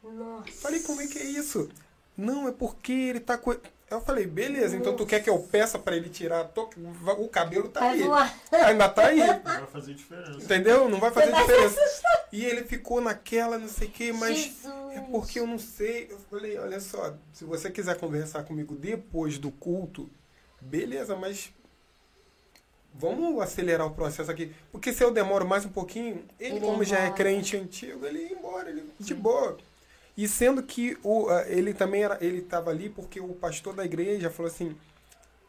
[0.03, 0.51] Nossa.
[0.53, 1.69] Falei: como é que é isso?
[2.17, 3.55] Não, é porque ele tá com.
[3.91, 6.79] Eu falei: beleza, então tu quer que eu peça pra ele tirar a touca?
[7.19, 8.03] O cabelo tá aí.
[8.51, 9.19] Ainda tá aí.
[9.19, 10.43] Não vai fazer diferença.
[10.43, 10.89] Entendeu?
[10.89, 11.81] Não vai fazer vai se diferença.
[12.33, 14.37] E ele ficou naquela, não sei o que, mas.
[14.37, 14.75] Jesus.
[14.95, 16.09] É porque eu não sei.
[16.11, 20.09] Eu falei, olha só, se você quiser conversar comigo depois do culto,
[20.61, 21.53] beleza, mas
[22.95, 24.53] vamos acelerar o processo aqui.
[24.71, 28.21] Porque se eu demoro mais um pouquinho, ele, Ele como já é crente antigo, ele
[28.21, 29.59] ia embora, ele, de boa.
[30.17, 34.31] E sendo que o, ele também era, ele estava ali porque o pastor da igreja
[34.31, 34.77] falou assim: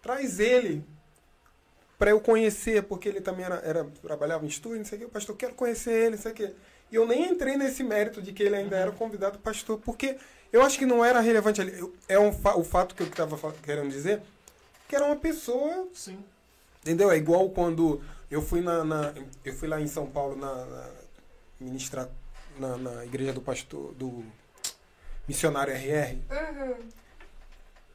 [0.01, 0.84] traz ele
[1.97, 5.07] para eu conhecer, porque ele também era, era trabalhava em estúdio, não sei o que,
[5.07, 6.53] o pastor, quero conhecer ele, não sei o que.
[6.91, 10.17] E eu nem entrei nesse mérito de que ele ainda era o convidado pastor, porque
[10.51, 11.73] eu acho que não era relevante ali.
[12.07, 14.22] É um o fato que eu estava querendo dizer,
[14.88, 16.17] que era uma pessoa Sim.
[16.86, 17.10] Entendeu?
[17.12, 17.99] É igual quando
[18.30, 19.14] eu fui na, na-
[19.44, 20.90] eu fui lá em São Paulo na, na
[21.60, 22.07] ministrar
[22.60, 24.24] na, na igreja do pastor do
[25.28, 26.18] missionário RR.
[26.30, 26.90] Uhum.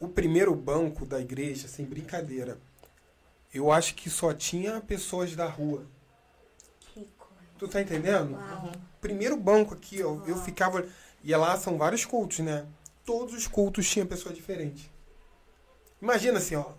[0.00, 2.58] O primeiro banco da igreja, sem brincadeira,
[3.54, 5.84] eu acho que só tinha pessoas da rua.
[6.80, 7.34] Que coisa.
[7.58, 8.32] Tu tá entendendo?
[8.34, 8.72] Uau.
[9.00, 10.84] Primeiro banco aqui, ó, eu ficava
[11.22, 12.66] e lá são vários cultos, né?
[13.04, 14.90] Todos os cultos tinham pessoa diferente.
[16.02, 16.72] Imagina assim, ó.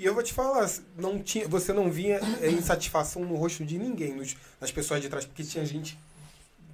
[0.00, 0.66] E eu vou te falar,
[0.96, 5.10] não tinha, você não via é, insatisfação no rosto de ninguém, nos, nas pessoas de
[5.10, 5.98] trás, porque tinha gente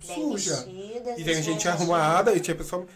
[0.01, 0.55] suja.
[0.55, 2.87] vestida, E tinha gente arrumada, e tinha pessoa.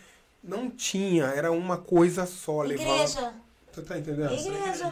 [0.41, 2.65] Não tinha, era uma coisa só.
[2.65, 3.35] Igreja.
[3.73, 4.33] Tu tá entendendo?
[4.33, 4.91] Igreja.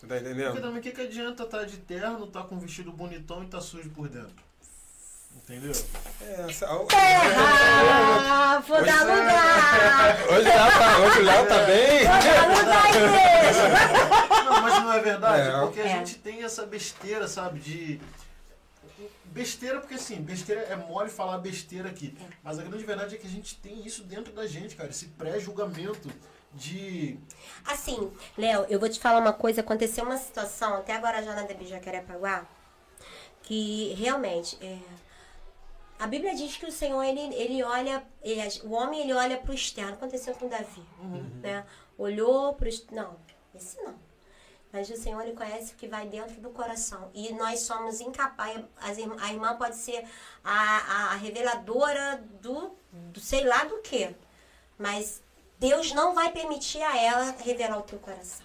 [0.00, 0.60] Tu tá Porque entendendo?
[0.60, 3.60] também o que, que adianta estar de terno, tá com um vestido bonitão e tá
[3.60, 4.43] sujo por dentro?
[5.36, 5.72] Entendeu?
[6.22, 10.16] É, essa- Ah, vou Hoje- dar lugar.
[10.30, 11.98] Hoje o Léo tá, hoje o Léo tá bem.
[11.98, 14.44] Vou dar lugar, igreja.
[14.44, 15.60] Não, mas não é verdade, É.
[15.60, 15.88] porque a É.
[15.88, 18.00] gente tem essa besteira, sabe, de...
[19.26, 22.16] Besteira, porque assim, besteira é mole falar besteira aqui.
[22.42, 24.90] Mas a grande verdade é que a gente tem isso dentro da gente, cara.
[24.90, 26.08] Esse pré-julgamento
[26.52, 27.18] de...
[27.66, 29.60] Assim, Léo, eu vou te falar uma coisa.
[29.60, 32.46] Aconteceu uma situação, até agora já na DB Jacarepaguá,
[33.42, 34.78] que realmente é,
[35.98, 39.52] A Bíblia diz que o Senhor, ele, ele olha, ele, o homem ele olha para
[39.52, 39.94] o externo.
[39.94, 40.82] Aconteceu com Davi,
[41.40, 41.64] né?
[41.96, 42.72] Olhou para o...
[42.90, 43.16] Não,
[43.54, 43.94] esse não.
[44.72, 47.08] Mas o Senhor, ele conhece o que vai dentro do coração.
[47.14, 48.64] E nós somos incapazes...
[49.20, 50.04] A irmã pode ser
[50.42, 54.14] a, a reveladora do, do sei lá do que.
[54.76, 55.22] Mas
[55.60, 58.44] Deus não vai permitir a ela revelar o teu coração.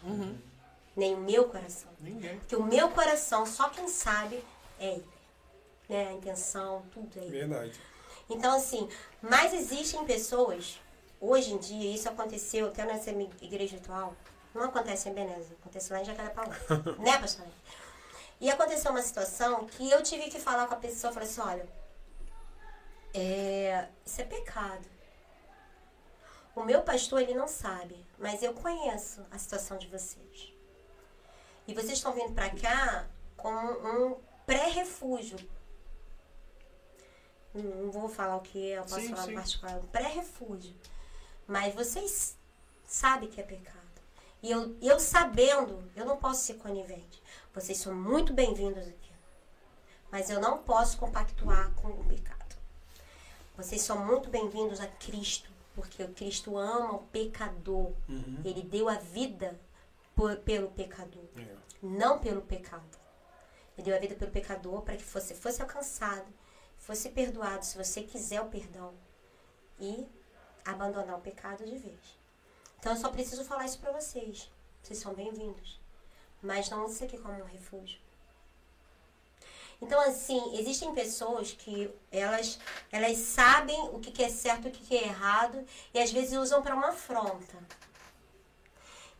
[0.95, 1.89] Nem o meu coração.
[1.99, 2.37] Ninguém.
[2.37, 4.43] Porque o meu coração, só quem sabe
[4.79, 5.18] é ele.
[5.89, 6.07] Né?
[6.07, 7.31] A intenção, tudo ele.
[7.31, 7.73] Verdade.
[8.29, 8.87] Então, assim,
[9.21, 10.79] mas existem pessoas,
[11.19, 13.09] hoje em dia, isso aconteceu até nessa
[13.41, 14.13] igreja atual,
[14.53, 16.49] não acontece em Veneza, acontece lá em Jacarepaú,
[17.01, 17.47] né, pastor?
[18.39, 21.67] E aconteceu uma situação que eu tive que falar com a pessoa, falei assim, olha,
[23.13, 24.87] é, isso é pecado.
[26.55, 30.53] O meu pastor, ele não sabe, mas eu conheço a situação de vocês.
[31.67, 35.37] E vocês estão vindo pra cá como um pré-refúgio
[37.53, 39.33] não vou falar o que é, eu posso Sim, falar sim.
[39.33, 40.75] particular, um pré-refúgio.
[41.47, 42.37] Mas vocês
[42.85, 43.77] sabem que é pecado.
[44.41, 47.21] E eu, eu sabendo, eu não posso ser conivente.
[47.53, 49.11] Vocês são muito bem-vindos aqui.
[50.11, 52.55] Mas eu não posso compactuar com o pecado.
[53.57, 57.91] Vocês são muito bem-vindos a Cristo, porque o Cristo ama o pecador.
[58.45, 59.59] Ele deu a vida
[60.15, 61.45] por- pelo pecador É.
[61.83, 62.97] não pelo pecado.
[63.77, 66.27] Ele deu a vida pelo pecador para que você fosse alcançado,
[66.89, 68.95] fosse perdoado, se você quiser o perdão,
[69.79, 70.07] e
[70.65, 72.17] abandonar o pecado de vez.
[72.79, 74.49] Então eu só preciso falar isso para vocês.
[74.81, 75.79] Vocês são bem-vindos.
[76.41, 77.99] Mas não isso aqui como um refúgio.
[79.79, 82.57] Então, assim, existem pessoas que elas,
[82.91, 85.63] elas sabem o que que é certo e o que que é errado
[85.93, 87.55] e às vezes usam para uma afronta.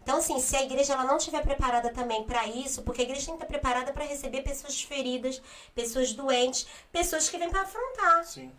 [0.02, 3.28] Então, assim, se a igreja ela não estiver preparada também para isso, porque a igreja
[3.28, 5.42] tem que estar preparada para receber pessoas feridas,
[5.76, 8.24] pessoas doentes, pessoas que vêm para afrontar.
[8.26, 8.52] Sim.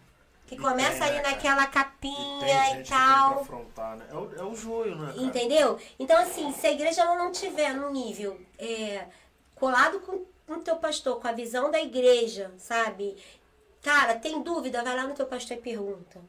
[0.46, 3.40] Que E começa tem, ali né, naquela E capinha e que pra tal.
[3.40, 4.06] afrontar, né?
[4.10, 5.12] É o, é o joio, né?
[5.12, 5.22] cara?
[5.22, 5.78] Entendeu?
[5.98, 9.06] Então, assim, se a igreja ela não tiver no nível é,
[9.54, 13.16] colado com o teu pastor, com a visão da igreja, sabe?
[13.82, 14.82] Cara, tem dúvida?
[14.82, 16.20] Vai lá no teu pastor e pergunta.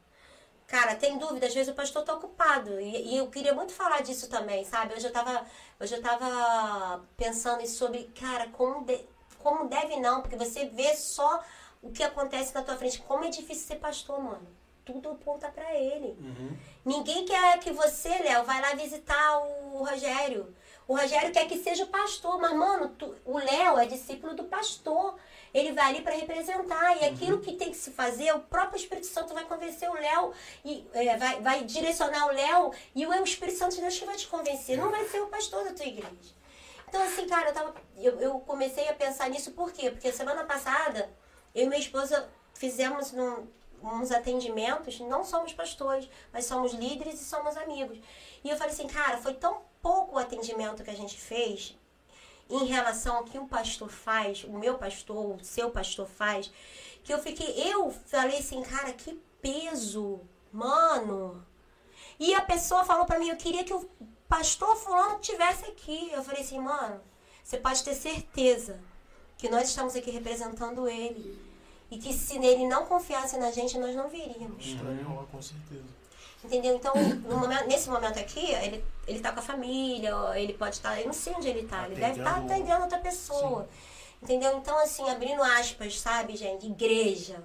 [0.72, 1.46] Cara, tem dúvida?
[1.48, 2.80] Às vezes o pastor tá ocupado.
[2.80, 4.94] E, e eu queria muito falar disso também, sabe?
[4.94, 5.44] Hoje eu tava,
[5.78, 9.04] hoje eu tava pensando sobre, cara, como, de-
[9.38, 11.44] como deve não, porque você vê só
[11.82, 13.02] o que acontece na tua frente.
[13.02, 14.48] Como é difícil ser pastor, mano.
[14.82, 16.16] Tudo aponta pra ele.
[16.86, 20.54] Ninguém quer que você, Léo, vai lá visitar o Rogério.
[20.88, 24.44] O Rogério quer que seja o pastor, mas, mano, tu- o Léo é discípulo do
[24.44, 25.16] pastor.
[25.54, 26.96] Ele vai ali para representar.
[27.00, 30.32] E aquilo que tem que se fazer, o próprio Espírito Santo vai convencer o Léo,
[30.64, 34.16] e é, vai, vai direcionar o Léo, e o Espírito Santo de Deus que vai
[34.16, 34.78] te convencer.
[34.78, 36.34] Não vai ser o pastor da tua igreja.
[36.88, 39.90] Então, assim, cara, eu, tava, eu, eu comecei a pensar nisso por quê?
[39.90, 41.10] Porque semana passada,
[41.54, 43.46] eu e minha esposa fizemos num-
[43.82, 47.98] uns atendimentos, não somos pastores, mas somos líderes e somos amigos.
[48.44, 51.76] E eu falei assim, cara, foi tão pouco o atendimento que a gente fez
[52.52, 56.52] em relação ao que o pastor faz, o meu pastor, o seu pastor faz,
[57.02, 60.20] que eu fiquei, eu falei assim, cara, que peso,
[60.52, 61.44] mano.
[62.20, 63.88] E a pessoa falou pra mim, eu queria que o
[64.28, 66.10] pastor fulano tivesse aqui.
[66.12, 67.00] Eu falei assim, mano,
[67.42, 68.78] você pode ter certeza
[69.38, 71.40] que nós estamos aqui representando ele.
[71.90, 74.64] E que se ele não confiasse na gente, nós não viríamos.
[74.64, 76.01] Estranho com certeza.
[76.44, 76.74] Entendeu?
[76.76, 76.92] Então,
[77.28, 81.12] momento- nesse momento aqui, ele, ele tá com a família, ele pode estar, eu não
[81.12, 83.68] sei onde ele tá, ele deve estar Atendendo- atendendo outra pessoa.
[84.22, 84.56] Entendeu?
[84.56, 86.66] Então, assim, abrindo aspas, sabe, gente?
[86.66, 87.42] Igreja.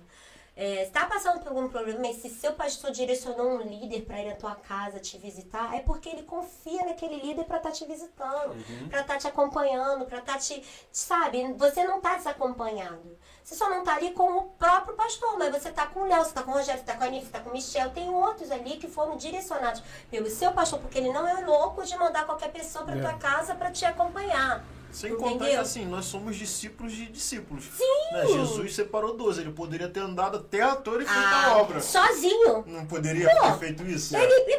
[0.60, 4.20] É, se tá passando por algum problema, mas se seu pastor direcionou um líder para
[4.24, 7.86] ir na tua casa te visitar, é porque ele confia naquele líder para estar te
[7.86, 8.56] visitando,
[8.90, 10.64] pra estar te acompanhando, pra estar te.
[10.92, 13.20] Sabe, você não tá desacompanhado.
[13.44, 16.26] Você só não tá ali com o próprio pastor, mas você tá com o Léo,
[16.26, 17.92] você tá com o Rogério, você tá com a Anitta, você tá com o Michel.
[17.92, 21.96] Tem outros ali que foram direcionados pelo seu pastor, porque ele não é louco de
[21.96, 23.00] mandar qualquer pessoa pra É.
[23.00, 24.66] tua casa para te acompanhar.
[24.98, 27.66] Sem contar que assim, nós somos discípulos de discípulos.
[27.66, 28.34] Sim!
[28.34, 31.80] Jesus separou 12, ele poderia ter andado até a torre e feito a Ah, obra.
[31.80, 32.64] sozinho.
[32.66, 34.16] Não poderia ter feito isso?
[34.18, 34.58] Ele, ele-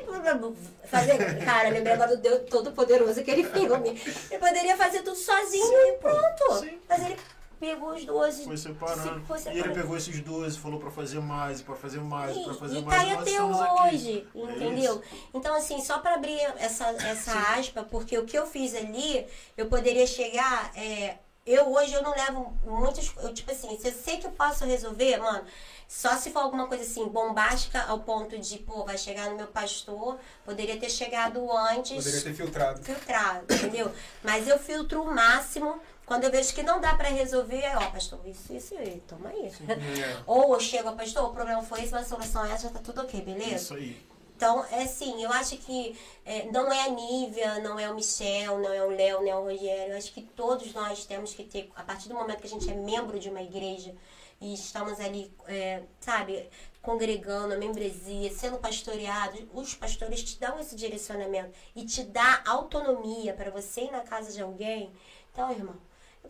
[0.89, 4.01] fazer, cara, lembrei agora do Deus Todo-Poderoso, aquele filme.
[4.31, 6.61] Ele poderia fazer tudo sozinho e pronto.
[6.61, 6.79] sim.
[6.89, 7.17] Mas ele
[7.59, 8.45] pegou os 12.
[8.45, 9.21] Foi separando.
[9.21, 9.75] se- foi E ele separando.
[9.81, 12.97] pegou esses 12, falou pra fazer mais, pra fazer mais, pra fazer E, e mais.
[12.97, 13.95] tá aí nós até estamos aqui.
[13.95, 15.03] hoje, É entendeu?
[15.35, 19.27] Então, assim, só para abrir essa, essa aspa, porque o que eu fiz ali,
[19.57, 20.71] eu poderia chegar.
[20.77, 23.11] é, eu hoje eu não levo muitos.
[23.23, 25.45] Eu, tipo assim, se eu sei que eu posso resolver, mano,
[25.89, 29.47] só se for alguma coisa assim, bombástica ao ponto de, pô, vai chegar no meu
[29.47, 31.97] pastor, poderia ter chegado antes.
[31.97, 32.83] Poderia ter filtrado.
[32.85, 33.91] Filtrado, entendeu?
[34.23, 35.81] Mas eu filtro o máximo.
[36.09, 39.29] Quando eu vejo que não dá pra resolver, aí, ó, pastor, isso, isso, aí, toma
[39.29, 39.53] aí.
[39.69, 40.23] É.
[40.27, 42.81] Ou eu chego, pastor, o problema foi esse, mas a solução é essa, já tá
[42.81, 43.57] tudo ok, beleza?
[43.57, 44.09] Isso aí.
[44.35, 48.59] Então, é assim, eu acho que é, não é a Nívia, não é o Michel,
[48.59, 49.93] não é o Léo, não é o Rogério.
[49.93, 52.71] Eu acho que todos nós temos que ter, a partir do momento que a gente
[52.71, 53.95] é membro de uma igreja
[54.41, 56.49] e estamos ali, é, sabe,
[56.81, 63.35] congregando, a membresia, sendo pastoreados, os pastores te dão esse direcionamento e te dá autonomia
[63.35, 64.91] para você ir na casa de alguém.
[65.33, 65.88] Então, irmão, é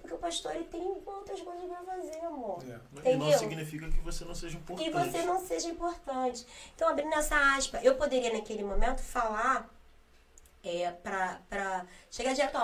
[0.08, 2.58] porque o pastor ele tem outras coisas para fazer, amor.
[3.04, 3.12] É.
[3.12, 4.88] E não significa que você não seja importante.
[4.88, 6.46] E você não seja importante.
[6.74, 9.68] Então, abrindo essa aspa, eu poderia naquele momento falar
[10.64, 12.60] é, pra, pra chegar direto, ó,